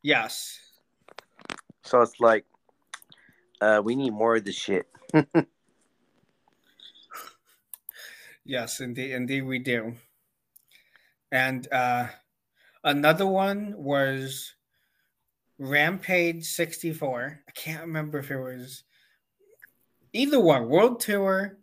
[0.01, 0.59] Yes.
[1.83, 2.45] So it's like
[3.61, 4.87] uh we need more of this shit.
[8.43, 9.93] Yes, indeed, indeed we do.
[11.31, 12.07] And uh,
[12.83, 14.53] another one was
[15.59, 17.43] Rampage 64.
[17.47, 18.83] I can't remember if it was
[20.11, 21.59] either one, World Tour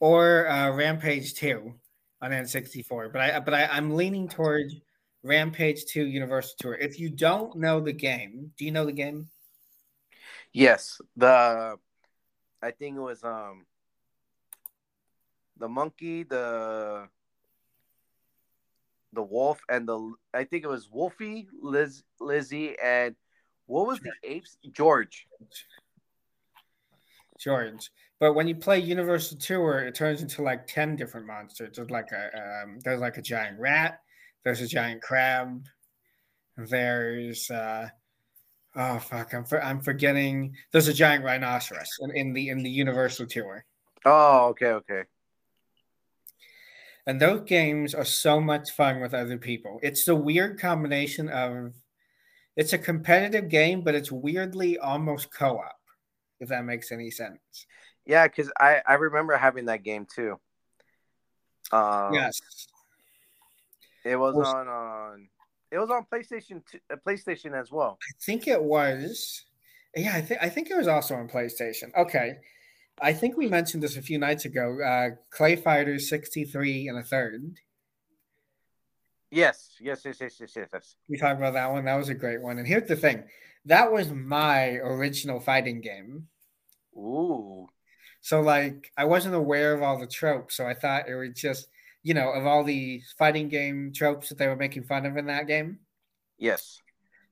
[0.00, 1.74] or uh, Rampage 2
[2.20, 3.10] on N64.
[3.10, 4.74] But I but I, I'm leaning towards
[5.22, 6.74] Rampage 2 Universal Tour.
[6.74, 9.28] If you don't know the game, do you know the game?
[10.52, 11.76] Yes, the
[12.62, 13.66] I think it was um
[15.58, 17.08] the monkey, the
[19.12, 23.14] the wolf, and the I think it was Wolfie, Liz, Lizzie, and
[23.66, 24.56] what was the apes?
[24.72, 25.26] George.
[27.38, 27.90] George.
[28.18, 31.76] But when you play Universal Tour, it turns into like ten different monsters.
[31.76, 34.00] There's like a um, there's like a giant rat.
[34.44, 35.66] There's a giant crab.
[36.56, 37.88] There's uh,
[38.76, 40.54] oh fuck, I'm for, I'm forgetting.
[40.72, 43.64] There's a giant rhinoceros in, in the in the Universal Tour.
[44.04, 45.02] Oh, okay, okay.
[47.06, 49.80] And those games are so much fun with other people.
[49.82, 51.72] It's the weird combination of
[52.54, 55.78] it's a competitive game, but it's weirdly almost co-op,
[56.40, 57.38] if that makes any sense.
[58.04, 60.38] Yeah, because I I remember having that game too.
[61.72, 62.40] Um, yes.
[64.04, 65.28] It was on on
[65.70, 67.98] it was on PlayStation t- uh, PlayStation as well.
[68.02, 69.44] I think it was.
[69.96, 71.94] Yeah, I think I think it was also on PlayStation.
[71.96, 72.36] Okay,
[73.00, 74.78] I think we mentioned this a few nights ago.
[74.80, 77.58] Uh, Clay Fighters sixty three and a third.
[79.30, 80.68] Yes, yes, yes, yes, yes, yes.
[80.72, 80.96] yes.
[81.08, 81.84] We talked about that one.
[81.84, 82.58] That was a great one.
[82.58, 83.24] And here's the thing:
[83.66, 86.28] that was my original fighting game.
[86.96, 87.68] Ooh,
[88.20, 90.56] So like, I wasn't aware of all the tropes.
[90.56, 91.68] So I thought it was just,
[92.02, 95.26] you know, of all the fighting game tropes that they were making fun of in
[95.26, 95.78] that game.
[96.38, 96.80] yes.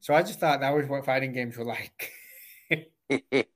[0.00, 2.12] So I just thought that was what fighting games were like.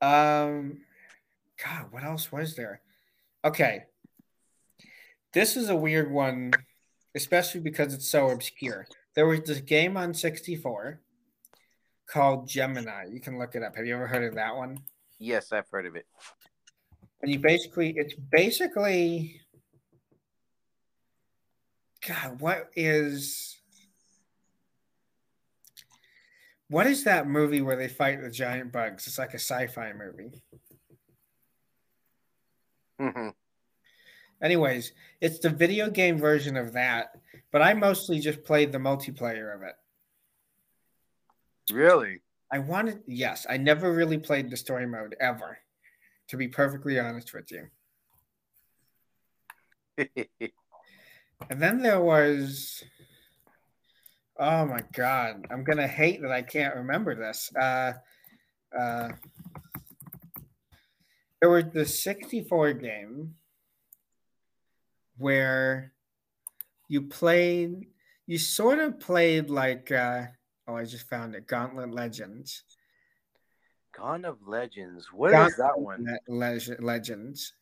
[0.00, 0.78] Um,
[1.64, 2.80] God, what else was there?
[3.44, 3.84] Okay,
[5.32, 6.52] this is a weird one,
[7.14, 8.86] especially because it's so obscure.
[9.14, 11.00] There was this game on 64
[12.06, 13.06] called Gemini.
[13.10, 13.76] You can look it up.
[13.76, 14.78] Have you ever heard of that one?
[15.18, 16.06] yes, I've heard of it.
[17.20, 19.40] And you basically, it's basically,
[22.06, 23.56] God, what is,
[26.68, 29.06] what is that movie where they fight the giant bugs?
[29.06, 30.42] It's like a sci-fi movie.
[33.00, 33.28] Mm-hmm.
[34.40, 37.16] Anyways, it's the video game version of that,
[37.50, 39.74] but I mostly just played the multiplayer of it.
[41.72, 42.20] Really?
[42.52, 45.58] I wanted, yes, I never really played the story mode ever,
[46.28, 47.68] to be perfectly honest with you.
[51.50, 52.82] And then there was,
[54.38, 57.50] oh my God, I'm going to hate that I can't remember this.
[57.54, 57.92] Uh,
[58.76, 59.10] uh,
[61.40, 63.34] there was the 64 game
[65.16, 65.92] where
[66.88, 67.86] you played,
[68.26, 70.24] you sort of played like, uh,
[70.66, 72.64] oh, I just found it Gauntlet Legends.
[73.98, 75.12] Gone of Legends.
[75.12, 76.06] What is that one?
[76.28, 77.54] Le- Leg- Legends.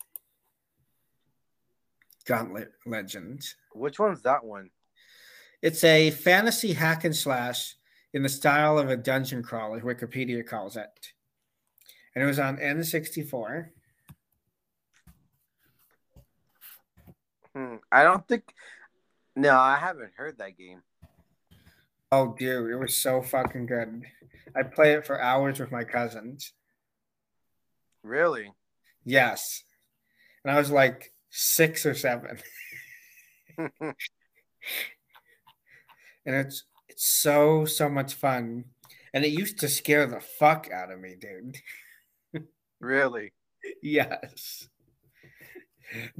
[2.25, 3.55] Gauntlet Legends.
[3.73, 4.69] Which one's that one?
[5.61, 7.75] It's a fantasy hack and slash
[8.13, 11.13] in the style of a dungeon crawl, as Wikipedia calls it.
[12.13, 13.69] And it was on N64.
[17.55, 17.75] Hmm.
[17.91, 18.43] I don't think.
[19.35, 20.81] No, I haven't heard that game.
[22.11, 24.03] Oh, dude, it was so fucking good.
[24.55, 26.53] I play it for hours with my cousins.
[28.03, 28.51] Really?
[29.03, 29.63] Yes.
[30.43, 32.39] And I was like six or seven.
[33.57, 33.95] and
[36.25, 38.65] it's it's so so much fun,
[39.13, 41.57] and it used to scare the fuck out of me, dude.
[42.79, 43.33] Really?
[43.81, 44.67] yes.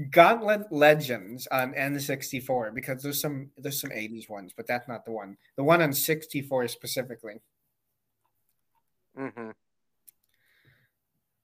[0.09, 5.11] Gauntlet Legends on N64 because there's some there's some 80s ones, but that's not the
[5.11, 5.37] one.
[5.55, 7.35] The one on 64 specifically.
[9.17, 9.49] Mm-hmm.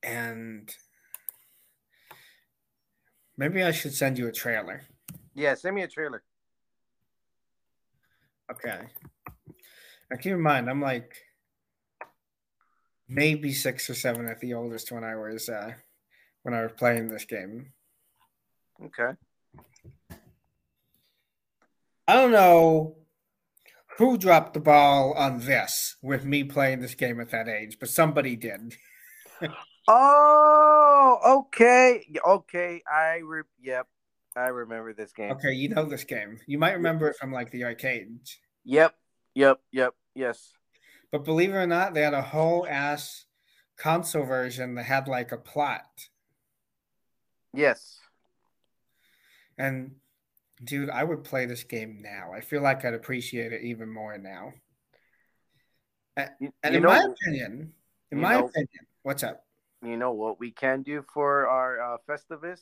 [0.04, 0.70] And
[3.38, 4.82] maybe I should send you a trailer.
[5.34, 6.24] Yeah, send me a trailer.
[8.52, 8.82] Okay.
[10.12, 11.16] Now keep in mind, I'm like
[13.08, 15.74] maybe six or seven at the oldest when I was uh
[16.44, 17.74] when I was playing this game.
[18.84, 19.12] Okay.
[22.08, 22.98] I don't know
[23.98, 27.90] who dropped the ball on this with me playing this game at that age, but
[27.90, 28.76] somebody did.
[29.86, 32.82] Oh, okay, okay.
[32.90, 33.86] I re- yep,
[34.34, 35.34] I remember this game.
[35.34, 36.40] Okay, you know this game.
[36.48, 38.40] You might remember it from like the arcades.
[38.64, 38.96] Yep,
[39.36, 39.94] yep, yep.
[40.16, 40.54] Yes.
[41.12, 43.26] But believe it or not, they had a whole ass
[43.76, 46.08] console version that had like a plot.
[47.54, 48.00] Yes.
[49.58, 49.96] And
[50.64, 52.32] dude, I would play this game now.
[52.34, 54.54] I feel like I'd appreciate it even more now.
[56.18, 56.30] And
[56.64, 57.74] in know, my opinion,
[58.12, 59.46] in my know- opinion, what's up?
[59.86, 62.62] you know what we can do for our uh, Festivus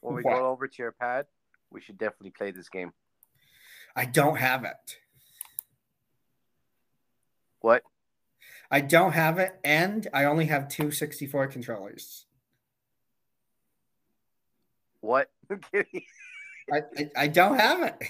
[0.00, 0.34] when we What?
[0.34, 1.24] go over to your pad.
[1.70, 2.92] We should definitely play this game.
[3.96, 4.98] I don't have it.
[7.60, 7.84] What?
[8.70, 12.26] I don't have it, and I only have two 64 controllers.
[15.00, 15.30] What?
[16.72, 18.08] I, I, I don't have it.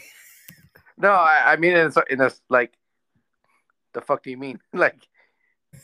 [0.96, 2.72] no, I, I mean it's in a like.
[3.94, 4.58] The fuck do you mean?
[4.72, 5.06] Like,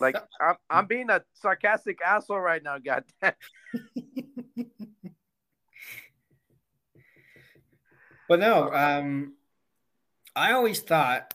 [0.01, 2.79] like I'm I'm being a sarcastic asshole right now.
[2.79, 3.33] Goddamn.
[8.29, 9.33] But no, um,
[10.37, 11.33] I always thought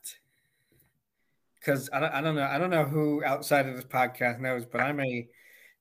[1.60, 4.66] because I don't, I don't know I don't know who outside of this podcast knows,
[4.66, 5.28] but I'm a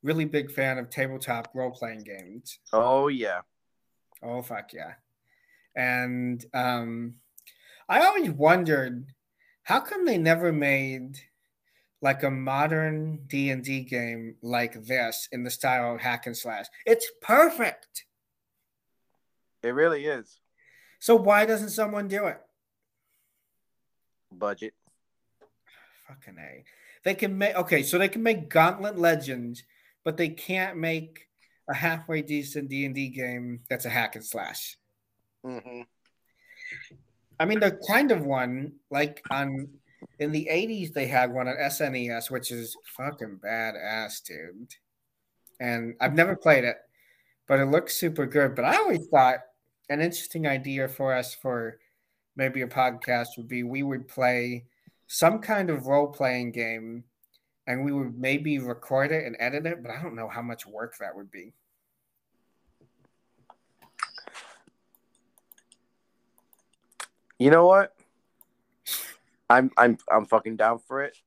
[0.03, 2.59] really big fan of tabletop role playing games.
[2.73, 3.43] Oh yeah.
[4.23, 4.95] Oh fuck yeah!
[5.75, 7.15] And um,
[7.89, 9.07] I always wondered
[9.63, 11.19] how come they never made
[12.01, 16.37] like a modern D and D game like this in the style of hack and
[16.37, 16.67] slash.
[16.85, 18.05] It's perfect.
[19.63, 20.41] It really is.
[20.99, 22.39] So why doesn't someone do it?
[24.33, 24.75] Budget.
[26.09, 26.65] Fucking a.
[27.05, 29.63] They can make okay, so they can make Gauntlet Legends,
[30.05, 31.29] but they can't make
[31.69, 34.77] a halfway decent D and D game that's a hack and slash.
[35.45, 35.83] Hmm
[37.41, 39.69] I mean, they're kind of one like on
[40.19, 40.93] in the '80s.
[40.93, 44.75] They had one on SNES, which is fucking badass, dude.
[45.61, 46.79] And I've never played it,
[47.49, 48.55] but it looks super good.
[48.55, 49.41] But I always thought
[49.91, 51.79] an interesting idea for us for
[52.37, 54.67] maybe a podcast would be we would play
[55.09, 57.05] some kind of role playing game,
[57.67, 59.83] and we would maybe record it and edit it.
[59.83, 61.55] But I don't know how much work that would be.
[67.43, 67.93] You know what?
[69.51, 71.19] I'm I'm I'm fucking down for it.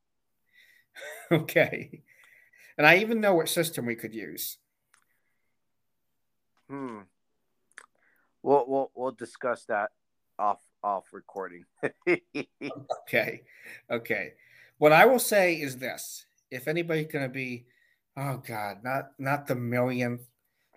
[1.30, 2.02] okay.
[2.78, 4.56] And I even know what system we could use.
[6.70, 7.00] Hmm.
[8.42, 9.90] We'll we'll we'll discuss that
[10.38, 11.66] off off recording.
[13.02, 13.42] Okay.
[13.90, 14.32] Okay.
[14.78, 16.24] What I will say is this.
[16.50, 17.66] If anybody's gonna be,
[18.16, 20.22] oh God, not not the millionth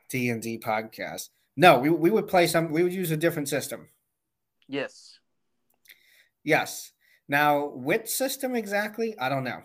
[0.10, 1.30] D and D podcast.
[1.56, 3.88] No, we, we would play some we would use a different system.
[4.68, 5.19] yes.
[6.44, 6.91] Yes.
[7.28, 9.18] Now, which system exactly?
[9.20, 9.61] I don't know.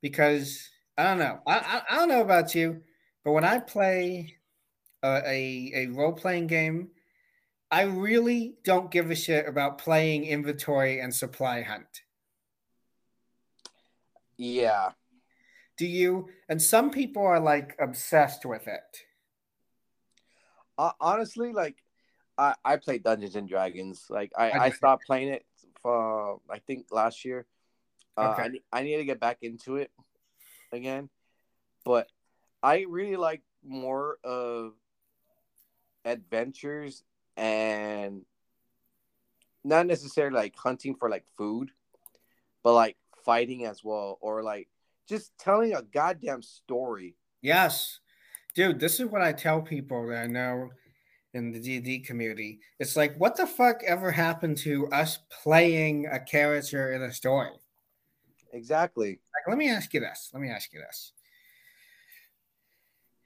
[0.00, 1.40] Because I don't know.
[1.46, 2.82] I, I, I don't know about you,
[3.24, 4.36] but when I play
[5.02, 6.90] a, a, a role playing game,
[7.70, 12.02] I really don't give a shit about playing inventory and supply hunt.
[14.36, 14.90] Yeah.
[15.76, 16.28] Do you?
[16.48, 18.98] And some people are like obsessed with it.
[20.78, 21.76] Uh, honestly, like
[22.38, 24.06] I I play Dungeons and Dragons.
[24.08, 25.44] Like I I I stopped playing it
[25.84, 27.46] for I think last year.
[28.16, 28.42] Uh, Okay.
[28.42, 29.90] I ne- I need to get back into it
[30.72, 31.10] again,
[31.84, 32.08] but
[32.62, 34.72] I really like more of
[36.04, 37.02] adventures
[37.36, 38.22] and
[39.62, 41.70] not necessarily like hunting for like food,
[42.62, 44.68] but like fighting as well, or like
[45.08, 47.16] just telling a goddamn story.
[47.42, 48.00] Yes.
[48.54, 50.70] Dude, this is what I tell people that I know
[51.34, 52.60] in the D&D community.
[52.78, 57.50] It's like, what the fuck ever happened to us playing a character in a story?
[58.52, 59.10] Exactly.
[59.10, 60.30] Like, let me ask you this.
[60.32, 61.12] Let me ask you this.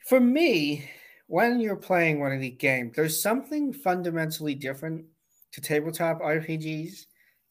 [0.07, 0.91] For me,
[1.27, 5.05] when you're playing one of these games, there's something fundamentally different
[5.53, 7.05] to tabletop RPGs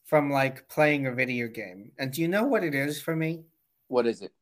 [0.04, 1.92] from like playing a video game.
[1.98, 3.44] And do you know what it is for me?
[3.86, 4.32] What is it?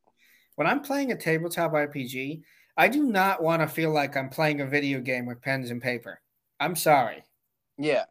[0.54, 2.42] When I'm playing a tabletop RPG,
[2.76, 5.80] I do not want to feel like I'm playing a video game with pens and
[5.80, 6.20] paper.
[6.60, 7.24] I'm sorry.
[7.78, 8.04] Yeah.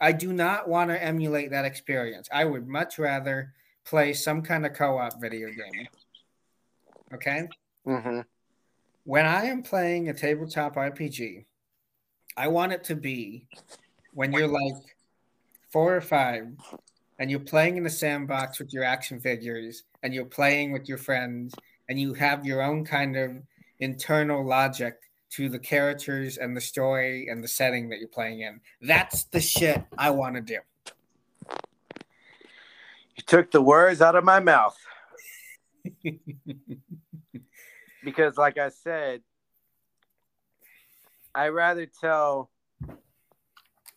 [0.00, 2.28] I do not want to emulate that experience.
[2.32, 3.52] I would much rather
[3.84, 5.88] play some kind of co op video game.
[7.14, 7.48] Okay?
[7.86, 8.20] Mm-hmm.
[9.04, 11.44] When I am playing a tabletop RPG,
[12.36, 13.46] I want it to be
[14.12, 14.74] when you're like
[15.70, 16.48] four or five
[17.18, 20.98] and you're playing in a sandbox with your action figures and you're playing with your
[20.98, 21.54] friends
[21.88, 23.30] and you have your own kind of
[23.80, 24.98] internal logic
[25.30, 28.60] to the characters and the story and the setting that you're playing in.
[28.80, 30.58] That's the shit I want to do.
[33.16, 34.76] You took the words out of my mouth.
[38.04, 39.22] because, like I said,
[41.34, 42.50] I rather tell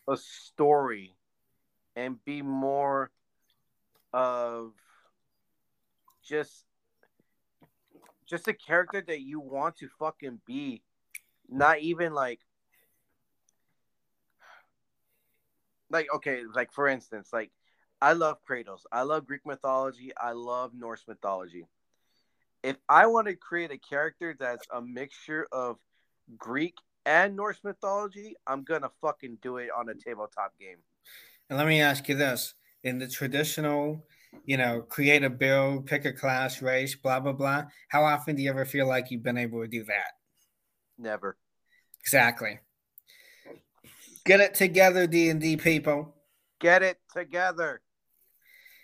[0.09, 1.15] a story
[1.95, 3.11] and be more
[4.13, 4.71] of
[6.23, 6.65] just
[8.29, 10.83] just a character that you want to fucking be.
[11.49, 12.39] Not even like
[15.89, 17.51] like okay like for instance like
[18.01, 18.81] i love kratos.
[18.91, 20.11] I love greek mythology.
[20.15, 21.65] I love norse mythology.
[22.61, 25.77] If i want to create a character that's a mixture of
[26.37, 26.75] greek
[27.07, 30.77] and norse mythology i'm gonna fucking do it on a tabletop game.
[31.49, 32.53] And let me ask you this.
[32.83, 34.05] In the traditional,
[34.45, 38.41] you know, create a build, pick a class, race, blah, blah, blah, how often do
[38.43, 40.11] you ever feel like you've been able to do that?
[40.97, 41.37] never
[42.01, 42.59] Exactly.
[44.25, 46.15] Get it together, D&D people.
[46.59, 47.81] get it together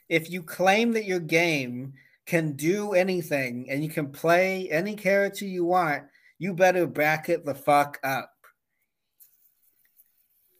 [0.10, 1.94] If you claim that your game
[2.26, 6.04] can do anything and you can play any character you want,
[6.40, 8.32] you better back it the fuck up.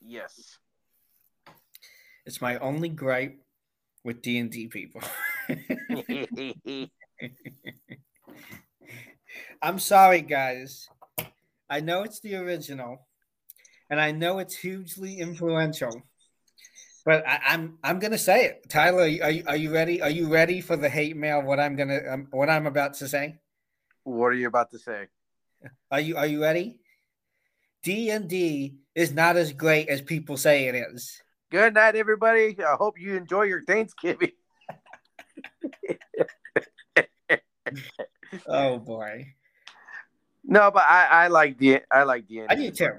[0.02, 0.60] yes
[2.26, 3.45] It's my only gripe
[4.06, 5.02] with D&D people.
[9.62, 10.88] I'm sorry, guys.
[11.70, 13.06] I know it's the original,
[13.90, 16.04] and I know it's hugely influential.
[17.06, 19.02] But I, I'm I'm gonna say it, Tyler.
[19.04, 20.02] Are you, are you, are you ready?
[20.02, 21.42] Are you ready for the hate mail?
[21.42, 23.40] What I'm gonna um, what I'm about to say?
[24.06, 25.08] what are you about to say
[25.92, 26.80] Are you are you ready?
[27.84, 31.22] D and D is not as great as people say it is.
[31.52, 32.56] Good night everybody.
[32.64, 34.32] I hope you enjoy your thanksgiving.
[38.48, 39.34] Oh boy,
[40.44, 42.92] no but i i like the i like the I do too.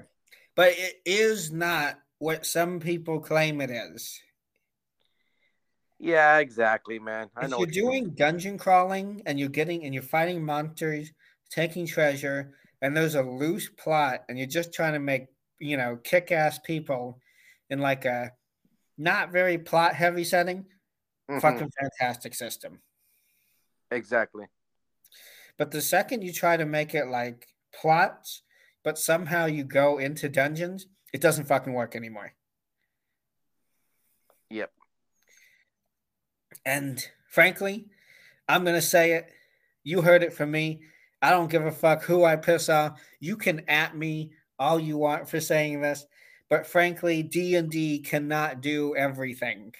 [0.55, 4.19] But it is not what some people claim it is.
[5.99, 7.29] yeah exactly man.
[7.35, 10.43] I if know you're what you doing dungeon crawling and you're getting and you're fighting
[10.43, 11.11] monsters,
[11.49, 15.27] taking treasure, and there's a loose plot, and you're just trying to make
[15.59, 17.19] you know kick-ass people
[17.69, 18.31] in like a
[18.97, 20.65] not very plot heavy setting,
[21.29, 22.81] Mhm, fucking fantastic system.
[23.91, 24.47] exactly
[25.57, 28.43] But the second you try to make it like plots,
[28.83, 32.33] but somehow you go into dungeons, it doesn't fucking work anymore.
[34.49, 34.71] Yep.
[36.65, 37.89] And frankly,
[38.47, 39.31] I'm going to say it.
[39.83, 40.81] You heard it from me.
[41.21, 43.01] I don't give a fuck who I piss off.
[43.19, 46.05] You can at me all you want for saying this,
[46.49, 49.73] but frankly, D&D cannot do everything.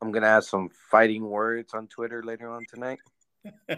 [0.00, 2.98] i'm gonna add some fighting words on twitter later on tonight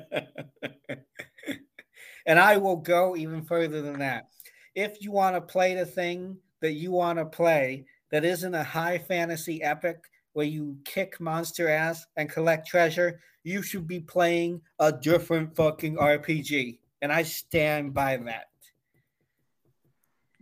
[2.27, 4.29] and I will go even further than that.
[4.75, 8.65] If you want to play the thing that you want to play that isn't a
[8.65, 9.99] high fantasy epic
[10.33, 15.97] where you kick monster ass and collect treasure, you should be playing a different fucking
[15.97, 16.79] RPG.
[17.03, 18.47] And I stand by that.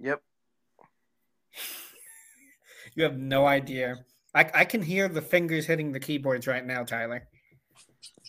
[0.02, 0.20] Yep
[2.94, 4.04] You have no idea.
[4.34, 7.26] I, I can hear the fingers hitting the keyboards right now, Tyler.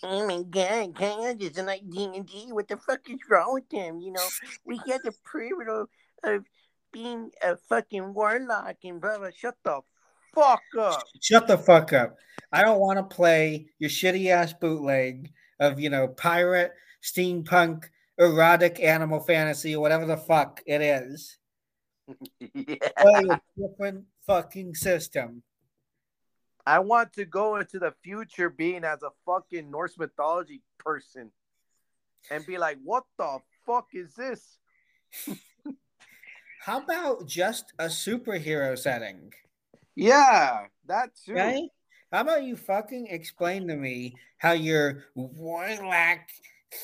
[0.01, 2.47] Oh my god, God doesn't like D&D.
[2.51, 3.99] What the fuck is wrong with him?
[3.99, 4.27] You know,
[4.65, 5.87] we get the privilege
[6.23, 6.45] of
[6.91, 9.29] being a fucking warlock and blah, blah.
[9.35, 9.79] Shut the
[10.35, 11.03] fuck up.
[11.21, 12.17] Shut the fuck up.
[12.51, 17.85] I don't want to play your shitty ass bootleg of, you know, pirate, steampunk,
[18.17, 21.37] erotic animal fantasy, or whatever the fuck it is.
[22.39, 22.75] Yeah.
[22.97, 25.43] Play a different fucking system.
[26.65, 31.31] i want to go into the future being as a fucking norse mythology person
[32.31, 34.59] and be like what the fuck is this
[36.65, 39.33] How about just a superhero setting?
[39.95, 41.69] yeah that too Okay?
[42.11, 46.19] How about you fucking explain to me how your warlock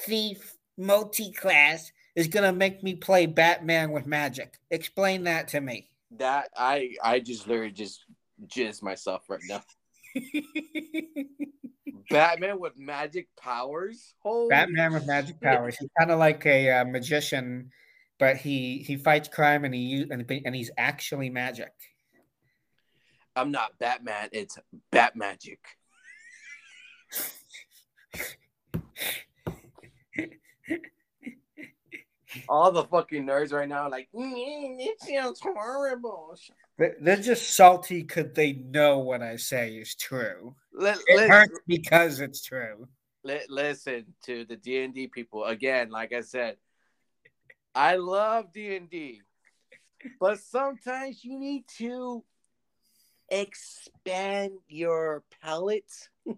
[0.06, 4.60] thief multi class is gonna make me play Batman with magic?
[4.72, 5.90] Explain that to me.
[6.18, 8.04] That I I just literally just
[8.48, 9.62] jizz myself right now.
[12.10, 14.16] Batman with magic powers.
[14.20, 15.78] Holy Batman with magic powers.
[15.78, 17.72] He's kind of like a uh, magician,
[18.18, 21.72] but he he fights crime and he and, and he's actually magic.
[23.36, 24.30] I'm not Batman.
[24.32, 24.58] It's
[24.92, 25.60] Bat Magic.
[32.48, 36.38] All the fucking nerds right now, are like, mm, it sounds horrible.
[36.78, 40.56] They- They're just salty because they know what I say is true.
[40.74, 42.88] Let, It let, hurts because it's true.
[43.24, 45.90] li- listen to the D and D people again.
[45.90, 46.58] Like I said,
[47.76, 49.22] I love D and D,
[50.20, 52.24] but sometimes you need to
[53.30, 56.10] expand your palette.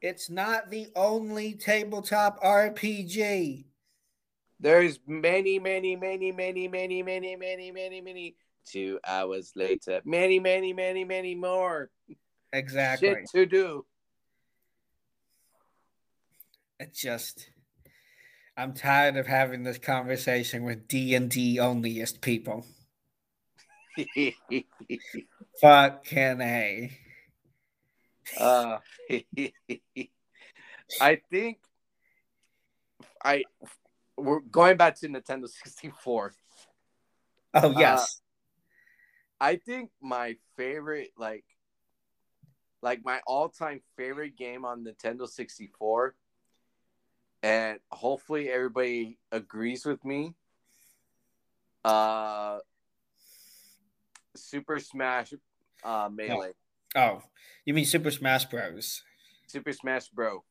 [0.00, 3.64] It's not the only tabletop RPG.
[4.60, 8.36] There's many, many, many, many, many, many, many, many, many.
[8.66, 11.90] Two hours later, many, many, many, many more
[12.52, 13.08] Exactly.
[13.08, 13.86] shit to do.
[16.78, 17.50] It's just
[18.58, 22.66] I'm tired of having this conversation with D and D onlyist people.
[25.60, 26.90] Fucking a.
[28.36, 28.78] uh,
[31.00, 31.58] I think
[33.24, 33.44] I
[34.18, 36.34] we're going back to Nintendo 64.
[37.54, 38.20] Oh yes.
[39.40, 41.44] I think my favorite, like,
[42.82, 46.14] like my all-time favorite game on Nintendo 64,
[47.42, 50.34] and hopefully everybody agrees with me.
[51.84, 52.58] Uh,
[54.36, 55.34] Super Smash,
[55.84, 56.52] uh, Melee,
[56.96, 57.22] oh,
[57.64, 59.02] you mean Super Smash Bros?
[59.46, 60.44] Super Smash Bro.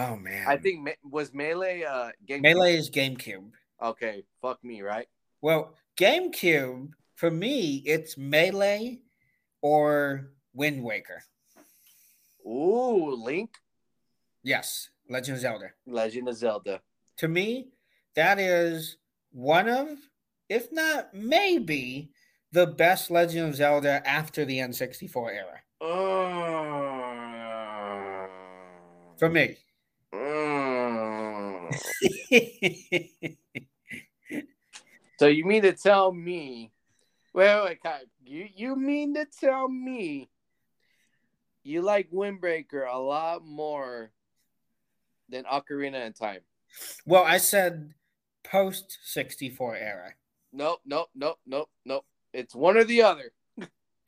[0.00, 0.46] Oh man.
[0.48, 2.40] I think Me- was Melee uh game.
[2.42, 3.50] Melee is GameCube.
[3.82, 5.06] Okay, fuck me, right?
[5.42, 9.00] Well, GameCube for me, it's Melee
[9.60, 11.22] or Wind Waker.
[12.46, 13.50] Ooh, Link,
[14.42, 15.70] Yes, Legend of Zelda.
[15.86, 16.80] Legend of Zelda.
[17.18, 17.68] To me,
[18.14, 18.96] that is
[19.32, 19.88] one of,
[20.48, 22.10] if not maybe,
[22.52, 25.60] the best Legend of Zelda after the N64 era.
[25.82, 25.86] Uh,
[29.18, 29.58] For me.
[35.20, 36.72] So you mean to tell me?
[37.34, 40.30] Wait, wait, Kai, you you mean to tell me
[41.62, 44.12] you like Windbreaker a lot more
[45.28, 46.40] than Ocarina in Time?
[47.04, 47.92] well, I said
[48.44, 50.14] post 64 era.
[50.54, 52.06] Nope, nope, nope, nope, nope.
[52.32, 53.30] It's one or the other.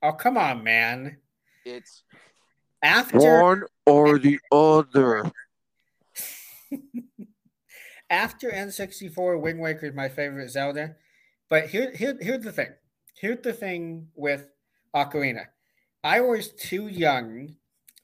[0.02, 1.18] Oh, come on, man.
[1.66, 2.04] It's
[2.82, 5.30] After one or the other.
[8.12, 10.96] after N64, Wind Waker is my favorite Zelda.
[11.48, 12.68] But here, here, here's the thing.
[13.14, 14.48] Here's the thing with
[14.94, 15.46] Ocarina.
[16.04, 17.56] I was too young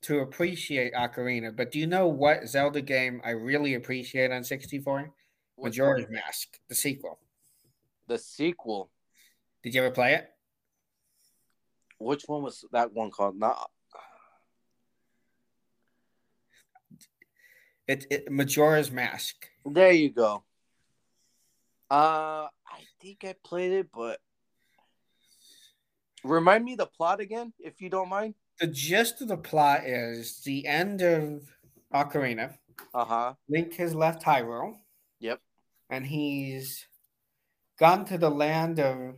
[0.03, 5.13] to appreciate Ocarina, but do you know what Zelda game I really appreciate on 64?
[5.57, 6.07] Which Majora's?
[6.09, 7.19] Mask, the sequel.
[8.07, 8.91] The sequel.
[9.63, 10.29] Did you ever play it?
[11.99, 13.37] Which one was that one called?
[13.37, 13.71] Not
[17.89, 19.49] It, it Majora's Mask.
[19.75, 19.93] There.
[19.93, 20.45] You go.
[21.91, 24.21] Uh, I think I played it, but
[26.25, 28.35] remind me the plot again, if you don't mind.
[28.61, 31.43] The gist of the plot is the end of
[31.95, 32.55] Ocarina.
[32.93, 33.35] Uh huh.
[33.49, 34.75] Link has left Hyrule.
[35.21, 35.41] Yep.
[35.91, 36.87] And he's
[37.79, 39.17] gone to the land of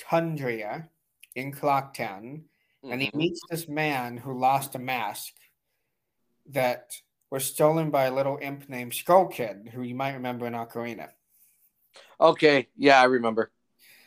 [0.00, 0.88] Tundria
[1.34, 2.44] in Clocktown.
[2.82, 3.14] And he Mhm.
[3.14, 5.34] meets this man who lost a mask
[6.46, 10.52] that was stolen by a little imp named Skull Kid, who you might remember in
[10.54, 11.08] Ocarina.
[12.20, 13.50] Okay, yeah, I remember.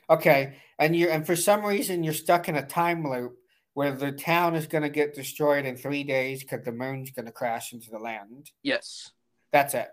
[0.10, 3.38] Okay, and you and for some reason you're stuck in a time loop
[3.74, 7.26] where the town is going to get destroyed in three days because the moon's going
[7.26, 8.52] to crash into the land.
[8.62, 9.12] Yes.
[9.52, 9.88] That's it.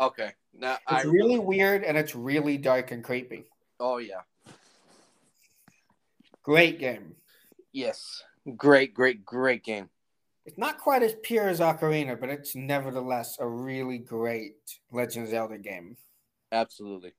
[0.00, 0.32] Okay.
[0.52, 3.44] Now I It's really weird and it's really dark and creepy.
[3.78, 4.22] Oh yeah.
[6.42, 7.14] Great game.
[7.72, 8.22] Yes.
[8.56, 9.88] Great, great, great game.
[10.46, 14.54] It's not quite as pure as Ocarina, but it's nevertheless a really great
[14.92, 15.96] Legend of Zelda game.
[16.52, 17.14] Absolutely.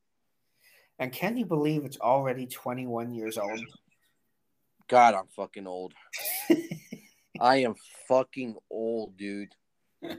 [0.98, 3.60] And can you believe it's already 21 years old?
[4.88, 5.94] God, I'm fucking old.
[7.40, 7.76] I am
[8.08, 9.54] fucking old, dude.
[10.04, 10.18] I'm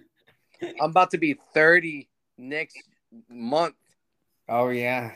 [0.78, 2.76] about to be 30 next
[3.30, 3.74] month.
[4.50, 5.12] Oh, yeah.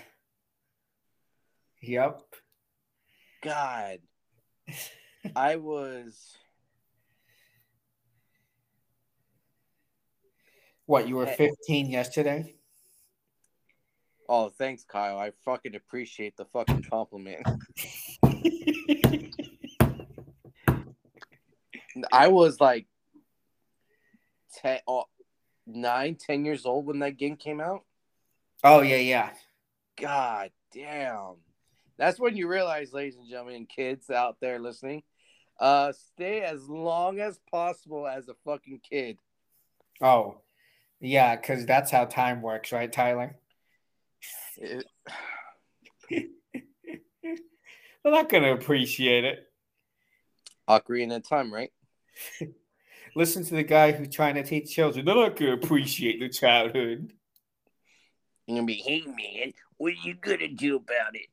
[1.83, 2.23] Yep.
[3.43, 3.99] God.
[5.37, 6.37] I was
[10.87, 12.55] What, you were 15 yesterday?
[14.29, 15.19] Oh, thanks, Kyle.
[15.19, 17.47] I fucking appreciate the fucking compliment.
[22.11, 22.87] I was like
[24.63, 25.05] 10, oh,
[25.67, 27.85] 9, 10 years old when that game came out.
[28.65, 29.31] oh yeah, yeah.
[30.01, 31.37] God damn.
[31.99, 35.03] That's when you realize, ladies and gentlemen, kids out there listening,
[35.61, 39.19] uh, stay as long as possible as a fucking kid.
[40.01, 40.39] Oh,
[41.03, 43.37] yeah, because that's how time works, right, Tyler?
[44.57, 44.87] It-
[48.05, 49.49] They're not gonna appreciate it.
[50.69, 51.71] Ocarina of Time, right?
[53.17, 55.05] Listen to the guy who's trying to teach children.
[55.05, 57.13] They're not gonna appreciate the childhood.
[58.47, 61.29] You're gonna be, Hey man, what are you gonna do about it?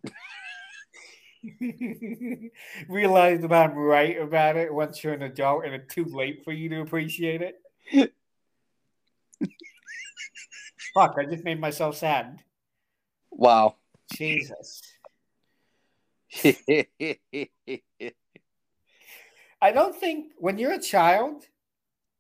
[2.90, 6.52] Realize that I'm right about it once you're an adult and it's too late for
[6.52, 8.14] you to appreciate it.
[10.94, 12.44] Fuck, I just made myself sad.
[13.32, 13.76] wow.
[14.14, 14.82] Jesus.
[19.61, 21.45] I don't think when you're a child,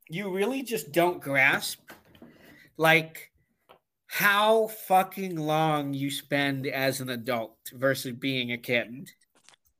[0.09, 1.79] you really just don't grasp
[2.77, 3.31] like
[4.07, 9.11] how fucking long you spend as an adult versus being a kid.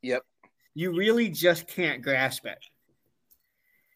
[0.04, 0.24] Yep.
[0.76, 2.64] You really just can't grasp it.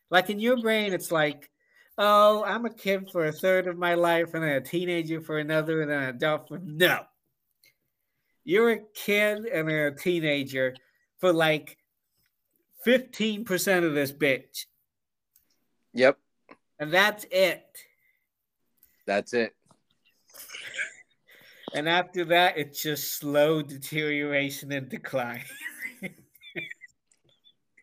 [0.09, 1.49] Like in your brain, it's like,
[1.97, 5.39] oh, I'm a kid for a third of my life and then a teenager for
[5.39, 7.01] another and then an adult for no.
[8.43, 10.75] You're a kid and a teenager
[11.19, 11.77] for like
[12.85, 14.65] 15% of this bitch.
[15.93, 16.17] yep.
[16.79, 17.65] And that's it.
[19.05, 19.53] That's it.
[21.75, 25.41] And after that, it's just slow deterioration and decline.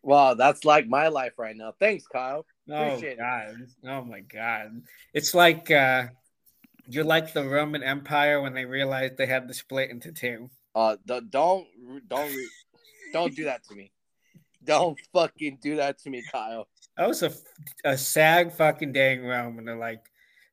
[0.02, 1.72] Wow, that's like my life right now.
[1.78, 2.46] Thanks, Kyle.
[2.70, 3.18] Oh Appreciate it.
[3.18, 3.54] god.
[3.84, 4.82] Oh my god.
[5.14, 6.08] It's like uh
[6.86, 10.50] you're like the Roman Empire when they realized they had to split into two.
[10.74, 11.66] Uh, d- don't,
[12.08, 12.32] don't,
[13.12, 13.92] don't do that to me.
[14.64, 16.66] Don't fucking do that to me, Kyle.
[16.96, 17.32] That was a,
[17.84, 20.02] a sad fucking day in Rome, and they're like,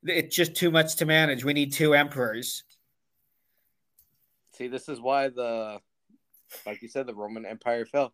[0.04, 1.44] it's just too much to manage.
[1.44, 2.64] We need two emperors.
[4.54, 5.80] See, this is why the,
[6.66, 8.14] like you said, the Roman Empire fell.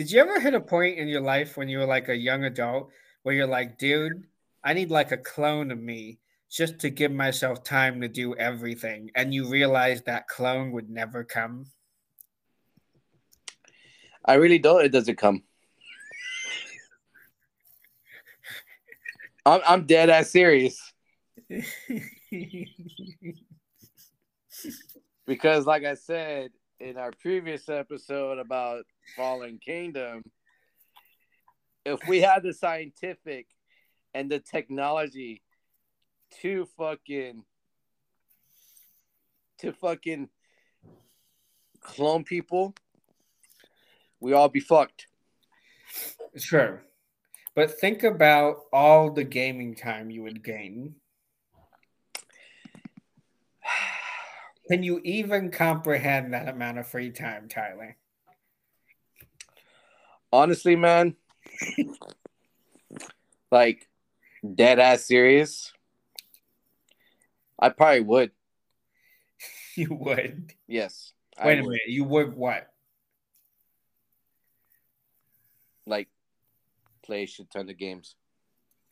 [0.00, 2.44] Did you ever hit a point in your life when you were like a young
[2.44, 2.88] adult
[3.22, 4.24] where you're like, dude,
[4.64, 6.20] I need like a clone of me
[6.50, 9.10] just to give myself time to do everything?
[9.14, 11.66] And you realize that clone would never come?
[14.24, 14.82] I really don't.
[14.82, 15.42] It doesn't come.
[19.44, 20.94] I'm, I'm dead ass serious
[25.26, 28.84] because, like I said in our previous episode about
[29.14, 30.22] Fallen Kingdom,
[31.84, 33.46] if we had the scientific
[34.14, 35.42] and the technology
[36.40, 37.44] to fucking
[39.58, 40.28] to fucking
[41.80, 42.74] clone people,
[44.18, 45.06] we all be fucked.
[46.36, 46.82] Sure.
[47.54, 50.94] But think about all the gaming time you would gain.
[54.70, 57.96] Can you even comprehend that amount of free time, Tyler?
[60.32, 61.16] Honestly, man,
[63.50, 63.88] like
[64.54, 65.72] dead ass serious,
[67.58, 68.30] I probably would.
[69.76, 70.52] You would.
[70.66, 71.12] Yes.
[71.38, 71.70] I Wait a would.
[71.70, 71.88] minute.
[71.88, 72.66] You would what?
[75.86, 76.08] Like
[77.02, 78.14] play a shit ton of games.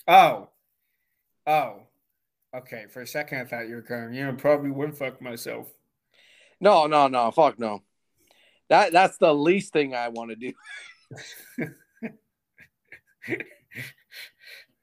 [0.07, 0.49] Oh.
[1.47, 1.83] Oh.
[2.55, 2.87] Okay.
[2.91, 5.69] For a second, I thought you were going, yeah, I probably would fuck myself.
[6.61, 7.83] No, no, no, fuck no.
[8.69, 10.53] That that's the least thing I want to do.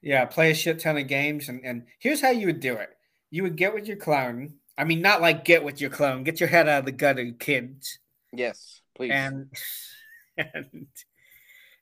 [0.01, 1.49] yeah, play a shit ton of games.
[1.49, 2.89] And, and here's how you would do it
[3.29, 4.55] you would get with your clone.
[4.77, 7.31] I mean, not like get with your clone, get your head out of the gutter,
[7.31, 7.99] kids.
[8.33, 9.11] Yes, please.
[9.11, 9.49] and
[10.37, 10.87] and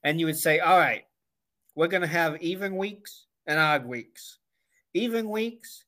[0.03, 1.05] and you would say, "All right,
[1.75, 4.39] we're gonna have even weeks and odd weeks.
[4.93, 5.85] Even weeks,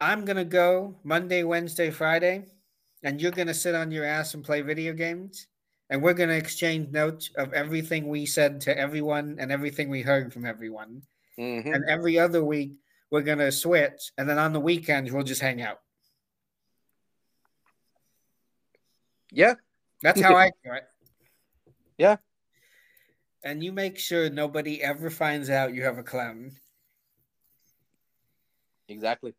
[0.00, 2.46] I'm gonna go Monday, Wednesday, Friday,
[3.02, 5.46] and you're gonna sit on your ass and play video games,
[5.90, 10.32] and we're gonna exchange notes of everything we said to everyone and everything we heard
[10.32, 11.02] from everyone.
[11.38, 11.72] Mhm.
[11.72, 12.72] And every other week,
[13.10, 15.80] we're gonna switch, and then on the weekends, we'll just hang out.
[19.30, 19.54] Yeah,
[20.02, 20.88] That's how I do it.
[21.98, 22.16] Yeah.
[23.44, 26.56] And you make sure nobody ever finds out you have a clown
[28.92, 29.34] exactly.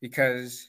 [0.00, 0.66] because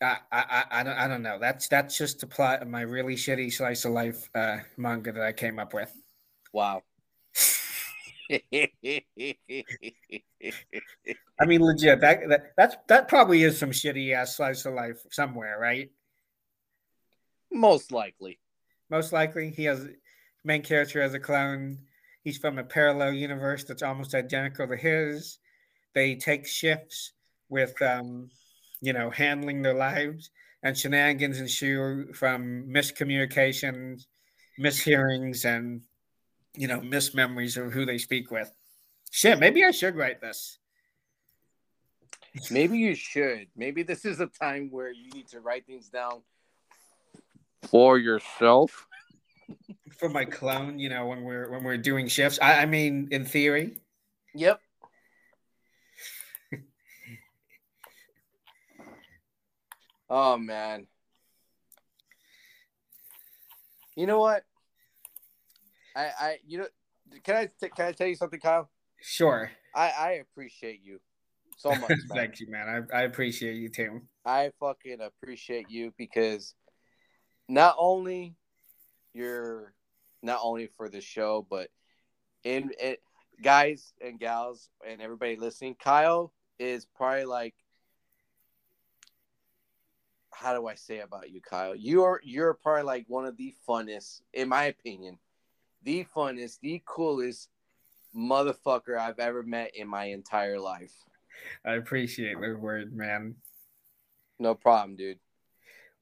[0.00, 1.38] I I, I, I don't I don't know.
[1.38, 5.22] That's that's just the plot of my really shitty slice of life uh, manga that
[5.22, 5.92] I came up with.
[6.52, 6.82] Wow.
[11.40, 12.00] I mean, legit.
[12.00, 15.90] That that that's that probably is some shitty ass slice of life somewhere, right?
[17.52, 18.38] Most likely.
[18.90, 19.86] Most likely, he has
[20.44, 21.78] main character as a clone.
[22.22, 25.38] He's from a parallel universe that's almost identical to his.
[25.94, 27.12] They take shifts
[27.48, 28.30] with, um,
[28.80, 30.30] you know, handling their lives,
[30.62, 34.06] and shenanigans ensue from miscommunications,
[34.58, 35.82] mishearings, and
[36.56, 38.50] you know, mismemories of who they speak with.
[39.10, 40.58] Shit, maybe I should write this.
[42.50, 43.46] Maybe you should.
[43.56, 46.22] Maybe this is a time where you need to write things down
[47.62, 48.86] for yourself.
[49.98, 52.38] for my clone, you know, when we're when we're doing shifts.
[52.42, 53.76] I, I mean, in theory.
[54.34, 54.60] Yep.
[60.10, 60.86] Oh man.
[63.96, 64.44] You know what?
[65.96, 66.66] I I you know
[67.22, 68.70] can I t- can I tell you something, Kyle?
[69.00, 69.50] Sure.
[69.74, 71.00] I I appreciate you
[71.56, 71.90] so much.
[71.90, 71.98] Man.
[72.14, 72.86] Thank you, man.
[72.92, 74.02] I, I appreciate you too.
[74.24, 76.54] I fucking appreciate you because
[77.48, 78.34] not only
[79.12, 79.74] you're
[80.22, 81.68] not only for the show, but
[82.42, 83.00] in it,
[83.42, 87.54] guys and gals and everybody listening, Kyle is probably like,
[90.34, 91.74] how do I say about you, Kyle?
[91.74, 95.18] You're you're probably like one of the funnest, in my opinion,
[95.82, 97.48] the funnest, the coolest
[98.16, 100.92] motherfucker I've ever met in my entire life.
[101.64, 103.36] I appreciate the word, man.
[104.38, 105.18] No problem, dude.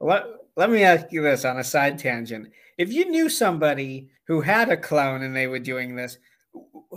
[0.00, 0.24] Let,
[0.56, 2.48] let me ask you this on a side tangent.
[2.76, 6.18] If you knew somebody who had a clone and they were doing this,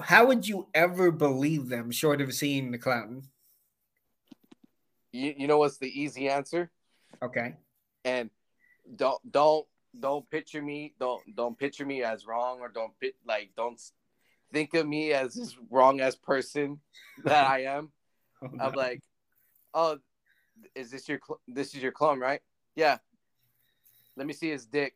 [0.01, 3.23] how would you ever believe them short of seeing the clone?
[5.11, 6.71] You, you know what's the easy answer?
[7.23, 7.55] Okay.
[8.03, 8.29] And
[8.95, 9.65] don't don't
[9.99, 13.81] don't picture me don't don't picture me as wrong or don't pit like don't
[14.53, 16.79] think of me as this wrong as person
[17.23, 17.91] that I am.
[18.43, 18.77] Oh, I'm no.
[18.77, 19.01] like,
[19.73, 19.97] oh,
[20.75, 22.41] is this your cl- this is your clone, right?
[22.75, 22.97] Yeah.
[24.17, 24.93] Let me see his dick.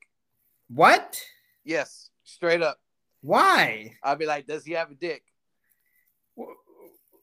[0.68, 1.22] what?
[1.66, 2.80] Yes, straight up.
[3.22, 3.94] Why?
[4.04, 5.24] I'll be like, does he have a dick?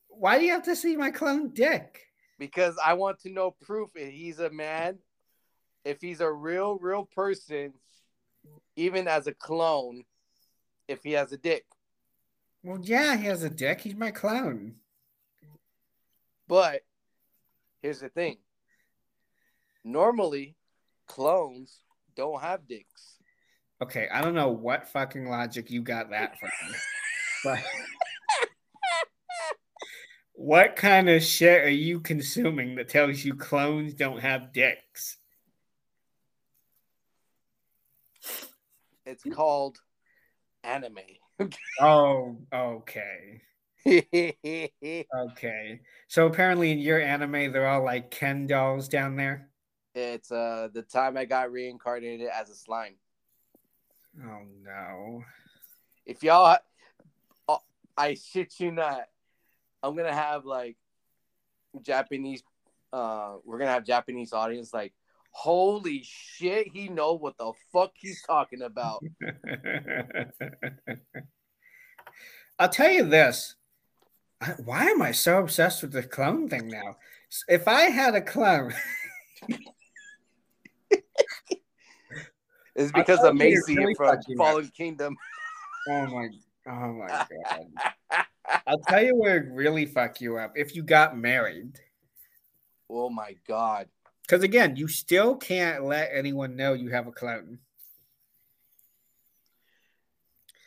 [0.09, 2.06] Why do you have to see my clone dick?
[2.39, 4.99] Because I want to know proof if he's a man,
[5.85, 7.73] if he's a real, real person,
[8.77, 10.05] even as a clone,
[10.89, 11.65] if he has a dick.
[12.63, 13.81] Well, yeah, he has a dick.
[13.81, 14.75] He's my clone.
[16.49, 16.83] But
[17.83, 18.39] here's the thing.
[19.85, 20.57] Normally,
[21.07, 21.79] clones
[22.17, 23.19] don't have dicks.
[23.83, 26.51] Okay, I don't know what fucking logic you got that from.
[27.45, 27.59] but
[30.37, 35.17] what kind of shit are you consuming that tells you clones don't have dicks?
[39.05, 39.79] It's called
[40.63, 40.99] anime.
[41.83, 43.43] Oh, okay.
[43.87, 45.81] Okay.
[46.09, 49.51] So apparently in your anime, they're all like Ken dolls down there.
[49.95, 52.95] it's uh the time I got reincarnated as a slime.
[54.25, 55.25] Oh no.
[56.07, 56.57] If y'all,
[57.49, 57.61] oh,
[57.99, 59.03] I shit you not,
[59.87, 60.77] I'm gonna have like
[61.83, 62.43] Japanese.
[62.93, 64.93] Uh, we're gonna have Japanese audience like,
[65.31, 69.05] holy shit, he know what the fuck he's talking about.
[72.59, 73.55] I'll tell you this.
[74.41, 76.97] I- Why am I so obsessed with the clone thing now?
[77.49, 78.73] If I had a clone,
[82.75, 85.17] It's because of Maisie really from Fallen Kingdom.
[85.89, 86.29] oh my,
[86.69, 87.07] oh my
[87.49, 87.67] god!
[88.67, 91.81] I'll tell you where it really fuck you up if you got married.
[92.91, 93.89] oh my god.
[94.23, 97.59] Because again, you still can't let anyone know you have a clone.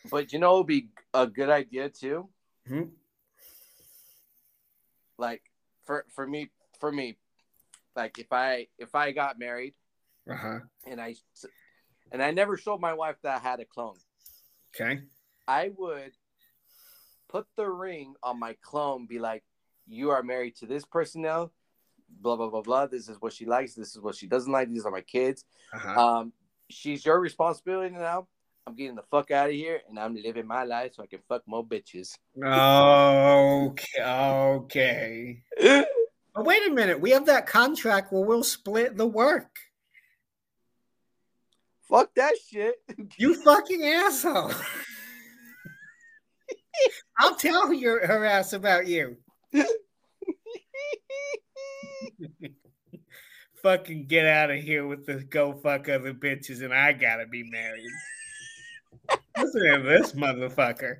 [0.09, 2.29] But you know, it'd be a good idea too.
[2.69, 2.91] Mhm.
[5.17, 5.41] Like
[5.83, 6.49] for for me,
[6.79, 7.17] for me,
[7.95, 9.73] like if I if I got married
[10.29, 10.59] Uh huh.
[10.87, 11.15] and I
[12.11, 13.97] and I never showed my wife that I had a clone,
[14.73, 15.01] Okay.
[15.47, 16.13] I would
[17.29, 19.05] put the ring on my clone.
[19.07, 19.43] Be like,
[19.87, 21.51] you are married to this person now.
[22.21, 22.87] Blah blah blah blah.
[22.87, 23.75] This is what she likes.
[23.75, 24.69] This is what she doesn't like.
[24.69, 25.45] These are my kids.
[25.73, 26.01] Uh huh.
[26.01, 26.33] Um,
[26.69, 28.27] she's your responsibility now.
[28.67, 31.19] I'm getting the fuck out of here and I'm living my life so I can
[31.27, 32.15] fuck more bitches.
[32.37, 34.03] Okay.
[34.03, 35.43] Okay.
[36.35, 37.01] But wait a minute.
[37.01, 39.49] We have that contract where we'll split the work.
[41.89, 42.75] fuck that shit.
[43.17, 44.51] You fucking asshole.
[47.19, 49.17] I'll tell your her ass about you.
[53.61, 57.43] fucking get out of here with the go fuck other bitches and I gotta be
[57.43, 57.89] married.
[59.37, 60.97] Listen to this motherfucker.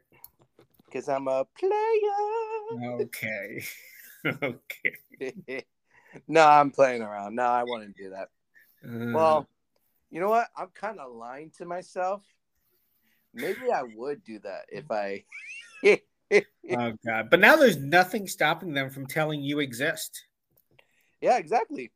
[0.92, 3.02] Cause I'm a player.
[3.02, 3.64] Okay.
[4.44, 5.66] okay.
[6.28, 7.36] no, I'm playing around.
[7.36, 8.30] No, I want to do that.
[8.84, 9.48] Uh, Well,
[10.10, 10.48] you know what?
[10.58, 12.24] I'm kind of lying to myself.
[13.34, 15.24] Maybe I would do that if I.
[16.76, 17.30] oh god!
[17.30, 20.26] But now there's nothing stopping them from telling you exist.
[21.22, 21.92] yeah, exactly.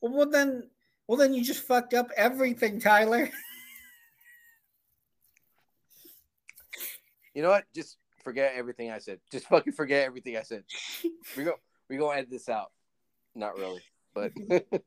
[0.00, 0.68] Well, well then,
[1.06, 3.30] well then you just fucked up everything, Tyler.
[7.32, 7.64] You know what?
[7.72, 9.20] Just forget everything I said.
[9.30, 10.64] Just fucking forget everything I said.
[11.36, 11.54] We go.
[11.88, 12.72] We gonna edit this out.
[13.36, 13.82] Not really,
[14.12, 14.32] but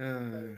[0.00, 0.56] Uh,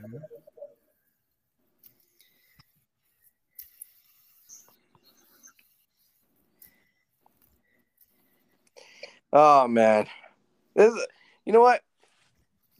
[9.35, 10.07] oh man,
[10.75, 10.93] this.
[10.93, 11.07] Is,
[11.45, 11.81] you know what?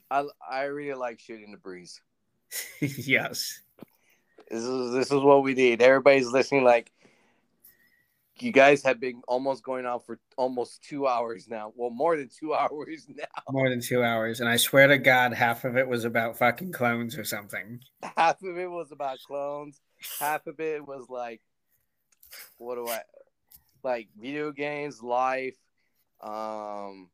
[0.09, 2.01] I I really like shooting the breeze.
[2.81, 3.61] yes.
[4.49, 5.81] This is this is what we need.
[5.81, 6.63] Everybody's listening.
[6.63, 6.91] Like,
[8.39, 11.73] you guys have been almost going on for almost two hours now.
[11.75, 13.25] Well, more than two hours now.
[13.51, 16.71] More than two hours, and I swear to God, half of it was about fucking
[16.71, 17.81] clones or something.
[18.15, 19.81] Half of it was about clones.
[20.19, 21.41] Half of it was like,
[22.57, 23.01] what do I
[23.83, 24.09] like?
[24.17, 25.55] Video games, life,
[26.21, 27.09] um,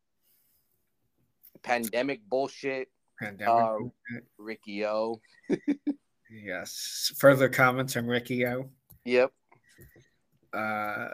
[1.64, 2.90] pandemic bullshit.
[3.20, 3.54] Pandemic.
[3.54, 3.78] Uh,
[4.38, 5.22] Riki-Oh.
[6.30, 7.12] yes.
[7.18, 8.70] Further comments from Riki-Oh.
[9.06, 9.32] Yep.
[10.54, 11.08] uh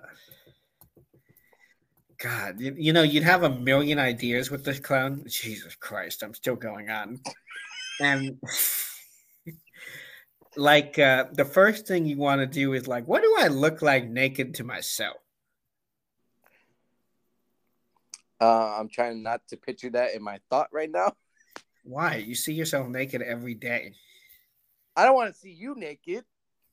[2.20, 5.24] God, you, you know, you'd have a million ideas with this clown.
[5.28, 7.20] Jesus Christ, I'm still going on.
[8.02, 8.40] And
[10.56, 13.82] like uh the first thing you want to do is like, what do I look
[13.82, 15.18] like naked to myself?
[18.40, 21.14] Uh, I'm trying not to picture that in my thought right now.
[21.84, 22.18] Why?
[22.18, 23.94] You see yourself naked every day.
[24.96, 26.26] I don't want to see you naked.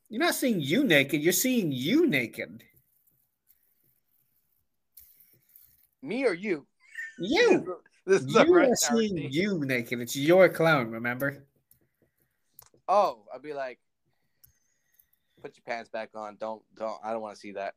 [0.08, 2.62] You're not seeing you naked, you're seeing you naked.
[6.02, 6.66] Me or you?
[7.18, 7.78] You.
[8.06, 9.34] This is You right are seeing narrative.
[9.34, 9.98] you naked.
[9.98, 11.46] It's your clown, remember?
[12.86, 13.78] Oh, I'd be like,
[15.40, 16.36] put your pants back on.
[16.38, 16.98] Don't, don't.
[17.02, 17.72] I don't want to see that.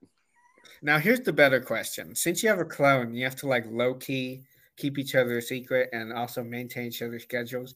[0.81, 2.15] Now here's the better question.
[2.15, 4.43] Since you have a clone, you have to like low key
[4.75, 7.73] keep each other a secret and also maintain each other's schedules.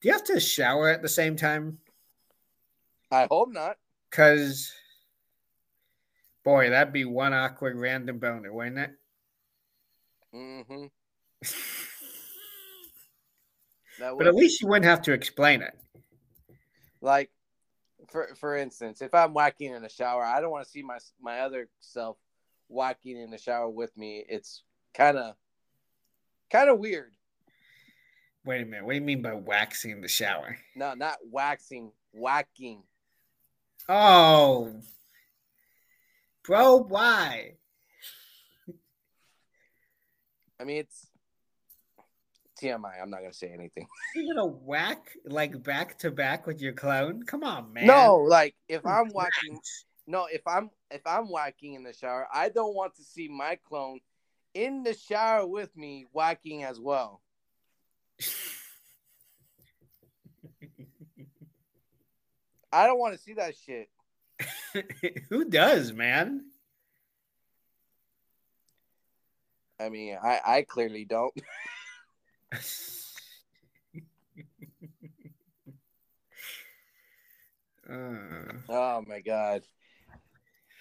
[0.00, 1.78] Do you have to shower at the same time?
[3.10, 3.76] I hope not.
[4.10, 4.72] Cause
[6.44, 8.90] boy, that'd be one awkward random boner, wouldn't it?
[10.32, 10.86] hmm
[13.98, 15.74] But at least you wouldn't have to explain it.
[17.00, 17.30] like,
[18.08, 20.98] for for instance, if I'm whacking in the shower, I don't want to see my
[21.20, 22.16] my other self
[22.68, 24.24] whacking in the shower with me.
[24.28, 24.62] It's
[24.94, 25.34] kind of
[26.50, 27.12] kind of weird.
[28.44, 28.84] Wait a minute.
[28.84, 30.56] What do you mean by waxing in the shower?
[30.76, 32.82] No, not waxing, whacking.
[33.88, 34.80] Oh,
[36.44, 37.54] bro, why?
[40.60, 41.06] I mean, it's
[42.62, 43.02] TMI.
[43.02, 43.86] I'm not gonna say anything.
[44.14, 47.22] You're gonna whack like back to back with your clone?
[47.24, 47.86] Come on, man.
[47.86, 49.58] No, like if I'm whacking,
[50.06, 53.58] no, if I'm if I'm whacking in the shower, I don't want to see my
[53.66, 54.00] clone
[54.52, 57.20] in the shower with me whacking as well.
[62.72, 63.88] I don't want to see that shit.
[65.30, 66.46] Who does, man?
[69.78, 71.34] I mean, I I clearly don't.
[77.86, 79.62] Uh, Oh my god.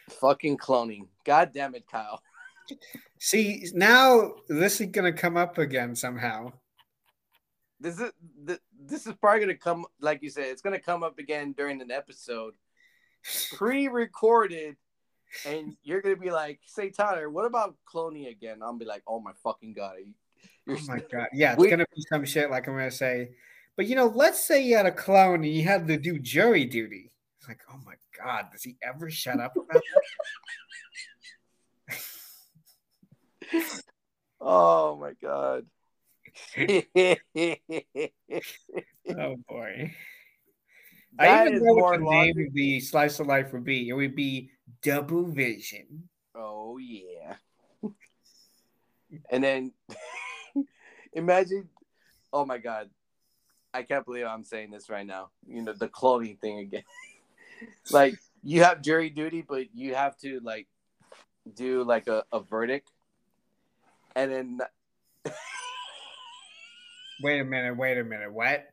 [0.09, 1.07] Fucking cloning.
[1.25, 2.21] God damn it, Kyle.
[3.19, 6.51] see, now this is gonna come up again somehow.
[7.79, 8.11] This is
[8.79, 11.91] this is probably gonna come like you said, it's gonna come up again during an
[11.91, 12.53] episode.
[13.55, 14.75] Pre-recorded
[15.45, 18.59] and you're gonna be like, say Tyler, what about cloning again?
[18.61, 19.95] I'll be like, oh my fucking god.
[20.05, 20.13] you-
[20.65, 23.31] You're Oh my god, yeah, it's We- gonna be some shit like I'm gonna say.
[23.75, 26.65] But you know, let's say you had a clone and you had to do jury
[26.65, 27.09] duty.
[27.43, 29.81] It's like, oh my god, does he ever shut up about
[34.39, 35.65] Oh my god.
[36.55, 37.19] that?
[39.09, 39.91] Oh boy.
[41.19, 43.89] I even know more what the name of the slice of life would be.
[43.89, 44.51] It would be
[44.81, 46.07] double vision.
[46.33, 47.35] Oh yeah.
[49.29, 49.73] and then
[51.13, 51.67] imagine
[52.31, 52.89] oh my god.
[53.73, 55.31] I can't believe I'm saying this right now.
[55.45, 56.83] You know, the clothing thing again.
[57.91, 60.67] Like you have jury duty, but you have to like
[61.55, 62.91] do like a, a verdict.
[64.15, 64.59] And then
[67.21, 68.33] Wait a minute, wait a minute.
[68.33, 68.65] What?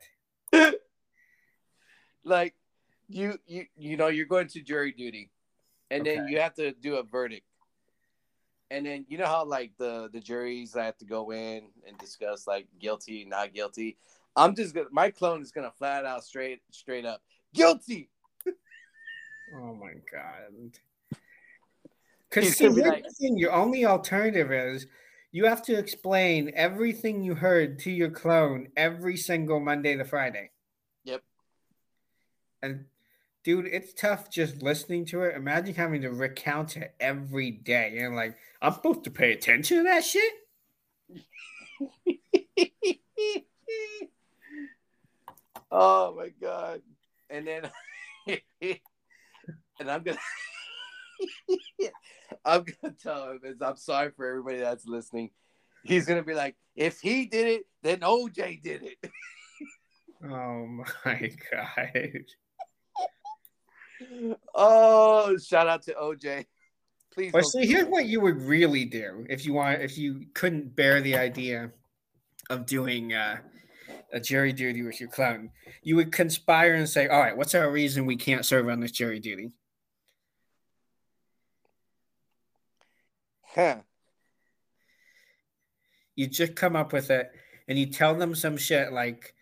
[2.25, 2.55] like
[3.09, 5.31] you you you know you're going to jury duty
[5.91, 7.47] and then you have to do a verdict
[8.71, 12.47] and then you know how like the the juries have to go in and discuss
[12.47, 13.97] like guilty, not guilty.
[14.37, 17.21] I'm just gonna my clone is gonna flat out straight straight up
[17.53, 18.11] guilty.
[19.55, 20.79] Oh my god.
[22.29, 24.87] Because see, like- the thing, your only alternative is
[25.33, 30.51] you have to explain everything you heard to your clone every single Monday to Friday.
[31.05, 31.23] Yep.
[32.63, 32.85] And
[33.45, 35.37] dude, it's tough just listening to it.
[35.37, 37.99] Imagine having to recount it every day.
[38.01, 40.33] And like, I'm supposed to pay attention to that shit.
[45.71, 46.83] oh my god!
[47.29, 47.71] And then,
[49.81, 50.19] and I'm gonna,
[52.45, 53.41] I'm gonna tell him.
[53.43, 55.31] Is I'm sorry for everybody that's listening.
[55.83, 59.11] He's gonna be like, if he did it, then OJ did it.
[60.23, 62.25] Oh my god.
[64.55, 66.45] oh, shout out to OJ.
[67.15, 67.33] Please.
[67.33, 71.01] Don't see, here's what you would really do if you want if you couldn't bear
[71.01, 71.71] the idea
[72.51, 73.39] of doing uh,
[74.13, 75.53] a jury duty with your clone.
[75.83, 78.93] You would conspire and say, "All right, what's our reason we can't serve on this
[78.93, 79.53] jury duty?"
[83.55, 83.77] Huh.
[86.15, 87.31] You just come up with it
[87.69, 89.35] and you tell them some shit like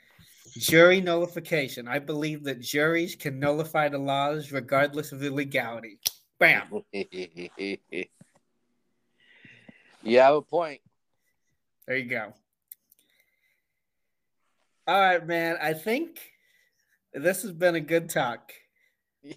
[0.57, 1.89] jury nullification.
[1.89, 5.99] I believe that juries can nullify the laws regardless of the legality.
[6.39, 6.85] Bam.
[6.93, 8.07] you
[10.13, 10.81] have a point.
[11.87, 12.33] There you go.
[14.87, 15.57] All right, man.
[15.61, 16.21] I think
[17.13, 18.53] this has been a good talk.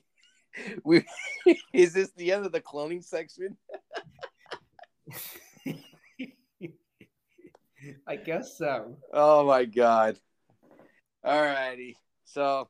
[0.83, 1.05] We
[1.73, 3.55] is this the end of the cloning section?
[8.07, 8.97] I guess so.
[9.13, 10.19] Oh my god.
[11.23, 11.97] All righty.
[12.25, 12.69] So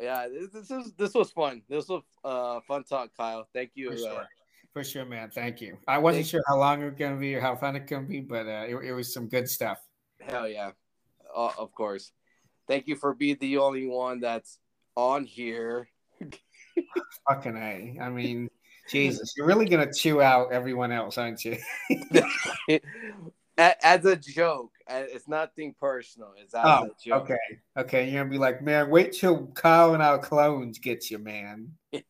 [0.00, 1.62] yeah, this, this is this was fun.
[1.68, 3.48] This was uh fun talk, Kyle.
[3.52, 3.90] Thank you.
[3.90, 4.26] For uh, sure.
[4.72, 5.30] For sure, man.
[5.30, 5.78] Thank you.
[5.86, 8.00] I wasn't sure how long it was going to be or how fun it to
[8.00, 9.78] be, but uh, it, it was some good stuff.
[10.20, 10.72] hell yeah.
[11.34, 12.12] Uh, of course.
[12.66, 14.58] Thank you for being the only one that's
[14.94, 15.88] on here.
[17.28, 17.98] Fucking A.
[18.00, 18.50] I mean,
[18.90, 21.58] Jesus, you're really going to chew out everyone else, aren't you?
[23.58, 24.72] As a joke.
[24.88, 26.32] It's nothing personal.
[26.40, 27.22] It's as Oh, a joke.
[27.24, 27.36] okay.
[27.76, 28.04] Okay.
[28.04, 31.72] You're going to be like, man, wait till Kyle and our clones get you, man.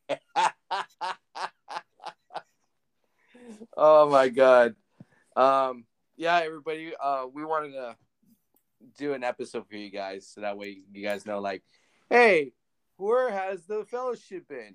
[3.77, 4.75] oh my god.
[5.37, 5.85] Um
[6.17, 7.97] yeah, everybody, uh we wanted to
[8.97, 11.63] do an episode for you guys so that way you guys know like,
[12.11, 12.53] hey,
[12.97, 14.75] where has the fellowship been?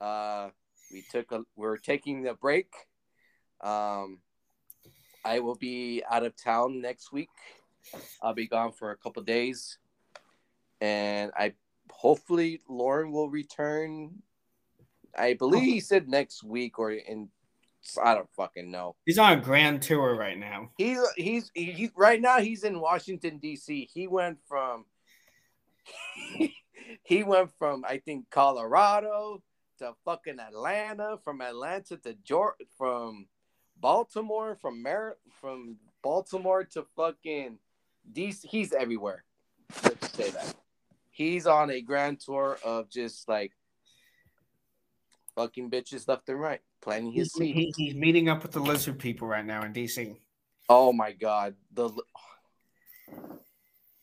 [0.00, 0.48] Uh
[0.94, 2.72] we took a we're taking a break.
[3.60, 4.20] Um
[5.24, 7.30] I will be out of town next week.
[8.22, 9.78] I'll be gone for a couple days.
[10.80, 11.54] And I
[11.90, 14.22] hopefully Lauren will return.
[15.16, 17.28] I believe he said next week or in
[18.02, 18.96] I don't fucking know.
[19.04, 20.70] He's on a grand tour right now.
[20.78, 23.88] He's he's he, right now he's in Washington D.C.
[23.92, 24.84] He went from
[27.02, 29.42] he went from I think Colorado
[29.78, 33.26] to fucking Atlanta, from Atlanta to Georgia, from
[33.80, 37.58] Baltimore, from Mar- from Baltimore to fucking
[38.12, 38.44] DC.
[38.46, 39.24] He's everywhere.
[39.82, 40.54] Let's say that.
[41.10, 43.52] He's on a grand tour of just like
[45.34, 47.54] fucking bitches left and right, planting his seed.
[47.54, 50.16] he- he's meeting up with the lizard people right now in DC.
[50.68, 51.90] Oh my god, the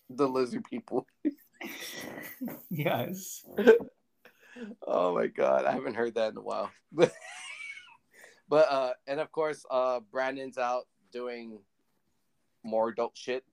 [0.09, 1.07] the lizard people.
[2.69, 3.45] yes.
[4.85, 6.71] Oh my god, I haven't heard that in a while.
[8.51, 10.83] But uh and of course uh Brandon's out
[11.13, 11.57] doing
[12.63, 13.45] more adult shit.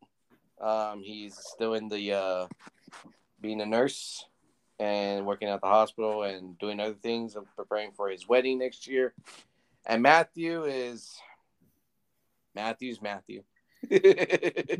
[0.60, 2.46] Um he's still in the uh
[3.40, 4.24] being a nurse
[4.80, 8.88] and working at the hospital and doing other things and preparing for his wedding next
[8.88, 9.14] year.
[9.86, 11.16] And Matthew is
[12.56, 13.44] Matthew's Matthew.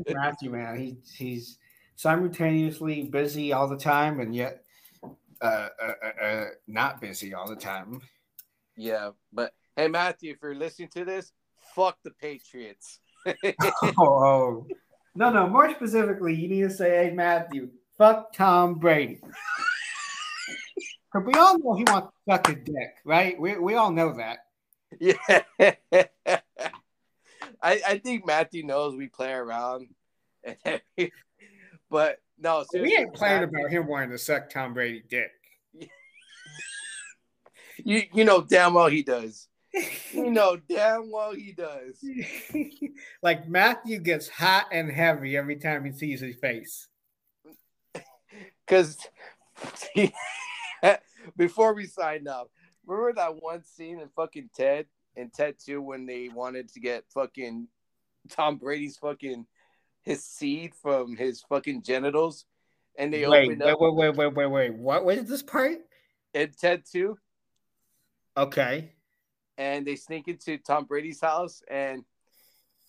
[0.09, 1.57] Matthew, man, he, he's
[1.95, 4.65] simultaneously busy all the time and yet
[5.41, 8.01] uh, uh, uh, uh, not busy all the time.
[8.75, 11.31] Yeah, but hey, Matthew, if you're listening to this,
[11.75, 12.99] fuck the Patriots.
[13.27, 14.67] oh, oh.
[15.15, 15.47] no, no.
[15.47, 19.19] More specifically, you need to say, "Hey, Matthew, fuck Tom Brady."
[21.11, 23.39] Because we all know he wants to suck a dick, right?
[23.39, 24.39] We, we all know that.
[24.99, 25.41] yeah,
[27.61, 29.87] I I think Matthew knows we play around,
[31.89, 35.31] but no, We ain't playing about him wanting to suck Tom Brady dick.
[37.85, 39.47] You you know damn well he does.
[40.11, 42.03] You know damn well he does.
[43.23, 46.89] like Matthew gets hot and heavy every time he sees his face.
[48.65, 48.97] Because
[51.37, 52.51] before we signed up,
[52.85, 54.85] remember that one scene in fucking Ted
[55.15, 57.67] and Ted 2 when they wanted to get fucking
[58.29, 59.45] Tom Brady's fucking
[60.03, 62.45] his seed from his fucking genitals,
[62.97, 64.73] and they Wait, opened wait, up wait, wait, wait, wait, wait.
[64.73, 65.05] What?
[65.05, 65.77] What is this part?
[66.33, 67.17] in Ted 2,
[68.37, 68.93] Okay.
[69.57, 72.03] and they sneak into Tom Brady's house, and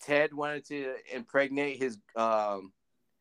[0.01, 2.71] Ted wanted to impregnate his um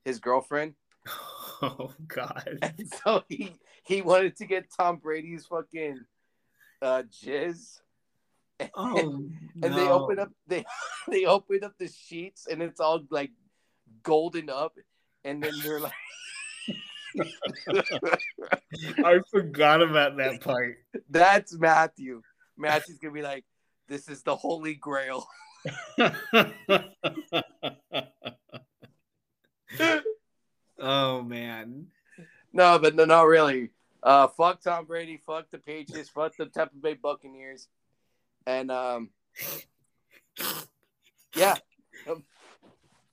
[0.05, 0.75] his girlfriend,
[1.63, 2.59] Oh God.
[2.63, 3.55] and so he
[3.85, 6.01] he wanted to get Tom Brady's fucking
[6.83, 7.81] uh jizz.
[8.75, 8.93] Oh.
[8.93, 9.31] no.
[9.63, 10.65] and they open up they
[11.09, 13.31] they open up the sheets and it's all like
[14.03, 14.77] golden up
[15.25, 15.93] and then they're like
[19.05, 20.79] I forgot about that part.
[21.09, 22.23] that's matthew.
[22.57, 23.45] Matthew's gonna be like
[23.89, 25.27] this is the holy grail.
[30.83, 31.89] Oh man.
[32.53, 33.71] no but no no really.
[34.03, 37.69] Uh fuck tom brady fuck the patriots fuck the tampa bay buccaneers
[38.47, 39.11] and um
[41.35, 41.57] yeah.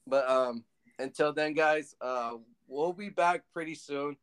[0.07, 0.64] But um
[0.99, 2.34] until then guys uh
[2.68, 4.15] we'll be back pretty soon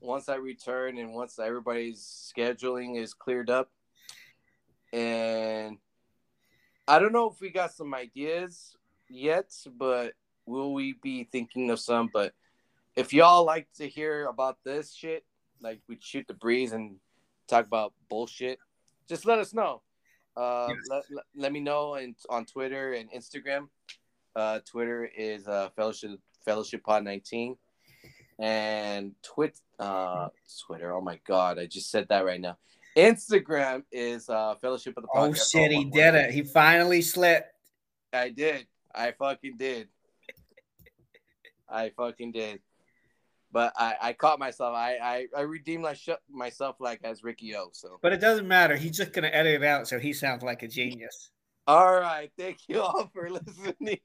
[0.00, 3.70] once i return and once everybody's scheduling is cleared up
[4.92, 5.78] and
[6.88, 8.76] i don't know if we got some ideas
[9.08, 10.12] yet but
[10.46, 12.32] will we be thinking of some but
[12.96, 15.24] if y'all like to hear about this shit
[15.60, 16.96] like we shoot the breeze and
[17.48, 18.58] talk about bullshit
[19.08, 19.82] just let us know
[20.36, 20.78] uh, Yes.
[20.90, 23.68] let, let, let me know and on Twitter and Instagram.
[24.36, 27.56] Uh, Twitter is uh, Fellowship Fellowship Pod 19,
[28.38, 30.28] and Twit uh,
[30.66, 30.92] Twitter.
[30.92, 32.58] Oh my god, I just said that right now.
[32.96, 36.30] Instagram is uh, Fellowship of the Oh shit, he did it.
[36.30, 37.52] He finally slipped.
[38.12, 38.66] I did.
[38.94, 39.88] I fucking did.
[41.68, 42.60] I fucking did.
[43.50, 44.74] But I, I caught myself.
[44.74, 47.68] I, I, I redeemed my sh- myself like as Riki-Oh.
[47.72, 48.76] So But it doesn't matter.
[48.76, 51.30] He's just gonna edit it out so he sounds like a genius.
[51.66, 52.30] All right.
[52.38, 54.00] Thank you all for listening.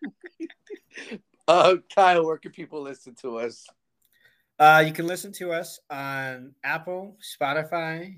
[1.48, 3.66] uh, Kyle, where can people listen to us?
[4.58, 8.18] Uh, you can listen to us on Apple, Spotify,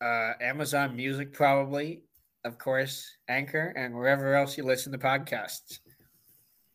[0.00, 2.02] uh, Amazon Music, probably,
[2.44, 5.78] of course, Anchor, and wherever else you listen to podcasts.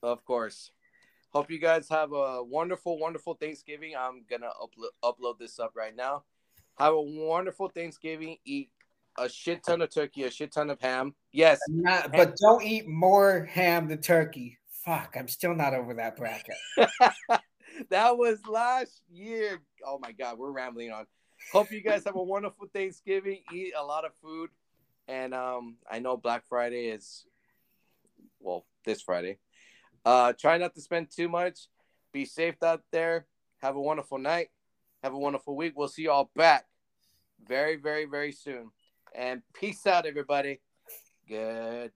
[0.03, 0.71] Of course.
[1.29, 3.93] Hope you guys have a wonderful, wonderful Thanksgiving.
[3.97, 6.23] I'm gonna upload upload this up right now.
[6.77, 8.37] Have a wonderful Thanksgiving.
[8.45, 8.69] Eat
[9.17, 11.13] a shit ton of turkey, a shit ton of ham.
[11.31, 14.57] Yes, Not, but don't eat more ham than turkey.
[14.85, 16.55] Fuck, I'm still not over that bracket.
[17.89, 19.59] that was last year.
[19.85, 21.05] Oh my god, we're rambling on.
[21.51, 23.41] Hope you guys have a wonderful Thanksgiving.
[23.53, 24.49] Eat a lot of food,
[25.07, 27.25] and um, I know Black Friday is,
[28.39, 29.37] well, this Friday.
[30.05, 31.67] Uh, try not to spend too much.
[32.13, 33.25] Be safe out there.
[33.61, 34.49] Have a wonderful night.
[35.03, 35.73] Have a wonderful week.
[35.75, 36.65] We'll see you all back
[37.45, 38.71] very, very, very soon.
[39.17, 40.59] And peace out, everybody.
[41.27, 41.91] Goodbye.